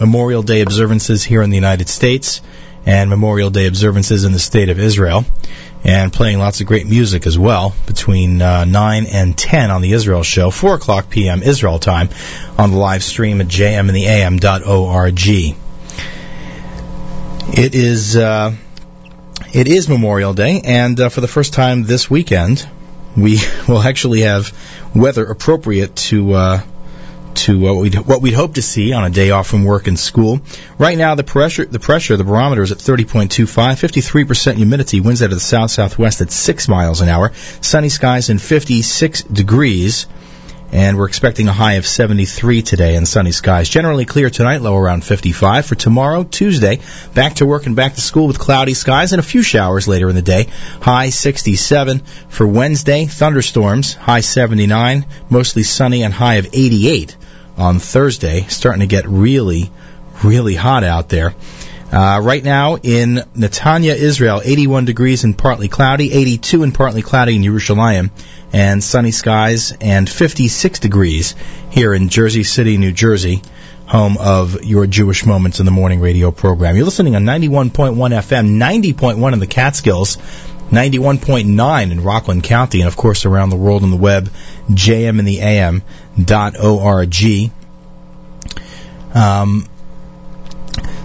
Memorial 0.00 0.42
Day 0.42 0.62
observances 0.62 1.24
here 1.24 1.42
in 1.42 1.50
the 1.50 1.58
United 1.58 1.90
States 1.90 2.40
and 2.86 3.10
Memorial 3.10 3.50
Day 3.50 3.66
observances 3.66 4.24
in 4.24 4.32
the 4.32 4.38
State 4.38 4.70
of 4.70 4.78
Israel 4.78 5.26
and 5.88 6.12
playing 6.12 6.38
lots 6.38 6.60
of 6.60 6.66
great 6.66 6.86
music 6.86 7.26
as 7.26 7.38
well 7.38 7.74
between 7.86 8.42
uh, 8.42 8.66
9 8.66 9.06
and 9.06 9.36
10 9.36 9.70
on 9.70 9.80
the 9.80 9.92
Israel 9.92 10.22
Show, 10.22 10.50
4 10.50 10.74
o'clock 10.74 11.08
p.m. 11.08 11.42
Israel 11.42 11.78
time 11.78 12.10
on 12.58 12.72
the 12.72 12.76
live 12.76 13.02
stream 13.02 13.40
at 13.40 13.46
jmintheam.org. 13.46 15.28
It 17.58 17.74
is 17.74 18.16
uh, 18.16 18.54
it 19.54 19.66
is 19.66 19.88
Memorial 19.88 20.34
Day, 20.34 20.60
and 20.62 21.00
uh, 21.00 21.08
for 21.08 21.22
the 21.22 21.28
first 21.28 21.54
time 21.54 21.84
this 21.84 22.10
weekend, 22.10 22.68
we 23.16 23.38
will 23.66 23.80
actually 23.80 24.20
have 24.20 24.52
weather 24.94 25.24
appropriate 25.24 25.96
to 25.96 26.34
uh, 26.34 26.60
to 27.38 27.58
what 27.58 27.76
we'd 27.76 27.94
what 27.94 28.20
we'd 28.20 28.34
hope 28.34 28.54
to 28.54 28.62
see 28.62 28.92
on 28.92 29.04
a 29.04 29.10
day 29.10 29.30
off 29.30 29.46
from 29.46 29.64
work 29.64 29.86
and 29.86 29.98
school. 29.98 30.40
Right 30.76 30.98
now, 30.98 31.14
the 31.14 31.24
pressure 31.24 31.64
the 31.64 31.78
pressure 31.78 32.16
the 32.16 32.24
barometer 32.24 32.62
is 32.62 32.72
at 32.72 32.78
30.25, 32.78 33.78
53 33.78 34.24
percent 34.24 34.58
humidity, 34.58 35.00
winds 35.00 35.22
out 35.22 35.26
of 35.26 35.36
the 35.36 35.40
south 35.40 35.70
southwest 35.70 36.20
at 36.20 36.32
six 36.32 36.68
miles 36.68 37.00
an 37.00 37.08
hour, 37.08 37.32
sunny 37.60 37.88
skies 37.88 38.28
and 38.28 38.42
56 38.42 39.22
degrees. 39.22 40.06
And 40.70 40.98
we're 40.98 41.06
expecting 41.06 41.48
a 41.48 41.52
high 41.52 41.74
of 41.74 41.86
73 41.86 42.60
today 42.60 42.96
and 42.96 43.08
sunny 43.08 43.32
skies. 43.32 43.70
Generally 43.70 44.04
clear 44.04 44.28
tonight, 44.28 44.60
low 44.60 44.76
around 44.76 45.02
55. 45.02 45.64
For 45.64 45.74
tomorrow, 45.74 46.24
Tuesday, 46.24 46.80
back 47.14 47.36
to 47.36 47.46
work 47.46 47.64
and 47.64 47.74
back 47.74 47.94
to 47.94 48.02
school 48.02 48.26
with 48.26 48.38
cloudy 48.38 48.74
skies 48.74 49.14
and 49.14 49.20
a 49.20 49.22
few 49.22 49.42
showers 49.42 49.88
later 49.88 50.10
in 50.10 50.14
the 50.14 50.20
day. 50.20 50.48
High 50.82 51.08
67. 51.08 52.00
For 52.28 52.46
Wednesday, 52.46 53.06
thunderstorms, 53.06 53.94
high 53.94 54.20
79. 54.20 55.06
Mostly 55.30 55.62
sunny 55.62 56.02
and 56.02 56.12
high 56.12 56.34
of 56.34 56.48
88 56.52 57.16
on 57.58 57.78
Thursday. 57.78 58.42
Starting 58.48 58.80
to 58.80 58.86
get 58.86 59.06
really, 59.06 59.70
really 60.22 60.54
hot 60.54 60.84
out 60.84 61.08
there. 61.08 61.34
Uh, 61.90 62.20
right 62.22 62.44
now 62.44 62.76
in 62.76 63.22
Netanya, 63.34 63.94
Israel, 63.94 64.42
81 64.44 64.84
degrees 64.84 65.24
and 65.24 65.36
partly 65.36 65.68
cloudy, 65.68 66.12
82 66.12 66.62
and 66.62 66.74
partly 66.74 67.00
cloudy 67.00 67.34
in 67.36 67.42
Yerushalayim, 67.42 68.10
and 68.52 68.84
sunny 68.84 69.10
skies, 69.10 69.72
and 69.80 70.08
56 70.08 70.80
degrees 70.80 71.34
here 71.70 71.94
in 71.94 72.10
Jersey 72.10 72.44
City, 72.44 72.76
New 72.76 72.92
Jersey, 72.92 73.40
home 73.86 74.18
of 74.18 74.64
your 74.64 74.86
Jewish 74.86 75.24
Moments 75.24 75.60
in 75.60 75.64
the 75.64 75.72
Morning 75.72 76.00
radio 76.00 76.30
program. 76.30 76.76
You're 76.76 76.84
listening 76.84 77.16
on 77.16 77.24
91.1 77.24 77.72
FM, 77.72 78.58
90.1 78.58 79.32
in 79.32 79.38
the 79.38 79.46
Catskills, 79.46 80.18
91.9 80.70 81.90
in 81.90 82.02
Rockland 82.02 82.44
County, 82.44 82.80
and 82.80 82.88
of 82.88 82.96
course 82.96 83.24
around 83.24 83.50
the 83.50 83.56
world 83.56 83.82
on 83.82 83.90
the 83.90 83.96
web, 83.96 84.30
jmintheam.org. 84.70 87.52
Um, 89.14 89.66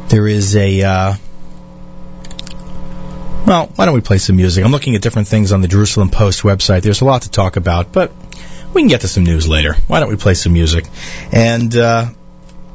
there 0.10 0.28
is 0.28 0.56
a. 0.56 0.82
Uh, 0.82 1.16
well, 3.46 3.68
why 3.76 3.86
don't 3.86 3.94
we 3.94 4.02
play 4.02 4.20
some 4.20 4.36
music? 4.36 4.64
I'm 4.64 4.72
looking 4.72 4.96
at 4.96 5.02
different 5.02 5.28
things 5.28 5.52
on 5.52 5.62
the 5.62 5.68
Jerusalem 5.68 6.10
Post 6.10 6.44
website. 6.44 6.82
There's 6.82 7.02
a 7.02 7.06
lot 7.06 7.24
to 7.24 7.32
talk 7.32 7.56
about, 7.56 7.92
but 7.92 8.12
we 8.74 8.82
can 8.82 8.88
get 8.88 9.02
to 9.02 9.08
some 9.08 9.24
news 9.24 9.48
later. 9.48 9.76
Why 9.88 10.00
don't 10.00 10.10
we 10.10 10.16
play 10.16 10.34
some 10.34 10.54
music? 10.54 10.86
And 11.32 11.76
uh, 11.76 12.08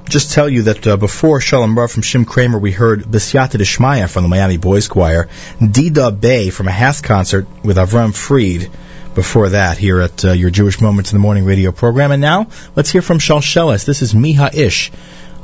just 0.09 0.33
tell 0.33 0.49
you 0.49 0.63
that 0.63 0.87
uh, 0.87 0.97
before 0.97 1.41
Shalom 1.41 1.79
Rav 1.79 1.91
from 1.91 2.03
Shim 2.03 2.27
Kramer, 2.27 2.59
we 2.59 2.73
heard 2.73 3.03
Bisyata 3.03 3.59
Deshmaya 3.59 4.09
from 4.09 4.23
the 4.23 4.29
Miami 4.29 4.57
Boys 4.57 4.89
Choir, 4.89 5.29
Dida 5.61 6.19
Bay 6.19 6.51
from 6.51 6.67
a 6.69 6.73
HASC 6.73 7.05
concert 7.05 7.47
with 7.63 7.77
Avram 7.77 8.15
Fried. 8.15 8.71
Before 9.15 9.49
that, 9.49 9.79
here 9.79 10.01
at 10.01 10.25
uh, 10.25 10.33
your 10.33 10.51
Jewish 10.51 10.81
Moments 10.81 11.13
in 11.13 11.17
the 11.17 11.23
Morning 11.23 11.45
radio 11.45 11.73
program. 11.73 12.13
And 12.13 12.21
now, 12.21 12.49
let's 12.77 12.91
hear 12.91 13.03
from 13.03 13.19
Shal 13.19 13.41
Shalshelis. 13.41 13.85
This 13.85 14.01
is 14.01 14.15
Miha 14.15 14.55
Ish 14.55 14.93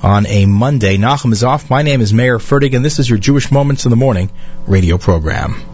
on 0.02 0.26
a 0.26 0.46
Monday. 0.46 0.96
Nachum 0.96 1.32
is 1.32 1.42
off. 1.42 1.70
My 1.70 1.82
name 1.82 2.00
is 2.00 2.12
Mayer 2.12 2.38
Fertig, 2.38 2.74
and 2.74 2.84
this 2.84 2.98
is 2.98 3.08
your 3.08 3.18
Jewish 3.18 3.50
Moments 3.50 3.84
in 3.84 3.90
the 3.90 3.96
Morning 3.96 4.30
radio 4.66 4.96
program. 4.96 5.73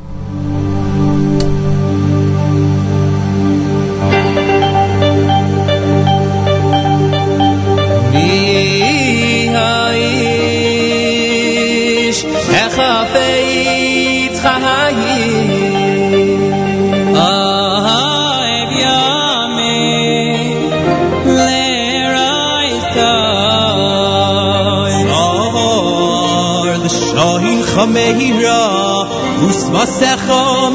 Mosecho 29.81 30.71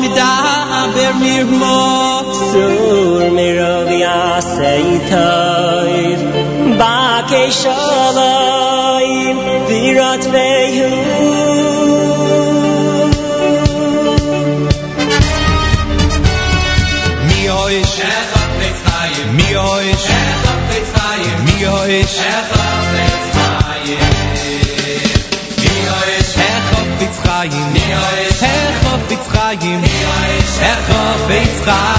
der 0.96 1.14
mir 1.14 1.46
mosur 1.46 3.30
mir 3.38 3.58
ob 3.78 3.90
ja 3.92 4.40
ba 6.80 7.22
ke 7.30 7.44
Jacob 30.88 31.30
Israel. 31.32 31.95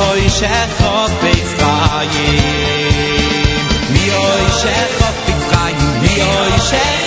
hoy 0.00 0.22
shekh 0.38 0.72
beis 1.22 1.50
bikhayim 1.60 2.38
mi 3.92 4.04
hoy 4.16 4.44
shekh 4.60 4.92
khof 4.98 5.16
bikhayim 5.26 5.92
mi 6.02 6.14
hoy 6.28 6.52
shekh 6.70 7.01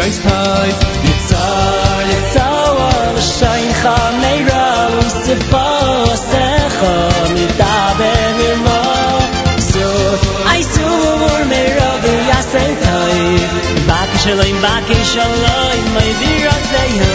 rise 0.00 0.20
high 0.24 0.72
Yitzah, 1.06 2.08
Yitzah, 2.10 3.14
Rishayin 3.16 3.72
Chameira 3.80 4.64
Lucifer, 4.96 5.80
Secha, 6.30 6.94
Midaber 7.34 8.38
Irma 8.48 8.80
Zut, 9.70 10.20
Aizur, 10.52 11.40
Meirov, 11.52 12.04
Yasei 12.30 12.72
Tai 12.84 13.22
Baki 13.88 14.16
Shalom, 14.24 14.56
Baki 14.64 14.98
Shalom, 15.12 15.78
May 15.94 16.12
Birat 16.20 16.62
Zehu 16.70 17.12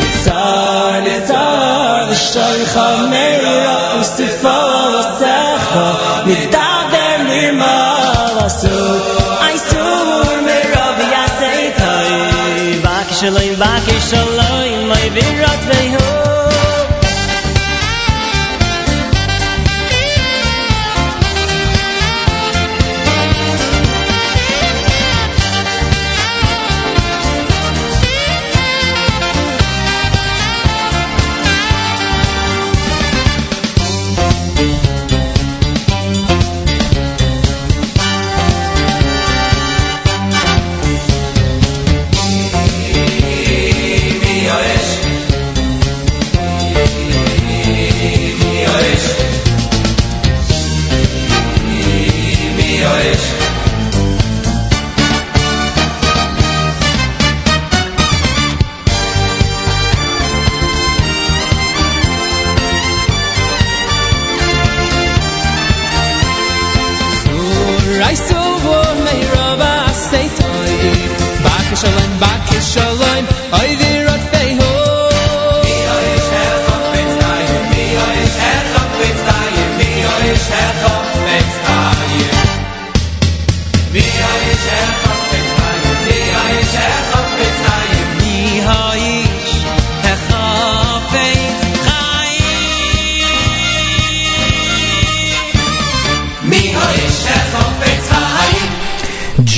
Yitzah, 0.00 1.06
Yitzah, 1.08 2.08
Rishayin 2.10 2.64
Chameira 2.74 3.68
Lucifer 3.96 4.59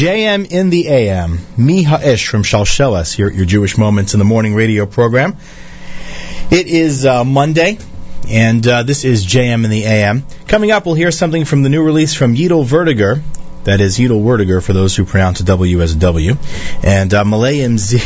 JM 0.03 0.51
in 0.51 0.70
the 0.70 0.89
AM. 0.89 1.39
Mi 1.57 1.87
Ish 1.87 2.27
from 2.27 2.43
Shalshelas, 2.43 3.20
at 3.24 3.37
your 3.37 3.47
Jewish 3.47 3.79
Moments 3.79 4.15
in 4.15 4.19
the 4.19 4.24
Morning 4.24 4.53
radio 4.57 4.85
program. 4.85 5.37
It 6.51 6.66
is 6.66 7.07
uh, 7.07 7.23
Monday, 7.23 7.79
and 8.29 8.66
uh, 8.66 8.83
this 8.83 9.05
is 9.05 9.24
JM 9.24 9.62
in 9.62 9.70
the 9.70 9.85
AM. 9.85 10.24
Coming 10.49 10.73
up, 10.73 10.87
we'll 10.87 10.97
hear 10.97 11.12
something 11.12 11.45
from 11.45 11.62
the 11.62 11.69
new 11.69 11.85
release 11.85 12.15
from 12.15 12.35
Yidel 12.35 12.65
Vertiger. 12.65 13.23
That 13.62 13.81
is 13.81 13.97
Yidel 13.97 14.24
Vertiger 14.24 14.61
for 14.61 14.73
those 14.73 14.97
who 14.97 15.05
pronounce 15.05 15.39
a 15.39 15.45
W 15.45 15.81
as 15.83 15.95
a 15.95 15.99
W. 16.01 16.35
And 16.83 17.15
uh, 17.15 17.23
Malayim 17.23 17.79
Z. 17.79 18.01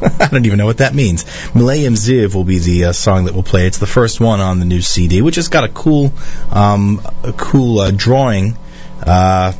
I 0.20 0.28
don't 0.28 0.46
even 0.46 0.56
know 0.56 0.64
what 0.64 0.78
that 0.78 0.94
means. 0.94 1.24
Malayim 1.52 1.98
Ziv 1.98 2.34
will 2.34 2.44
be 2.44 2.60
the 2.60 2.86
uh, 2.86 2.92
song 2.92 3.26
that 3.26 3.34
we'll 3.34 3.42
play. 3.42 3.66
It's 3.66 3.76
the 3.76 3.86
first 3.86 4.22
one 4.22 4.40
on 4.40 4.58
the 4.58 4.64
new 4.64 4.80
CD, 4.80 5.20
which 5.20 5.36
has 5.36 5.48
got 5.48 5.64
a 5.64 5.68
cool, 5.68 6.14
um, 6.50 7.02
a 7.22 7.34
cool 7.34 7.78
uh, 7.78 7.90
drawing. 7.90 8.56
Uh, 9.02 9.52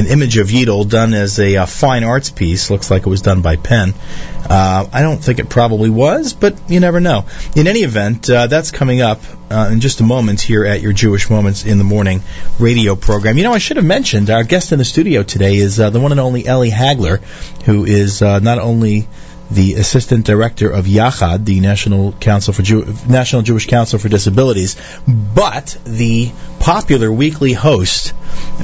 an 0.00 0.06
image 0.06 0.38
of 0.38 0.48
Yidel 0.48 0.88
done 0.88 1.12
as 1.12 1.38
a 1.38 1.56
uh, 1.56 1.66
fine 1.66 2.04
arts 2.04 2.30
piece. 2.30 2.70
Looks 2.70 2.90
like 2.90 3.02
it 3.02 3.08
was 3.08 3.20
done 3.20 3.42
by 3.42 3.56
Penn. 3.56 3.92
Uh, 4.48 4.88
I 4.90 5.02
don't 5.02 5.22
think 5.22 5.38
it 5.38 5.50
probably 5.50 5.90
was, 5.90 6.32
but 6.32 6.70
you 6.70 6.80
never 6.80 7.00
know. 7.00 7.26
In 7.54 7.66
any 7.66 7.80
event, 7.80 8.28
uh, 8.30 8.46
that's 8.46 8.70
coming 8.70 9.02
up 9.02 9.20
uh, 9.50 9.68
in 9.70 9.80
just 9.80 10.00
a 10.00 10.02
moment 10.02 10.40
here 10.40 10.64
at 10.64 10.80
your 10.80 10.94
Jewish 10.94 11.28
Moments 11.28 11.66
in 11.66 11.76
the 11.76 11.84
Morning 11.84 12.22
radio 12.58 12.96
program. 12.96 13.36
You 13.36 13.44
know, 13.44 13.52
I 13.52 13.58
should 13.58 13.76
have 13.76 13.86
mentioned 13.86 14.30
our 14.30 14.42
guest 14.42 14.72
in 14.72 14.78
the 14.78 14.86
studio 14.86 15.22
today 15.22 15.56
is 15.56 15.78
uh, 15.78 15.90
the 15.90 16.00
one 16.00 16.12
and 16.12 16.20
only 16.20 16.46
Ellie 16.46 16.70
Hagler, 16.70 17.22
who 17.64 17.84
is 17.84 18.22
uh, 18.22 18.38
not 18.38 18.58
only 18.58 19.06
the 19.50 19.74
assistant 19.74 20.24
director 20.24 20.70
of 20.70 20.84
Yachad, 20.86 21.44
the 21.44 21.60
National 21.60 22.12
Council 22.12 22.52
for 22.52 22.62
Jew- 22.62 22.94
National 23.08 23.42
Jewish 23.42 23.66
Council 23.66 23.98
for 23.98 24.08
Disabilities, 24.08 24.76
but 25.06 25.76
the 25.84 26.30
popular 26.60 27.10
weekly 27.10 27.52
host 27.52 28.14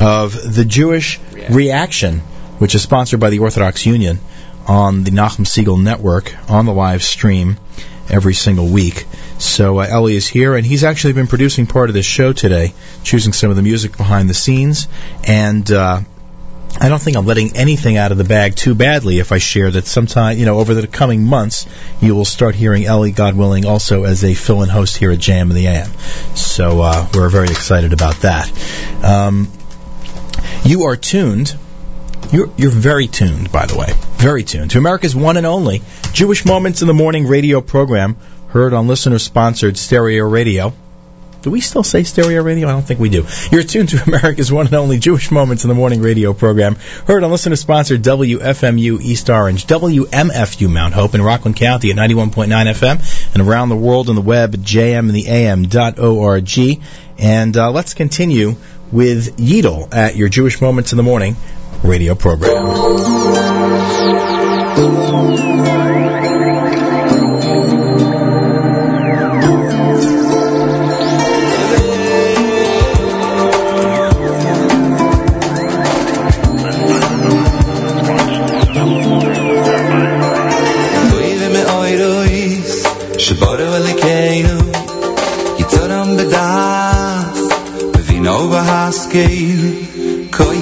of 0.00 0.54
the 0.54 0.64
Jewish 0.64 1.18
Reaction, 1.50 2.20
which 2.58 2.74
is 2.74 2.82
sponsored 2.82 3.20
by 3.20 3.30
the 3.30 3.40
Orthodox 3.40 3.84
Union 3.86 4.18
on 4.66 5.04
the 5.04 5.10
Nachum 5.10 5.44
Segal 5.44 5.82
Network 5.82 6.34
on 6.50 6.66
the 6.66 6.72
live 6.72 7.02
stream 7.02 7.56
every 8.08 8.34
single 8.34 8.68
week. 8.68 9.06
So 9.38 9.80
uh, 9.80 9.86
Ellie 9.88 10.16
is 10.16 10.26
here, 10.26 10.54
and 10.54 10.64
he's 10.64 10.84
actually 10.84 11.12
been 11.12 11.26
producing 11.26 11.66
part 11.66 11.90
of 11.90 11.94
this 11.94 12.06
show 12.06 12.32
today, 12.32 12.72
choosing 13.02 13.32
some 13.32 13.50
of 13.50 13.56
the 13.56 13.62
music 13.62 13.96
behind 13.96 14.30
the 14.30 14.34
scenes, 14.34 14.88
and. 15.26 15.70
Uh, 15.70 16.00
I 16.78 16.88
don't 16.88 17.00
think 17.00 17.16
I'm 17.16 17.26
letting 17.26 17.56
anything 17.56 17.96
out 17.96 18.12
of 18.12 18.18
the 18.18 18.24
bag 18.24 18.54
too 18.54 18.74
badly 18.74 19.18
if 19.18 19.32
I 19.32 19.38
share 19.38 19.70
that 19.70 19.86
sometime, 19.86 20.38
you 20.38 20.44
know, 20.44 20.58
over 20.58 20.74
the 20.74 20.86
coming 20.86 21.22
months, 21.22 21.66
you 22.00 22.14
will 22.14 22.24
start 22.24 22.54
hearing 22.54 22.84
Ellie, 22.84 23.12
God 23.12 23.34
willing, 23.34 23.64
also 23.64 24.04
as 24.04 24.24
a 24.24 24.34
fill-in 24.34 24.68
host 24.68 24.96
here 24.96 25.10
at 25.10 25.18
JM 25.18 25.42
in 25.42 25.54
the 25.54 25.66
AM. 25.66 25.90
So 26.34 26.82
uh, 26.82 27.08
we're 27.14 27.28
very 27.28 27.48
excited 27.48 27.92
about 27.92 28.16
that. 28.16 28.50
Um, 29.02 29.50
you 30.64 30.84
are 30.84 30.96
tuned. 30.96 31.56
You're, 32.32 32.50
you're 32.56 32.70
very 32.70 33.06
tuned, 33.06 33.50
by 33.50 33.66
the 33.66 33.76
way. 33.76 33.92
Very 34.16 34.44
tuned 34.44 34.72
to 34.72 34.78
America's 34.78 35.16
one 35.16 35.36
and 35.36 35.46
only 35.46 35.82
Jewish 36.12 36.44
Moments 36.44 36.82
in 36.82 36.88
the 36.88 36.94
Morning 36.94 37.26
radio 37.26 37.60
program, 37.60 38.16
heard 38.48 38.74
on 38.74 38.86
listener-sponsored 38.86 39.76
stereo 39.76 40.24
radio. 40.24 40.74
Do 41.46 41.52
we 41.52 41.60
still 41.60 41.84
say 41.84 42.02
stereo 42.02 42.42
radio? 42.42 42.66
I 42.66 42.72
don't 42.72 42.82
think 42.82 42.98
we 42.98 43.08
do. 43.08 43.24
You're 43.52 43.62
tuned 43.62 43.90
to 43.90 44.02
America's 44.04 44.50
one 44.50 44.66
and 44.66 44.74
only 44.74 44.98
Jewish 44.98 45.30
Moments 45.30 45.62
in 45.62 45.68
the 45.68 45.76
Morning 45.76 46.02
radio 46.02 46.32
program, 46.32 46.74
heard 47.06 47.22
on 47.22 47.30
listener 47.30 47.54
sponsor 47.54 47.96
WFMU 47.96 49.00
East 49.00 49.30
Orange, 49.30 49.64
WMFU 49.68 50.68
Mount 50.68 50.92
Hope 50.92 51.14
in 51.14 51.22
Rockland 51.22 51.54
County 51.54 51.92
at 51.92 51.96
91.9 51.96 52.48
FM, 52.48 53.32
and 53.32 53.48
around 53.48 53.68
the 53.68 53.76
world 53.76 54.08
on 54.08 54.16
the 54.16 54.22
web 54.22 54.54
at 54.54 54.60
jmintheam.org. 54.60 56.82
And 57.16 57.56
uh, 57.56 57.70
let's 57.70 57.94
continue 57.94 58.56
with 58.90 59.36
Yidel 59.36 59.94
at 59.94 60.16
your 60.16 60.28
Jewish 60.28 60.60
Moments 60.60 60.92
in 60.92 60.96
the 60.96 61.04
Morning 61.04 61.36
radio 61.84 62.16
program. 62.16 62.56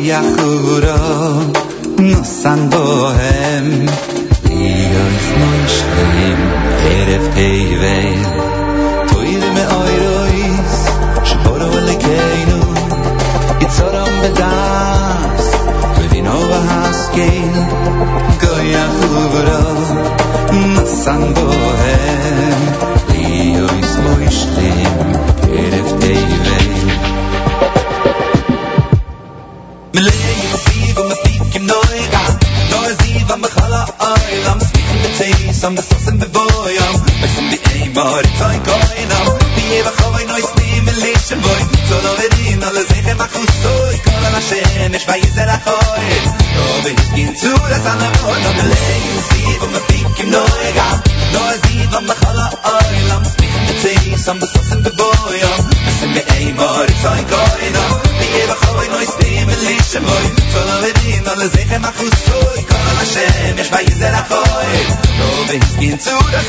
Koyachura, 0.04 0.96
nosan 1.98 2.60
bohem, 2.72 3.68
liyois 4.48 5.28
moishlim, 5.40 6.40
erev 6.96 7.24
teiveil. 7.36 8.26
Oire 9.16 9.50
me 9.56 9.64
oirois, 9.78 10.74
sheboru 11.30 11.70
elikeinu, 11.80 12.60
yitzoram 13.62 14.12
bedas, 14.24 15.48
vino 16.12 16.36
bahaskeil, 16.52 17.56
koyachura, 18.44 19.60
nosan 20.74 21.24
bohem, 21.40 22.60
liyois 23.08 23.92
moishlim, 24.04 24.83
sam 35.64 35.76
das 35.76 35.86
sind 36.04 36.20
de 36.20 36.28
boy 36.28 36.76
am 36.86 36.96
ich 37.24 37.32
sam 37.34 37.46
de 37.50 37.58
ey 37.72 37.88
mar 37.96 38.24
kein 38.38 38.60
kein 38.68 39.12
am 39.18 39.28
wie 39.54 39.68
wir 39.70 39.86
hab 39.98 40.14
ein 40.18 40.26
neues 40.28 40.50
team 40.56 40.88
in 40.88 41.40
boy. 41.44 41.60
So 41.88 41.96
da 42.04 42.10
wir 42.18 42.52
in 42.52 42.62
alle 42.68 42.82
zeh 42.90 43.14
ma 43.20 43.26
kusto 43.34 43.72
i 43.96 43.98
kann 44.04 44.26
na 44.34 44.40
schön 44.48 44.92
ich 44.98 45.06
weiß 45.08 45.24
es 45.30 45.46
la 45.50 45.56
hoi 45.66 46.10
so 46.56 46.64
wir 46.84 46.94
gehen 47.14 47.34
zu 47.42 47.52
der 47.70 47.80
sonne 47.86 48.08
und 48.30 48.44
dann 48.46 48.68
lay 48.72 49.00
you 49.08 49.20
see 49.30 49.52
von 49.60 49.74
a 49.80 49.82
pink 49.88 50.20
im 50.22 50.28
neue 50.36 50.70
ga 50.78 50.88
no 51.34 51.42
es 51.56 51.64
ist 51.72 51.90
von 51.94 52.06
der 52.10 52.18
hall 52.22 52.40
all 52.72 52.92
in 53.00 53.24
spin 53.32 53.54
the 53.68 53.74
team 53.82 54.18
sam 54.26 54.40
das 54.40 54.52
sind 54.68 54.84
de 54.86 54.92
boy 55.00 55.38
am 55.50 55.60
ich 55.88 55.96
sind 56.00 56.14
de 56.16 56.22
ey 56.36 56.52
mar 56.60 56.88
kein 57.04 57.24
kein 57.32 57.76
am 57.84 57.92
wie 58.18 58.30
wir 58.34 58.50
hab 58.62 58.82
ein 58.82 58.90
neues 58.94 59.14
team 59.20 59.48
in 59.48 60.04
boy. 60.10 60.43
Us 62.04 62.24
so 62.26 62.38
ich 62.58 62.66
kann 62.66 62.96
la 62.98 63.04
shem 63.12 63.58
ich 63.58 63.72
weiß 63.72 64.00
er 64.00 64.16
khoi 64.30 64.74
no 65.18 65.28
bin 65.48 66.00
zu 66.00 66.16
das 66.32 66.48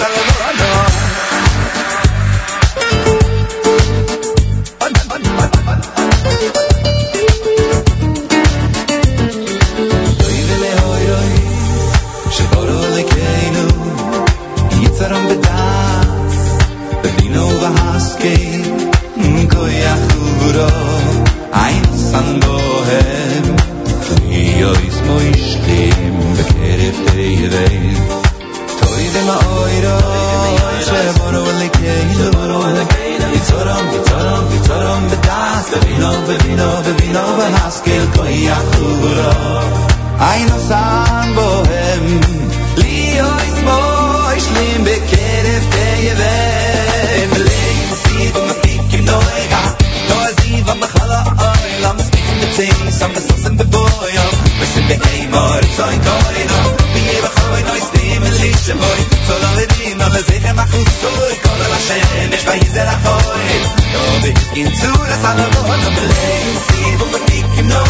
es 62.86 62.94
bei 62.94 62.94
zer 62.94 62.98
khoy 63.04 63.46
no 63.94 64.02
be 64.22 64.32
in 64.62 64.70
zu 64.76 64.92
la 65.10 65.18
salavo 65.24 65.62
no 65.84 65.90
blay 65.98 66.44
si 66.68 66.82
vom 67.00 67.14
pikim 67.28 67.68
noega 67.68 67.80
no 67.80 67.85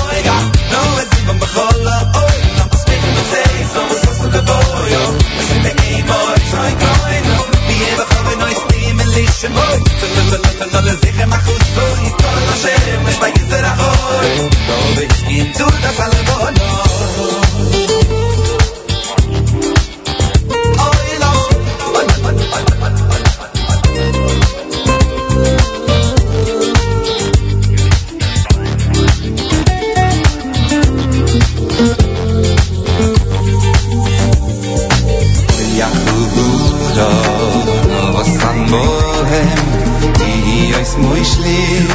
moishlim, 41.46 41.88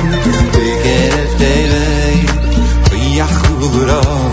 begeref 0.53 1.33
devei. 1.39 2.19
Yahuda, 3.17 4.01
ein 4.01 4.30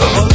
Mama, 0.00 0.29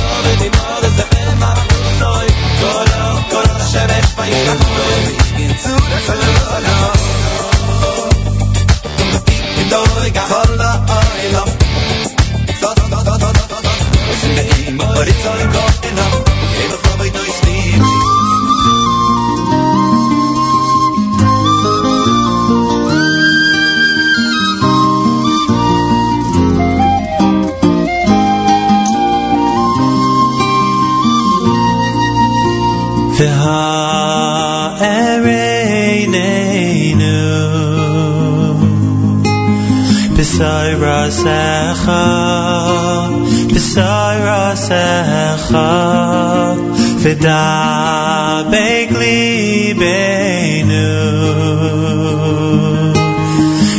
rasecha, 45.52 46.56
v'dabek 47.04 48.90
libeinu. 49.02 50.92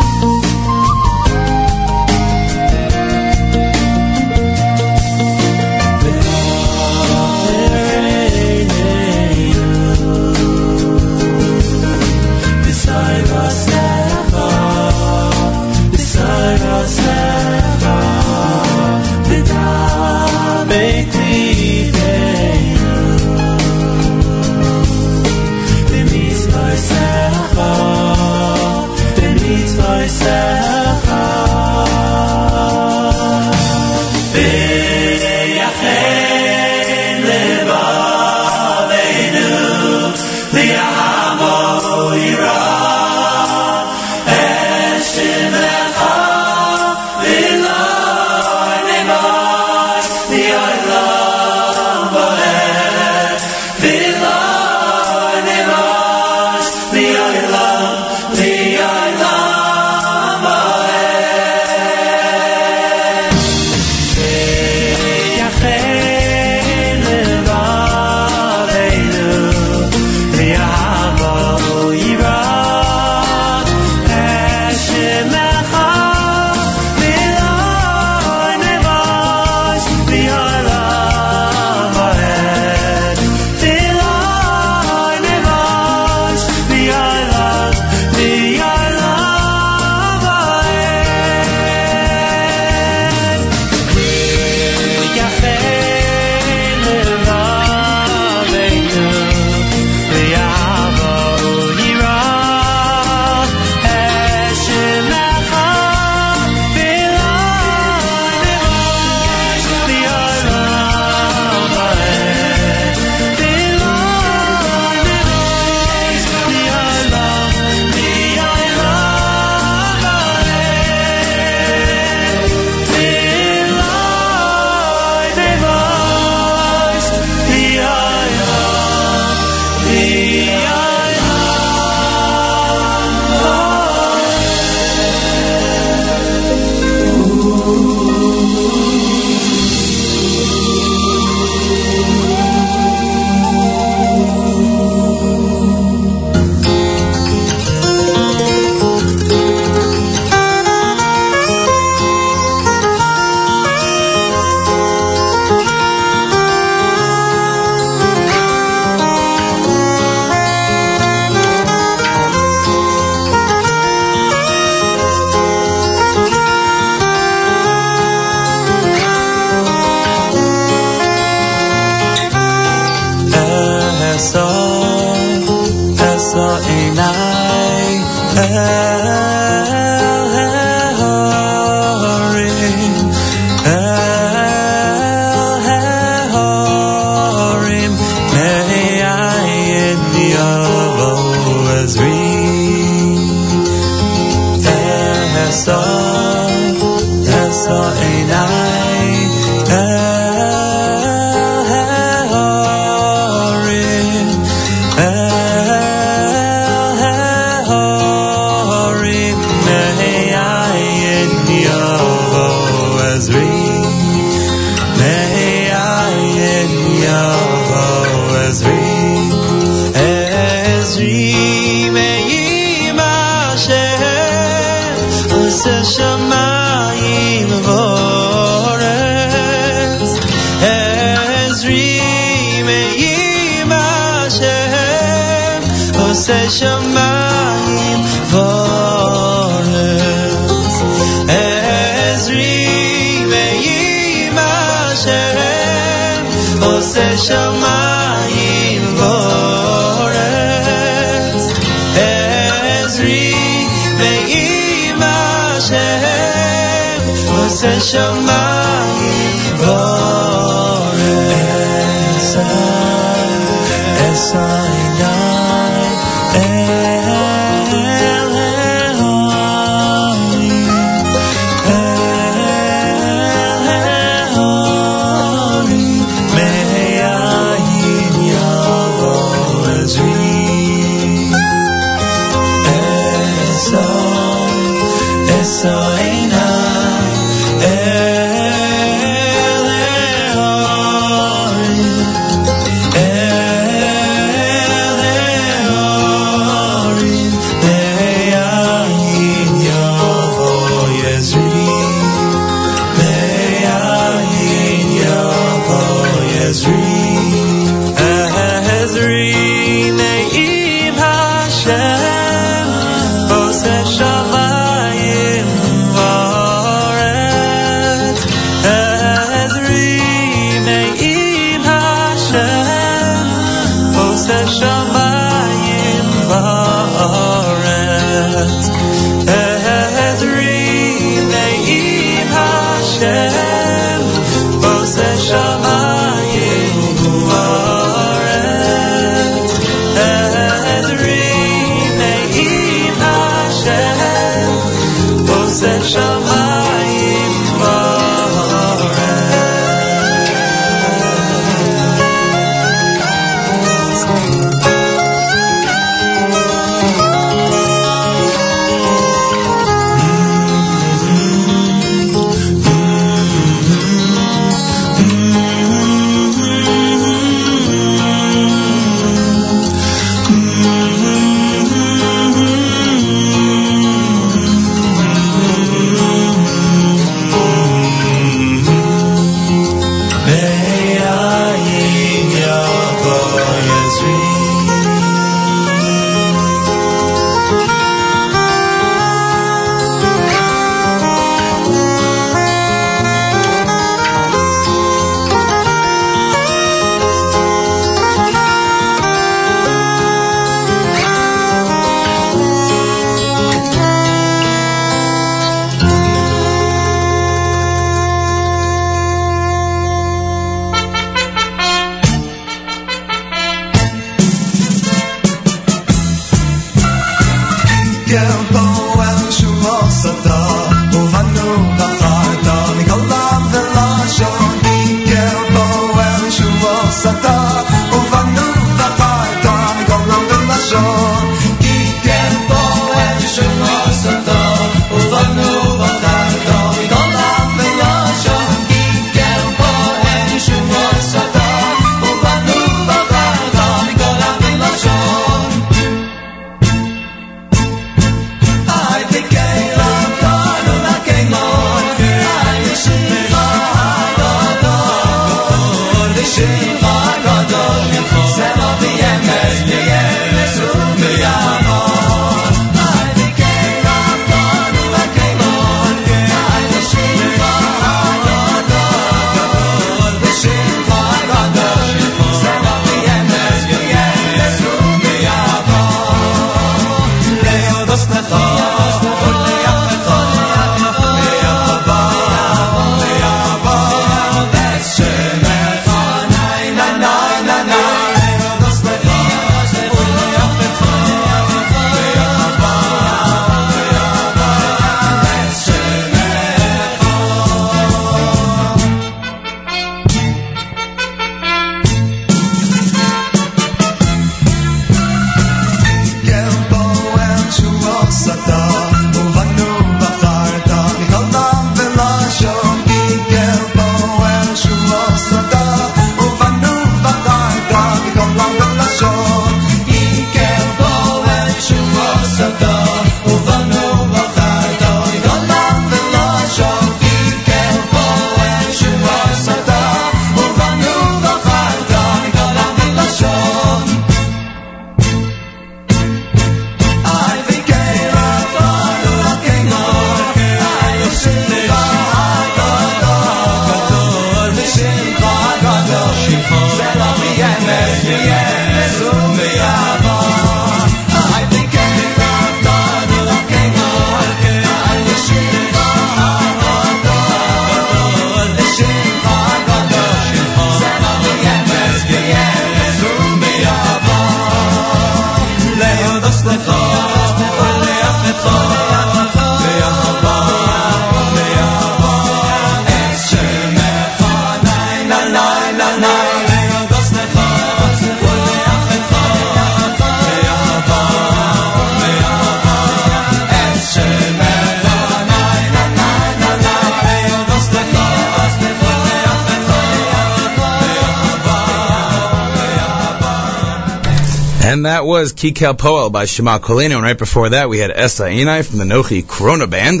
was 595.22 595.32
Kikal 595.34 595.74
Poel 595.74 596.10
by 596.10 596.24
Shema 596.24 596.58
Kolino. 596.58 596.96
And 596.96 597.04
right 597.04 597.16
before 597.16 597.50
that, 597.50 597.68
we 597.68 597.78
had 597.78 597.92
Esa 597.92 598.24
Enai 598.24 598.68
from 598.68 598.78
the 598.78 598.84
Nochi 598.84 599.24
Corona 599.24 599.68
Band. 599.68 600.00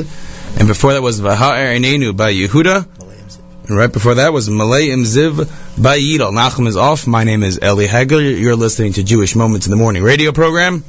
And 0.58 0.66
before 0.66 0.94
that 0.94 1.00
was 1.00 1.20
Vaha'er 1.20 1.76
Enenu 1.76 2.16
by 2.16 2.32
Yehuda. 2.34 3.68
And 3.68 3.76
right 3.76 3.92
before 3.92 4.16
that 4.16 4.32
was 4.32 4.50
Malay 4.50 4.88
Imziv 4.88 5.48
by 5.80 6.00
Yidal. 6.00 6.32
Nachum 6.32 6.66
is 6.66 6.76
off. 6.76 7.06
My 7.06 7.22
name 7.22 7.44
is 7.44 7.60
Eli 7.62 7.86
Hagel. 7.86 8.20
You're 8.20 8.56
listening 8.56 8.94
to 8.94 9.04
Jewish 9.04 9.36
Moments 9.36 9.68
in 9.68 9.70
the 9.70 9.76
Morning 9.76 10.02
radio 10.02 10.32
program. 10.32 10.82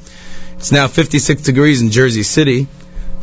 It's 0.54 0.72
now 0.72 0.88
56 0.88 1.44
degrees 1.44 1.84
in 1.84 1.92
Jersey 1.92 2.24
City. 2.24 2.66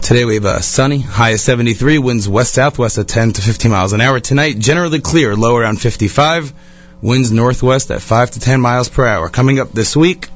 Today 0.01 0.25
we 0.25 0.35
have 0.35 0.45
a 0.45 0.63
sunny, 0.63 1.01
high 1.01 1.31
of 1.31 1.41
73, 1.41 1.99
winds 1.99 2.29
west-southwest 2.29 2.99
at 2.99 3.09
10 3.09 3.33
to 3.33 3.43
15 3.43 3.69
miles 3.69 3.93
an 3.95 4.01
hour. 4.01 4.21
Tonight, 4.21 4.61
generally 4.61 5.01
clear, 5.01 5.35
low 5.35 5.57
around 5.57 5.81
55, 5.81 6.53
winds 7.03 7.33
northwest 7.33 7.91
at 7.91 8.01
5 8.01 8.31
to 8.31 8.39
10 8.39 8.61
miles 8.61 8.89
per 8.89 9.05
hour. 9.05 9.29
Coming 9.29 9.59
up 9.59 9.73
this 9.73 9.97
week, 9.97 10.29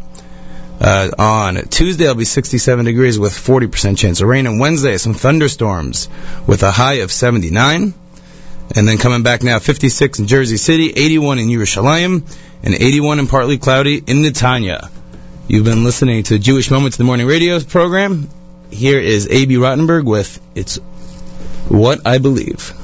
uh, 0.85 1.11
on 1.19 1.55
Tuesday, 1.69 2.05
it'll 2.05 2.15
be 2.15 2.27
67 2.27 2.85
degrees 2.85 3.19
with 3.19 3.33
40% 3.33 3.97
chance 3.97 4.21
of 4.21 4.29
rain. 4.29 4.47
And 4.47 4.61
Wednesday, 4.61 4.99
some 4.99 5.15
thunderstorms 5.15 6.11
with 6.47 6.63
a 6.63 6.71
high 6.71 6.97
of 7.05 7.11
79. 7.11 7.95
And 8.77 8.89
then 8.89 8.99
coming 8.99 9.23
back 9.23 9.43
now, 9.43 9.59
56 9.61 10.19
in 10.19 10.27
Jersey 10.27 10.59
City, 10.59 10.91
81 10.95 11.39
in 11.39 11.49
Yerushalayim, 11.49 12.31
and 12.63 12.75
81 12.75 13.19
and 13.19 13.31
partly 13.31 13.57
cloudy 13.57 13.97
in 13.97 14.19
Netanya. 14.19 14.91
You've 15.49 15.65
been 15.65 15.85
listening 15.85 16.23
to 16.25 16.39
Jewish 16.39 16.71
Moments 16.71 16.99
in 16.99 17.05
the 17.05 17.07
Morning 17.07 17.27
radio 17.27 17.59
program. 17.61 18.29
Here 18.71 19.01
is 19.01 19.27
A.B. 19.31 19.55
Rottenberg 19.55 20.05
with 20.05 20.39
It's 20.55 20.77
What 21.69 22.07
I 22.07 22.19
Believe. 22.19 22.75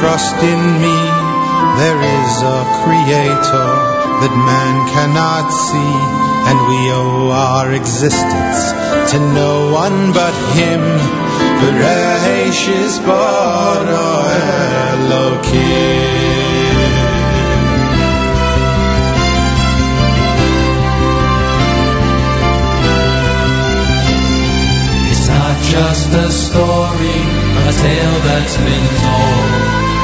Trust 0.00 0.36
in 0.42 0.62
me. 0.80 0.98
There 1.80 2.00
is 2.18 2.32
a 2.42 2.60
creator 2.82 3.70
that 4.20 4.34
man 4.50 4.74
cannot 4.94 5.46
see, 5.50 5.94
and 6.48 6.58
we 6.70 6.80
owe 6.90 7.30
our 7.30 7.72
existence 7.72 8.60
to 9.12 9.18
no 9.34 9.72
one 9.72 10.12
but 10.12 10.34
him. 10.56 10.80
Bereshis 11.60 12.96
bara 13.06 14.08
Elokim. 14.96 16.49
Just 25.70 26.10
a 26.10 26.28
story, 26.32 27.20
a 27.62 27.72
tale 27.84 28.18
that's 28.26 28.56
been 28.56 28.86
told, 29.06 29.50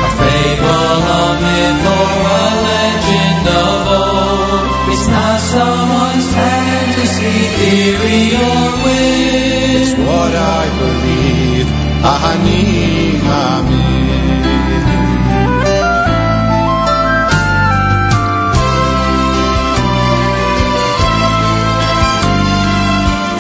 a 0.07 0.11
fable, 0.19 1.03
a 1.11 1.41
myth, 1.43 1.87
or 1.97 2.11
a 2.23 2.49
legend 2.71 3.47
of 3.65 3.87
old. 4.01 4.93
It's 4.93 5.07
not 5.09 5.41
someone's 5.41 6.29
fantasy, 6.33 7.39
theory, 7.59 8.25
or 8.47 8.67
wish. 8.85 9.83
It's 9.83 9.95
what 9.99 10.33
I 10.37 10.65
believe. 10.79 11.69
Ani 12.07 13.19
Maamin. 13.27 14.07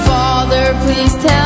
Father, 0.07 0.67
please 0.85 1.15
tell 1.25 1.45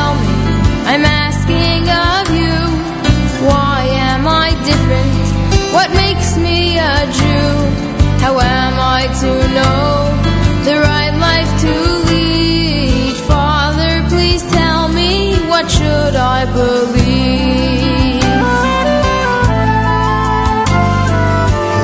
to 9.19 9.27
know 9.27 10.07
the 10.63 10.79
right 10.79 11.11
life 11.19 11.51
to 11.61 11.73
lead? 12.09 13.15
Father, 13.27 14.07
please 14.07 14.41
tell 14.43 14.87
me, 14.87 15.35
what 15.49 15.69
should 15.69 16.15
I 16.15 16.45
believe? 16.45 18.21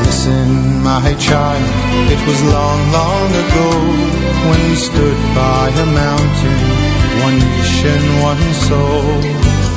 Listen, 0.08 0.82
my 0.84 1.14
child, 1.16 1.64
it 2.16 2.22
was 2.28 2.40
long, 2.44 2.92
long 2.92 3.30
ago 3.44 3.70
when 4.50 4.70
we 4.70 4.76
stood 4.76 5.20
by 5.36 5.68
a 5.68 5.86
mountain, 5.86 6.60
one 7.28 7.40
nation, 7.40 8.02
one 8.24 8.46
soul. 8.68 9.04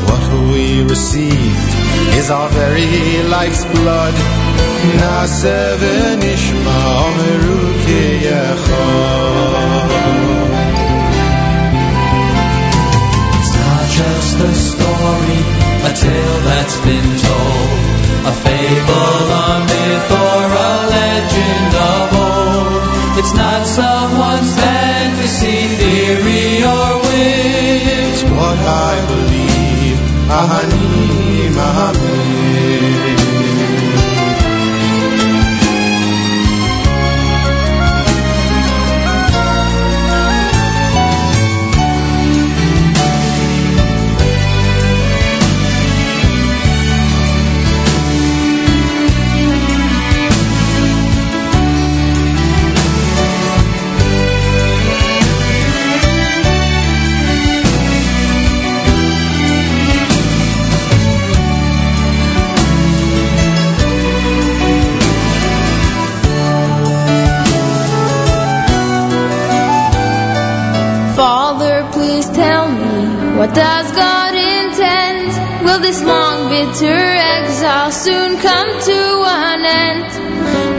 What 0.08 0.52
we 0.52 0.82
received 0.82 1.70
is 2.14 2.30
our 2.30 2.48
very 2.48 3.22
life's 3.28 3.64
blood. 3.64 4.39
It's 13.38 13.52
not 13.56 13.84
just 14.00 14.36
a 14.38 14.52
story, 14.54 15.40
a 15.88 15.92
tale 16.04 16.40
that's 16.48 16.78
been 16.88 17.10
told, 17.26 17.78
a 18.30 18.32
fable, 18.44 19.26
a 19.44 19.48
myth, 19.70 20.10
or 20.24 20.42
a 20.68 20.72
legend 20.96 21.72
of 21.92 22.08
old. 22.26 23.18
It's 23.18 23.34
not 23.34 23.66
someone's 23.66 24.52
fantasy, 24.54 25.60
theory, 25.78 26.64
or 26.64 26.90
wish. 27.06 27.86
It's 28.12 28.22
what 28.24 28.58
I 28.58 28.94
believe. 29.10 29.98
Ani 30.30 31.48
Maamin. 31.56 33.19
This 75.90 76.02
long 76.04 76.48
bitter 76.48 77.02
exile 77.36 77.90
soon 77.90 78.38
come 78.38 78.70
to 78.80 79.00
an 79.26 79.60
end? 79.64 80.08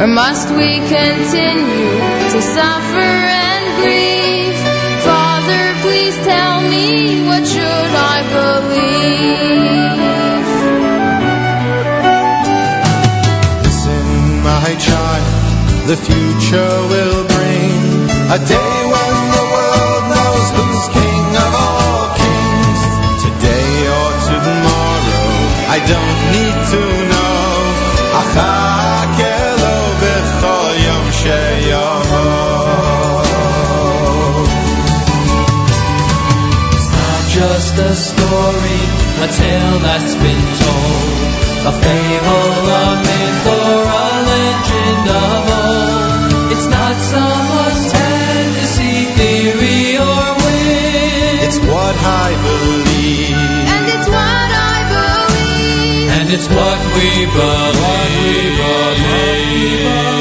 Or 0.02 0.08
must 0.08 0.48
we 0.56 0.80
continue 0.80 2.00
to 2.34 2.40
suffer 2.42 3.12
and 3.44 3.64
grieve? 3.82 4.56
Father, 5.04 5.64
please 5.84 6.16
tell 6.32 6.62
me 6.62 7.28
what 7.28 7.44
should 7.46 7.94
I 8.14 8.18
believe? 8.38 10.00
Listen, 13.66 14.06
my 14.48 14.70
child, 14.88 15.88
the 15.92 15.98
future 16.08 16.76
will 16.94 17.24
bring 17.36 17.72
a 18.32 18.40
day 18.48 18.80
when 18.94 19.11
don't 25.93 26.21
need 26.35 26.59
to 26.73 26.83
know. 27.11 27.27
אחכה 28.21 29.37
לו 29.63 29.79
בכל 30.01 30.73
יום 30.87 31.13
שיבוא. 31.13 32.57
It's 36.75 36.89
not 36.99 37.23
just 37.39 37.75
a 37.91 37.95
story, 38.09 38.83
a 39.27 39.29
tale 39.41 39.79
that's 39.87 40.15
been 40.25 40.45
told. 40.63 41.37
A 41.71 41.73
fable, 41.85 42.53
a 42.83 42.87
myth, 43.07 43.47
or 43.59 43.81
a 44.05 44.09
legend 44.33 45.07
of 45.25 45.43
old. 45.63 46.53
It's 46.53 46.69
not 46.77 46.97
someone's 47.15 47.85
fantasy, 47.93 48.97
theory, 49.19 49.83
or 50.09 50.25
whim. 50.43 51.45
It's 51.47 51.59
what 51.71 51.97
I 52.25 52.29
believe. 52.45 52.60
It's 56.34 56.48
what 56.48 56.80
we 56.96 57.26
believe. 57.26 58.12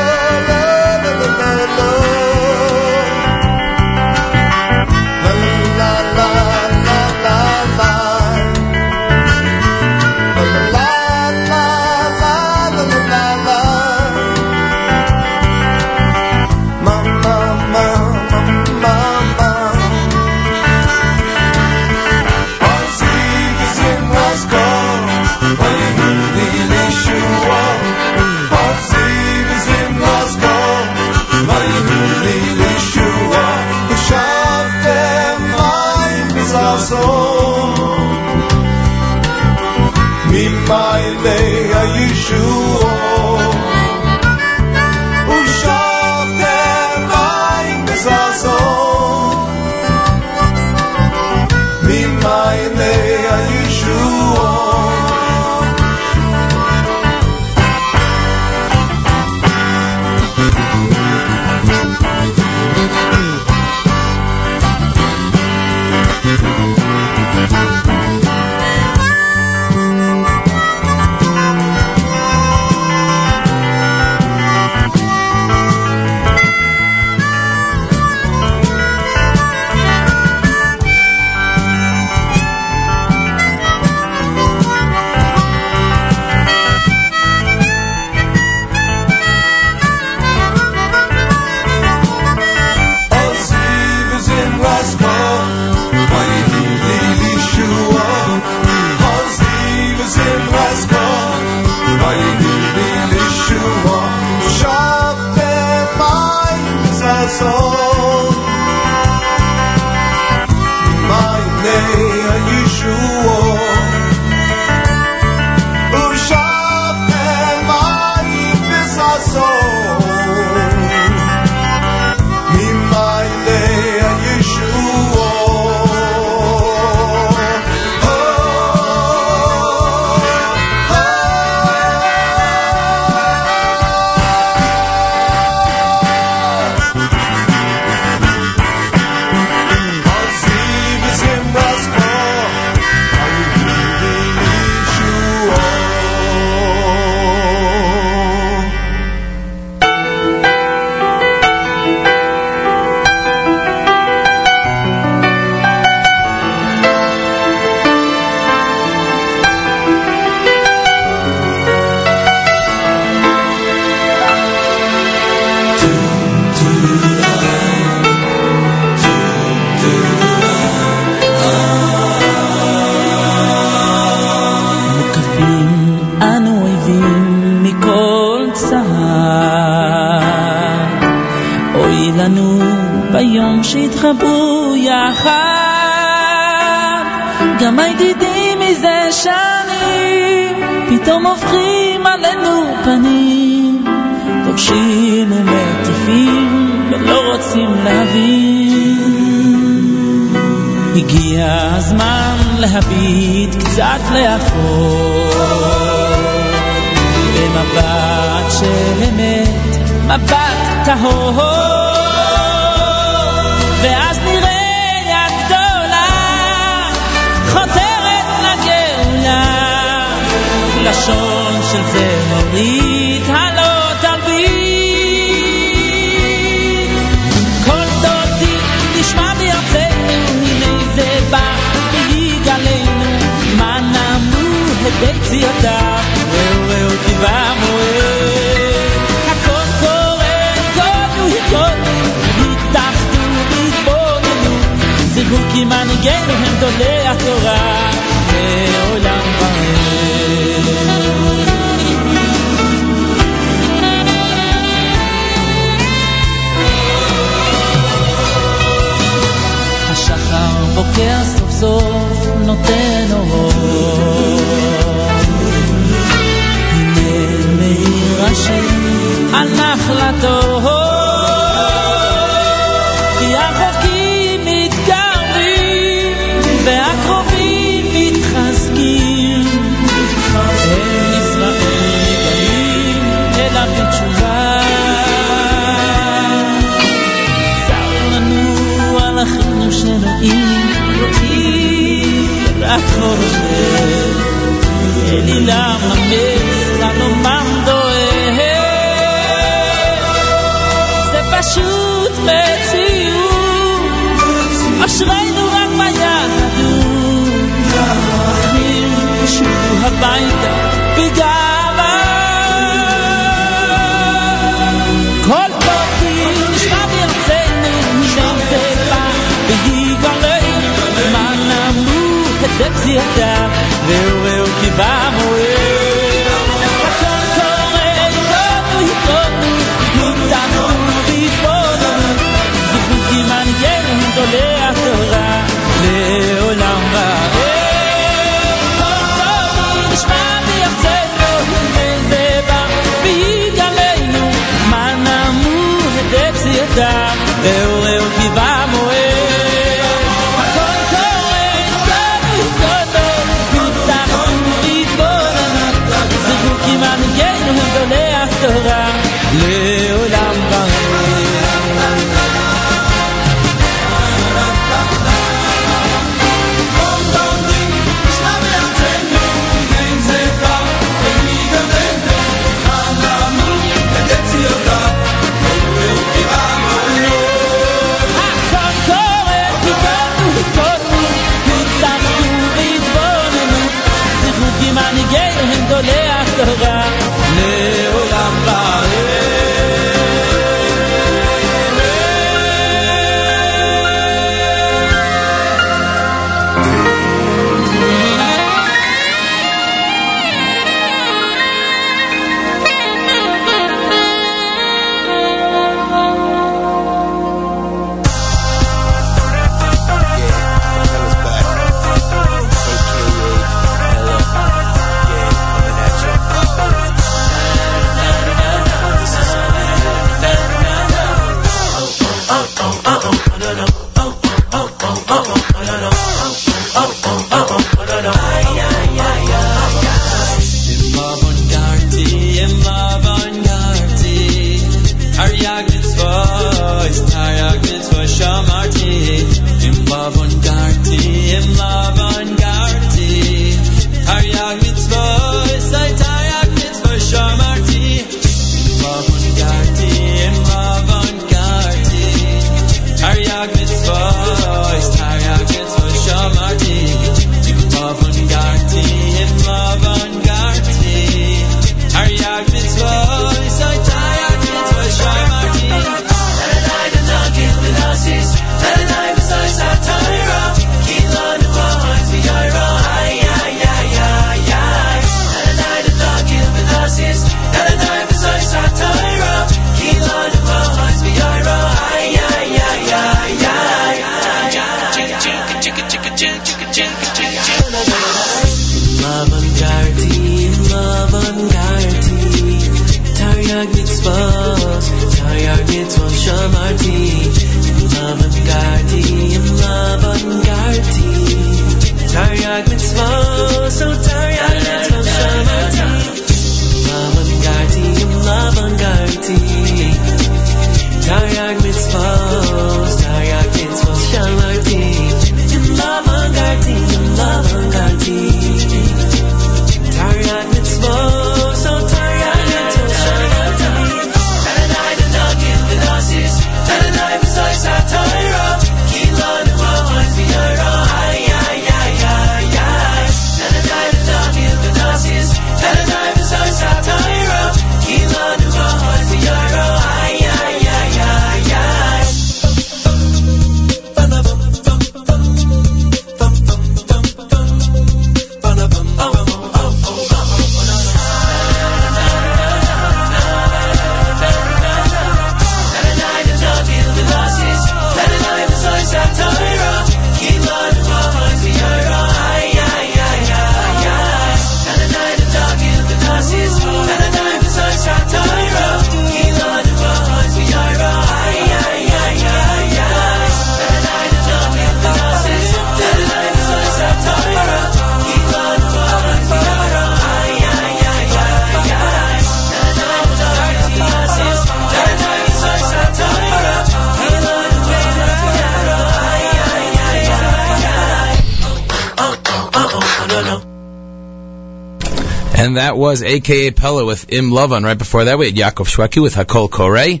was, 595.92 596.02
a.k.a. 596.02 596.52
Pella 596.52 596.86
with 596.86 597.12
Im 597.12 597.30
Lovan. 597.30 597.64
Right 597.64 597.76
before 597.76 598.06
that, 598.06 598.18
we 598.18 598.24
had 598.24 598.34
Yaakov 598.34 598.66
Shweki 598.66 599.02
with 599.02 599.14
Hakol 599.14 599.50
Korei. 599.50 600.00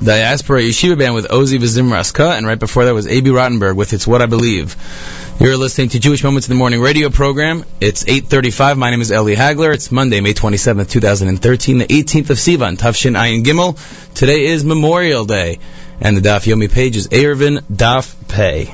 Diaspora 0.00 0.62
Yeshiva 0.62 0.96
Band 0.96 1.14
with 1.14 1.26
Ozi 1.26 1.58
Vizimraska. 1.58 2.36
And 2.36 2.46
right 2.46 2.58
before 2.58 2.84
that 2.84 2.94
was 2.94 3.08
A.B. 3.08 3.30
Rottenberg 3.30 3.74
with 3.74 3.92
It's 3.94 4.06
What 4.06 4.22
I 4.22 4.26
Believe. 4.26 4.76
You're 5.40 5.56
listening 5.56 5.88
to 5.88 5.98
Jewish 5.98 6.22
Moments 6.22 6.46
in 6.46 6.54
the 6.54 6.58
Morning 6.58 6.80
radio 6.80 7.10
program. 7.10 7.64
It's 7.80 8.04
8.35. 8.04 8.76
My 8.76 8.90
name 8.90 9.00
is 9.00 9.10
Eli 9.10 9.34
Hagler. 9.34 9.74
It's 9.74 9.90
Monday, 9.90 10.20
May 10.20 10.34
27th, 10.34 10.88
2013, 10.88 11.78
the 11.78 11.86
18th 11.86 12.30
of 12.30 12.36
Sivan, 12.36 12.76
Tafshin 12.76 13.16
Ayin 13.16 13.42
Gimel. 13.42 13.76
Today 14.14 14.44
is 14.44 14.64
Memorial 14.64 15.24
Day. 15.24 15.58
And 16.00 16.16
the 16.16 16.20
Daf 16.20 16.46
Yomi 16.46 16.70
page 16.70 16.96
is 16.96 17.08
Eruvin 17.08 17.60
Daf 17.62 18.14
Pei. 18.28 18.72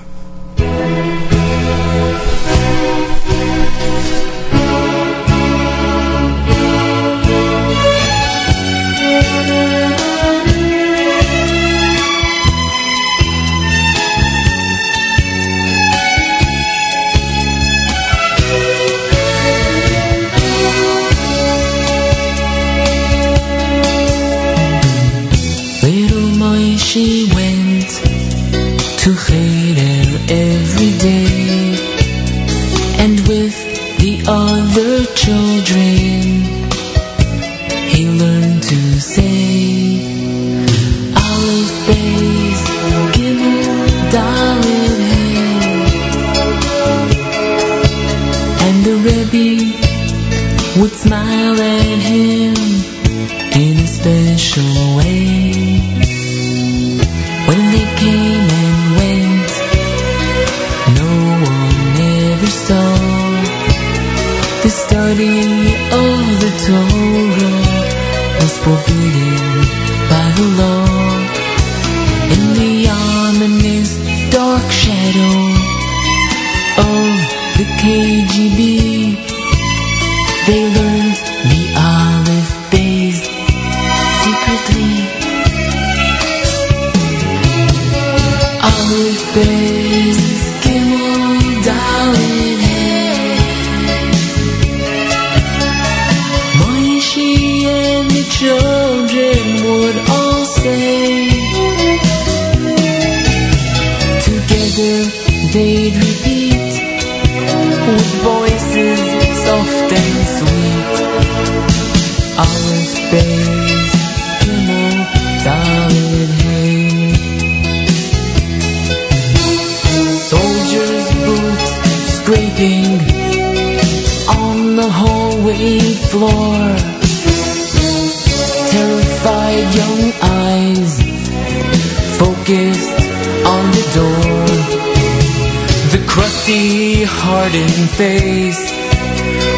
hardened 137.39 137.91
face 137.91 138.63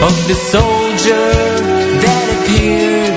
of 0.07 0.15
the 0.28 0.34
soldier 0.34 1.28
that 2.05 2.26
appeared, 2.36 3.17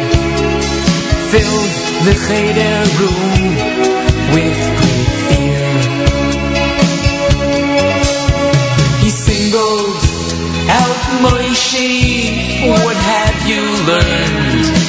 filled 1.33 1.73
the 2.07 2.15
Cheder 2.23 2.77
room 2.99 3.43
with 4.35 4.59
great 4.79 5.11
fear. 5.27 5.67
He 9.03 9.09
singled 9.09 10.01
out 10.79 11.01
Moshe, 11.23 11.89
what 12.69 12.95
have 12.95 13.37
you 13.49 13.63
learned? 13.91 14.82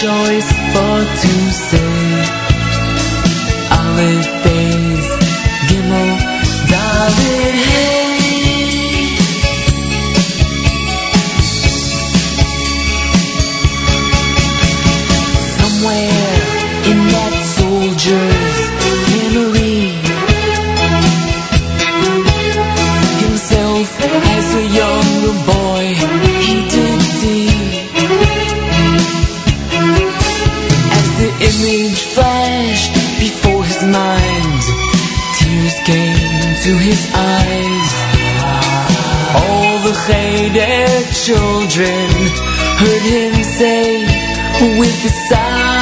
choice 0.00 0.50
but 0.72 1.04
to 1.04 1.52
say. 1.52 2.24
I 3.70 3.94
live 3.96 4.29
Cheder 40.52 41.12
children. 41.12 42.10
Heard 42.80 43.02
him 43.02 43.34
say 43.44 44.02
with 44.78 45.04
a 45.04 45.08
sigh, 45.08 45.79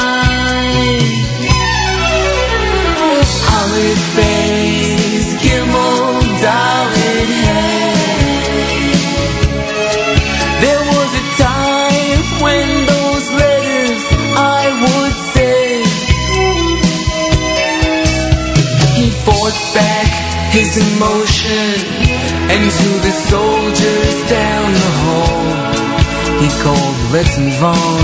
let's 27.12 27.38
move 27.38 27.62
on. 27.62 28.02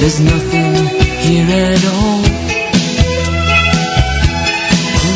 There's 0.00 0.20
nothing 0.20 0.74
here 1.24 1.46
at 1.48 1.84
all. 1.94 2.22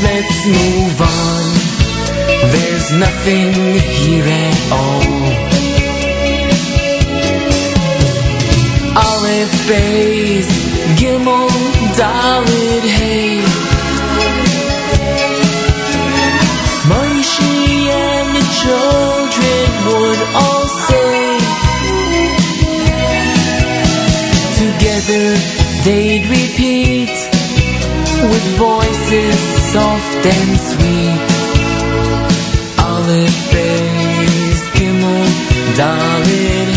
Let's 0.06 0.46
move 0.46 1.00
on. 1.00 1.44
There's 2.52 2.92
nothing 2.92 3.52
here 4.00 4.24
at 4.24 4.72
all. 4.72 5.56
Aleph, 9.04 9.54
Beis, 9.68 10.48
Gimel, 10.96 11.48
Dalet, 11.98 12.80
Hey. 12.80 13.85
Together 25.06 25.36
they'd 25.84 26.26
repeat 26.26 27.10
with 28.28 28.46
voices 28.58 29.38
soft 29.72 30.26
and 30.26 30.58
sweet. 30.58 31.28
Aleph, 32.84 33.38
Beis, 33.52 34.60
Gimel, 34.74 35.26
Dalet, 35.76 36.75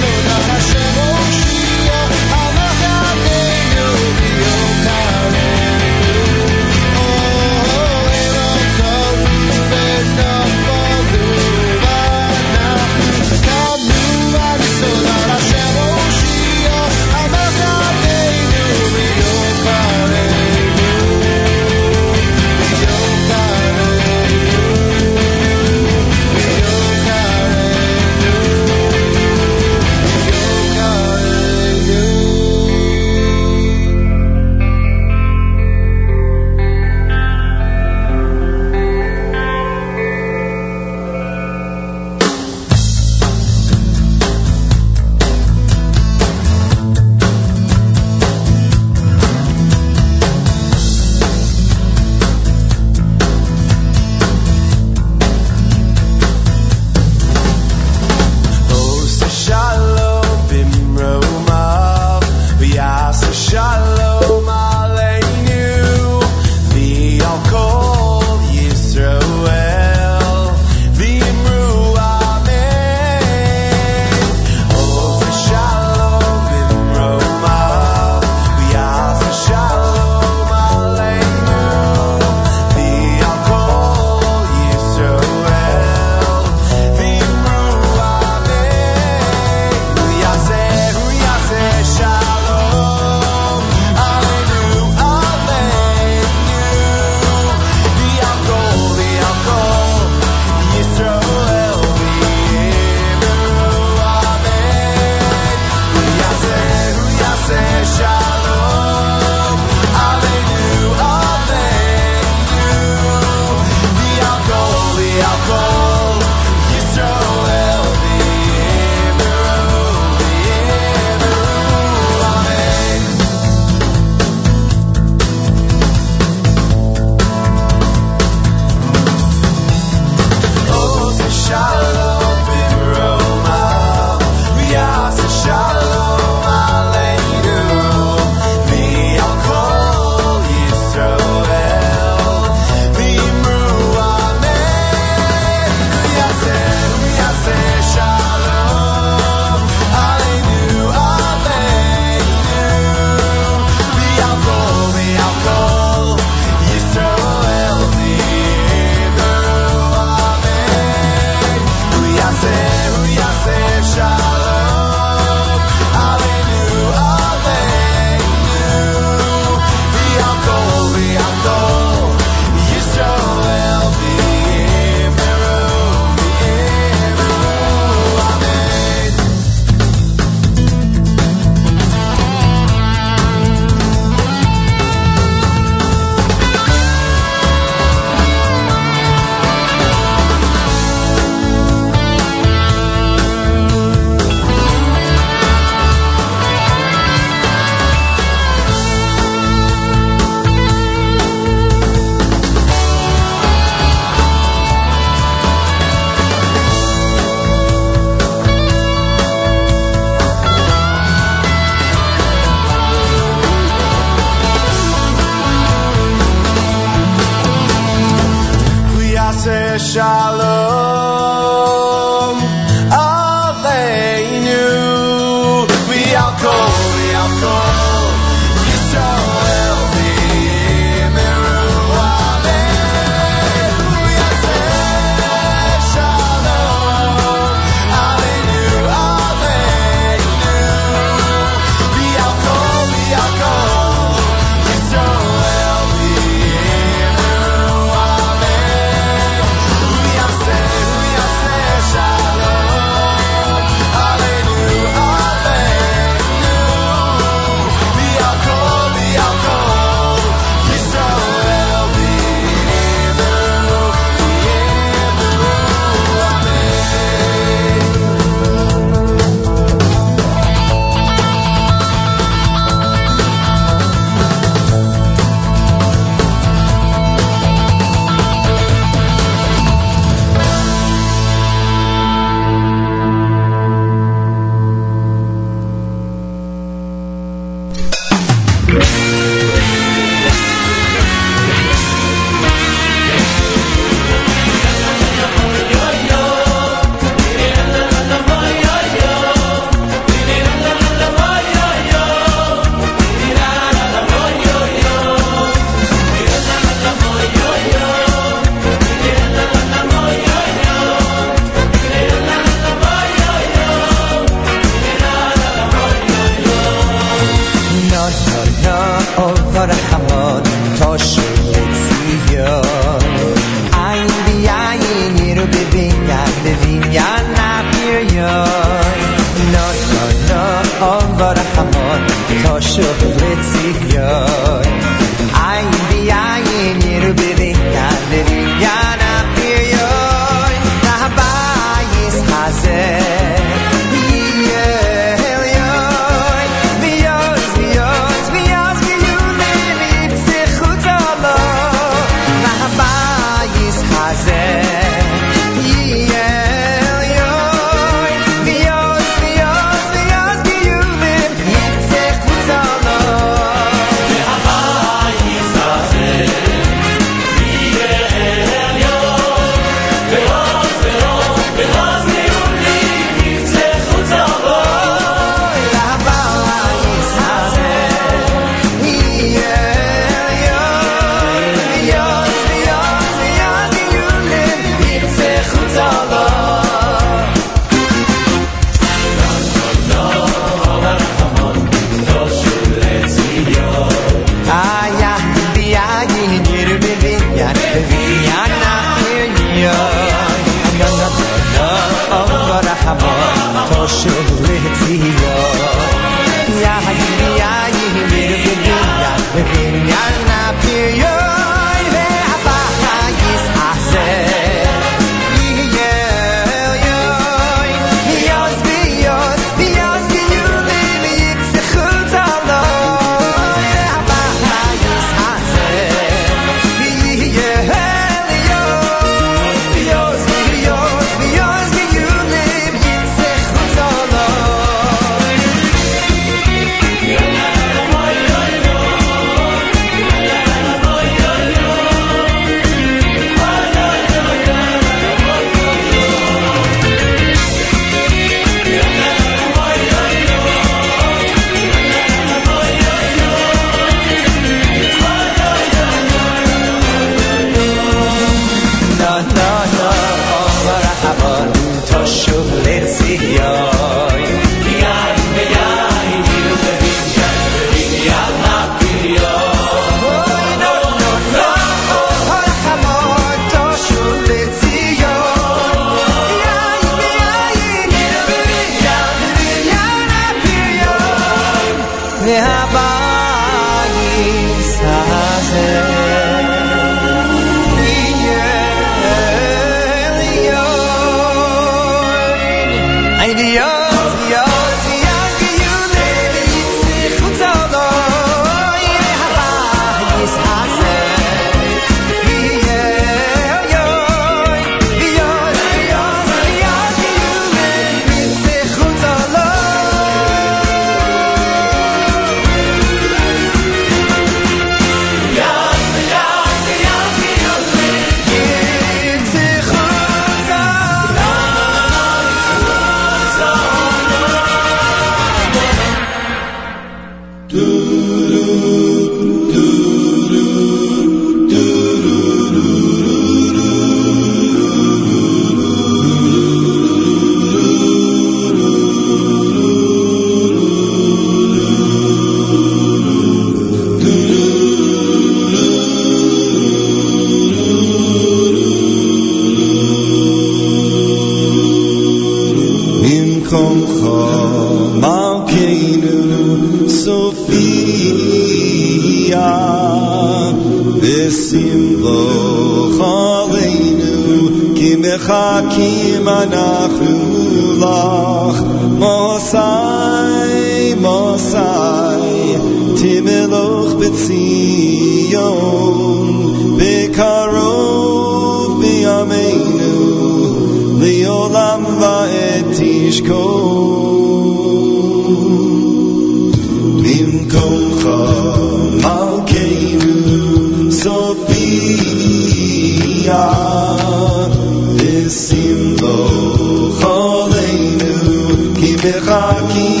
כי 599.01 600.00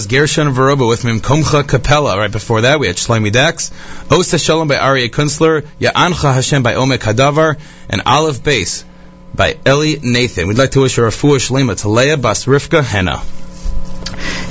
was 0.00 0.06
Gershon 0.06 0.54
Veroba 0.54 0.88
with 0.88 1.02
Mimkomcha 1.02 1.68
Capella. 1.68 2.16
Right 2.16 2.32
before 2.32 2.62
that, 2.62 2.80
we 2.80 2.86
had 2.86 2.96
Shlomi 2.96 3.30
Dax, 3.30 3.68
Osta 4.08 4.42
Shalom 4.42 4.66
by 4.66 4.76
Aryeh 4.76 5.10
Kunstler, 5.10 5.60
Ya'ancha 5.78 6.32
Hashem 6.32 6.62
by 6.62 6.72
Omek 6.72 7.00
Hadavar, 7.00 7.60
and 7.90 8.00
Olive 8.06 8.42
Bass 8.42 8.86
by 9.34 9.58
Eli 9.68 9.96
Nathan. 10.02 10.48
We'd 10.48 10.56
like 10.56 10.70
to 10.70 10.80
wish 10.80 10.96
her 10.96 11.06
a 11.06 11.10
refuah 11.10 11.36
shlema 11.36 11.78
to 11.82 11.90
Leah 11.90 12.16
Bas 12.16 12.46
Rivka 12.46 12.82
Henna. 12.82 13.20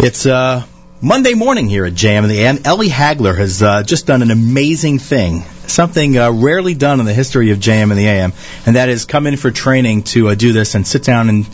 It's 0.05 0.27
uh, 0.27 0.63
Monday 1.01 1.33
morning 1.33 1.67
here 1.67 1.85
at 1.85 1.93
JM 1.93 2.23
in 2.23 2.29
the 2.29 2.41
AM. 2.41 2.59
Ellie 2.63 2.89
Hagler 2.89 3.35
has 3.35 3.63
uh, 3.63 3.81
just 3.81 4.05
done 4.05 4.21
an 4.21 4.29
amazing 4.29 4.99
thing, 4.99 5.41
something 5.65 6.15
uh, 6.15 6.29
rarely 6.29 6.75
done 6.75 6.99
in 6.99 7.07
the 7.07 7.13
history 7.13 7.49
of 7.49 7.57
JM 7.57 7.89
in 7.89 7.97
the 7.97 8.05
AM, 8.05 8.33
and 8.67 8.75
that 8.75 8.89
is 8.89 9.05
come 9.05 9.25
in 9.25 9.35
for 9.35 9.49
training 9.49 10.03
to 10.03 10.27
uh, 10.27 10.35
do 10.35 10.53
this 10.53 10.75
and 10.75 10.85
sit 10.85 11.03
down 11.03 11.29
and 11.29 11.47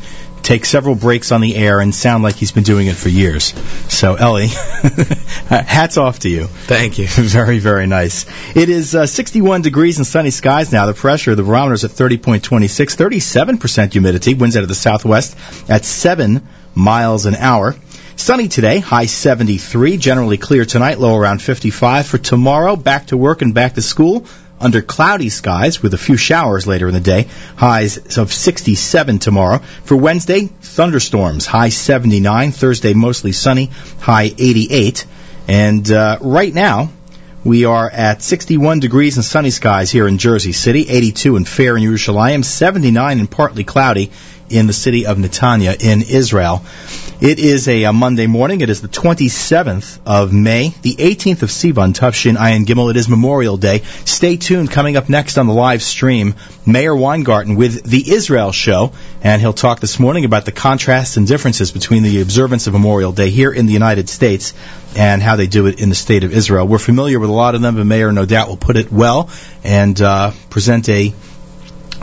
take 0.45 0.63
several 0.63 0.95
breaks 0.95 1.31
on 1.31 1.41
the 1.41 1.55
air 1.55 1.79
and 1.79 1.93
sound 1.93 2.23
like 2.23 2.35
he's 2.35 2.51
been 2.51 2.63
doing 2.63 2.87
it 2.87 2.95
for 2.95 3.09
years. 3.09 3.53
So, 3.89 4.15
Ellie, 4.15 4.47
hats 5.49 5.97
off 5.97 6.19
to 6.19 6.29
you. 6.29 6.45
Thank 6.45 6.99
you. 6.99 7.07
Very, 7.09 7.59
very 7.59 7.87
nice. 7.87 8.25
It 8.55 8.69
is 8.69 8.95
uh, 8.95 9.07
61 9.07 9.63
degrees 9.63 9.97
and 9.97 10.05
sunny 10.05 10.29
skies 10.29 10.71
now. 10.71 10.85
The 10.85 10.93
pressure, 10.93 11.35
the 11.35 11.43
barometer's 11.43 11.83
at 11.83 11.91
30.26, 11.91 12.39
37% 13.59 13.91
humidity, 13.91 14.35
winds 14.35 14.55
out 14.55 14.63
of 14.63 14.69
the 14.69 14.75
southwest 14.75 15.35
at 15.67 15.83
7 15.83 16.47
miles 16.75 17.25
an 17.25 17.35
hour. 17.35 17.75
Sunny 18.15 18.47
today, 18.47 18.79
high 18.79 19.07
73, 19.07 19.97
generally 19.97 20.37
clear 20.37 20.63
tonight, 20.63 20.99
low 20.99 21.17
around 21.17 21.41
55. 21.41 22.07
For 22.07 22.17
tomorrow, 22.17 22.75
back 22.75 23.07
to 23.07 23.17
work 23.17 23.41
and 23.41 23.53
back 23.53 23.73
to 23.73 23.81
school, 23.81 24.25
under 24.59 24.81
cloudy 24.81 25.29
skies 25.29 25.81
with 25.81 25.93
a 25.93 25.97
few 25.97 26.17
showers 26.17 26.65
later 26.65 26.87
in 26.87 26.93
the 26.93 26.99
day, 26.99 27.27
highs 27.55 28.17
of 28.17 28.31
67 28.31 29.19
tomorrow. 29.19 29.59
For 29.83 29.95
Wednesday, 29.95 30.47
thunderstorms, 30.47 31.45
high 31.45 31.69
79. 31.69 32.51
Thursday, 32.51 32.93
mostly 32.93 33.31
sunny, 33.31 33.71
high 33.99 34.33
88. 34.37 35.05
And 35.47 35.91
uh, 35.91 36.17
right 36.21 36.53
now, 36.53 36.89
we 37.43 37.65
are 37.65 37.87
at 37.87 38.23
61 38.23 38.79
degrees 38.79 39.17
and 39.17 39.25
sunny 39.25 39.51
skies 39.51 39.91
here 39.91 40.07
in 40.07 40.17
Jersey 40.17 40.51
City, 40.51 40.87
82 40.89 41.35
and 41.35 41.47
fair 41.47 41.77
in 41.77 41.83
Yerushalayim, 41.83 42.43
79 42.43 43.19
and 43.19 43.29
partly 43.29 43.63
cloudy 43.63 44.11
in 44.49 44.67
the 44.67 44.73
city 44.73 45.05
of 45.05 45.17
Netanya 45.17 45.79
in 45.79 46.01
Israel. 46.01 46.65
It 47.25 47.39
is 47.39 47.67
a, 47.67 47.85
uh 47.85 47.91
Monday 47.91 48.27
morning. 48.27 48.61
It 48.61 48.69
is 48.69 48.81
the 48.81 48.87
27th 48.87 49.97
of 50.05 50.31
May, 50.31 50.75
the 50.83 50.93
18th 50.93 51.41
of 51.41 51.49
Sivan, 51.49 51.95
Tufshin 51.95 52.35
Ayin 52.35 52.65
Gimel. 52.65 52.91
It 52.91 52.97
is 52.97 53.09
Memorial 53.09 53.57
Day. 53.57 53.81
Stay 54.05 54.37
tuned. 54.37 54.69
Coming 54.69 54.95
up 54.95 55.09
next 55.09 55.39
on 55.39 55.47
the 55.47 55.53
live 55.53 55.81
stream, 55.81 56.35
Mayor 56.67 56.95
Weingarten 56.95 57.55
with 57.55 57.81
the 57.81 58.11
Israel 58.11 58.51
Show, 58.51 58.91
and 59.23 59.41
he'll 59.41 59.53
talk 59.53 59.79
this 59.79 59.99
morning 59.99 60.23
about 60.23 60.45
the 60.45 60.51
contrasts 60.51 61.17
and 61.17 61.25
differences 61.25 61.71
between 61.71 62.03
the 62.03 62.21
observance 62.21 62.67
of 62.67 62.73
Memorial 62.73 63.11
Day 63.11 63.31
here 63.31 63.51
in 63.51 63.65
the 63.65 63.73
United 63.73 64.07
States 64.07 64.53
and 64.95 65.19
how 65.19 65.35
they 65.35 65.47
do 65.47 65.65
it 65.65 65.81
in 65.81 65.89
the 65.89 65.95
state 65.95 66.23
of 66.23 66.31
Israel. 66.31 66.67
We're 66.67 66.77
familiar 66.77 67.19
with 67.19 67.31
a 67.31 67.33
lot 67.33 67.55
of 67.55 67.61
them, 67.63 67.75
but 67.75 67.87
Mayor 67.87 68.11
no 68.11 68.27
doubt 68.27 68.49
will 68.49 68.55
put 68.55 68.77
it 68.77 68.91
well 68.91 69.31
and 69.63 69.99
uh, 69.99 70.31
present 70.51 70.87
a 70.89 71.11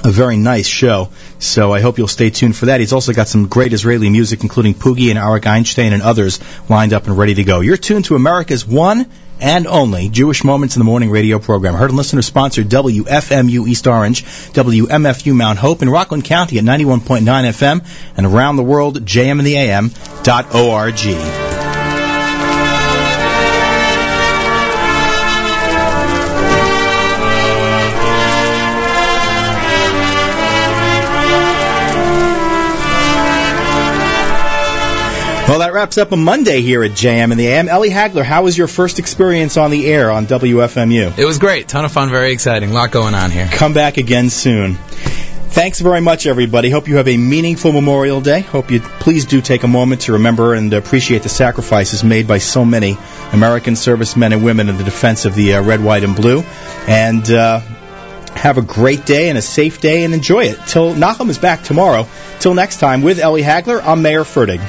a 0.04 0.10
very 0.10 0.36
nice 0.36 0.66
show. 0.66 1.10
So 1.38 1.72
I 1.72 1.80
hope 1.80 1.96
you'll 1.98 2.08
stay 2.08 2.30
tuned 2.30 2.56
for 2.56 2.66
that. 2.66 2.80
He's 2.80 2.92
also 2.92 3.12
got 3.12 3.28
some 3.28 3.46
great 3.48 3.72
Israeli 3.72 4.10
music, 4.10 4.42
including 4.42 4.74
Poogie 4.74 5.10
and 5.10 5.18
Arik 5.18 5.46
Einstein 5.46 5.92
and 5.92 6.02
others 6.02 6.40
lined 6.68 6.92
up 6.92 7.06
and 7.06 7.16
ready 7.16 7.34
to 7.34 7.44
go. 7.44 7.60
You're 7.60 7.76
tuned 7.76 8.06
to 8.06 8.16
America's 8.16 8.66
one 8.66 9.06
and 9.40 9.66
only 9.66 10.08
Jewish 10.08 10.44
Moments 10.44 10.76
in 10.76 10.80
the 10.80 10.84
Morning 10.84 11.10
radio 11.10 11.40
program. 11.40 11.74
Heard 11.74 11.90
and 11.90 11.96
listener 11.96 12.22
sponsored 12.22 12.68
WFMU 12.68 13.66
East 13.66 13.88
Orange, 13.88 14.24
WMFU 14.24 15.34
Mount 15.34 15.58
Hope 15.58 15.82
in 15.82 15.90
Rockland 15.90 16.24
County 16.24 16.58
at 16.58 16.64
91.9 16.64 17.24
FM 17.24 17.84
and 18.16 18.26
around 18.26 18.56
the 18.56 18.62
world, 18.62 19.04
jmintheam.org. 19.04 21.71
Well, 35.48 35.58
that 35.58 35.72
wraps 35.72 35.98
up 35.98 36.12
a 36.12 36.16
Monday 36.16 36.62
here 36.62 36.84
at 36.84 36.92
JM 36.92 37.32
in 37.32 37.36
the 37.36 37.48
AM. 37.48 37.68
Ellie 37.68 37.90
Hagler, 37.90 38.24
how 38.24 38.44
was 38.44 38.56
your 38.56 38.68
first 38.68 39.00
experience 39.00 39.56
on 39.56 39.70
the 39.70 39.86
air 39.86 40.10
on 40.10 40.26
WFMU? 40.26 41.18
It 41.18 41.24
was 41.24 41.38
great. 41.38 41.66
Ton 41.68 41.84
of 41.84 41.90
fun. 41.90 42.10
Very 42.10 42.32
exciting. 42.32 42.70
A 42.70 42.72
lot 42.72 42.92
going 42.92 43.14
on 43.14 43.30
here. 43.32 43.48
Come 43.52 43.74
back 43.74 43.96
again 43.96 44.30
soon. 44.30 44.76
Thanks 44.76 45.80
very 45.80 46.00
much, 46.00 46.26
everybody. 46.26 46.70
Hope 46.70 46.88
you 46.88 46.96
have 46.96 47.08
a 47.08 47.16
meaningful 47.16 47.72
Memorial 47.72 48.20
Day. 48.20 48.40
Hope 48.40 48.70
you 48.70 48.80
please 48.80 49.26
do 49.26 49.42
take 49.42 49.64
a 49.64 49.68
moment 49.68 50.02
to 50.02 50.12
remember 50.12 50.54
and 50.54 50.72
appreciate 50.72 51.24
the 51.24 51.28
sacrifices 51.28 52.02
made 52.04 52.26
by 52.26 52.38
so 52.38 52.64
many 52.64 52.96
American 53.32 53.74
servicemen 53.76 54.32
and 54.32 54.44
women 54.44 54.68
in 54.68 54.78
the 54.78 54.84
defense 54.84 55.24
of 55.24 55.34
the 55.34 55.54
uh, 55.54 55.62
red, 55.62 55.82
white, 55.82 56.04
and 56.04 56.16
blue. 56.16 56.42
And 56.86 57.28
uh, 57.30 57.60
have 58.34 58.58
a 58.58 58.62
great 58.62 59.04
day 59.04 59.28
and 59.28 59.36
a 59.36 59.42
safe 59.42 59.80
day 59.80 60.04
and 60.04 60.14
enjoy 60.14 60.44
it. 60.44 60.58
Till 60.68 60.94
Nachum 60.94 61.28
is 61.28 61.38
back 61.38 61.64
tomorrow. 61.64 62.06
Till 62.38 62.54
next 62.54 62.78
time, 62.78 63.02
with 63.02 63.18
Ellie 63.18 63.42
Hagler, 63.42 63.82
I'm 63.84 64.00
Mayer 64.02 64.22
Fertig. 64.22 64.60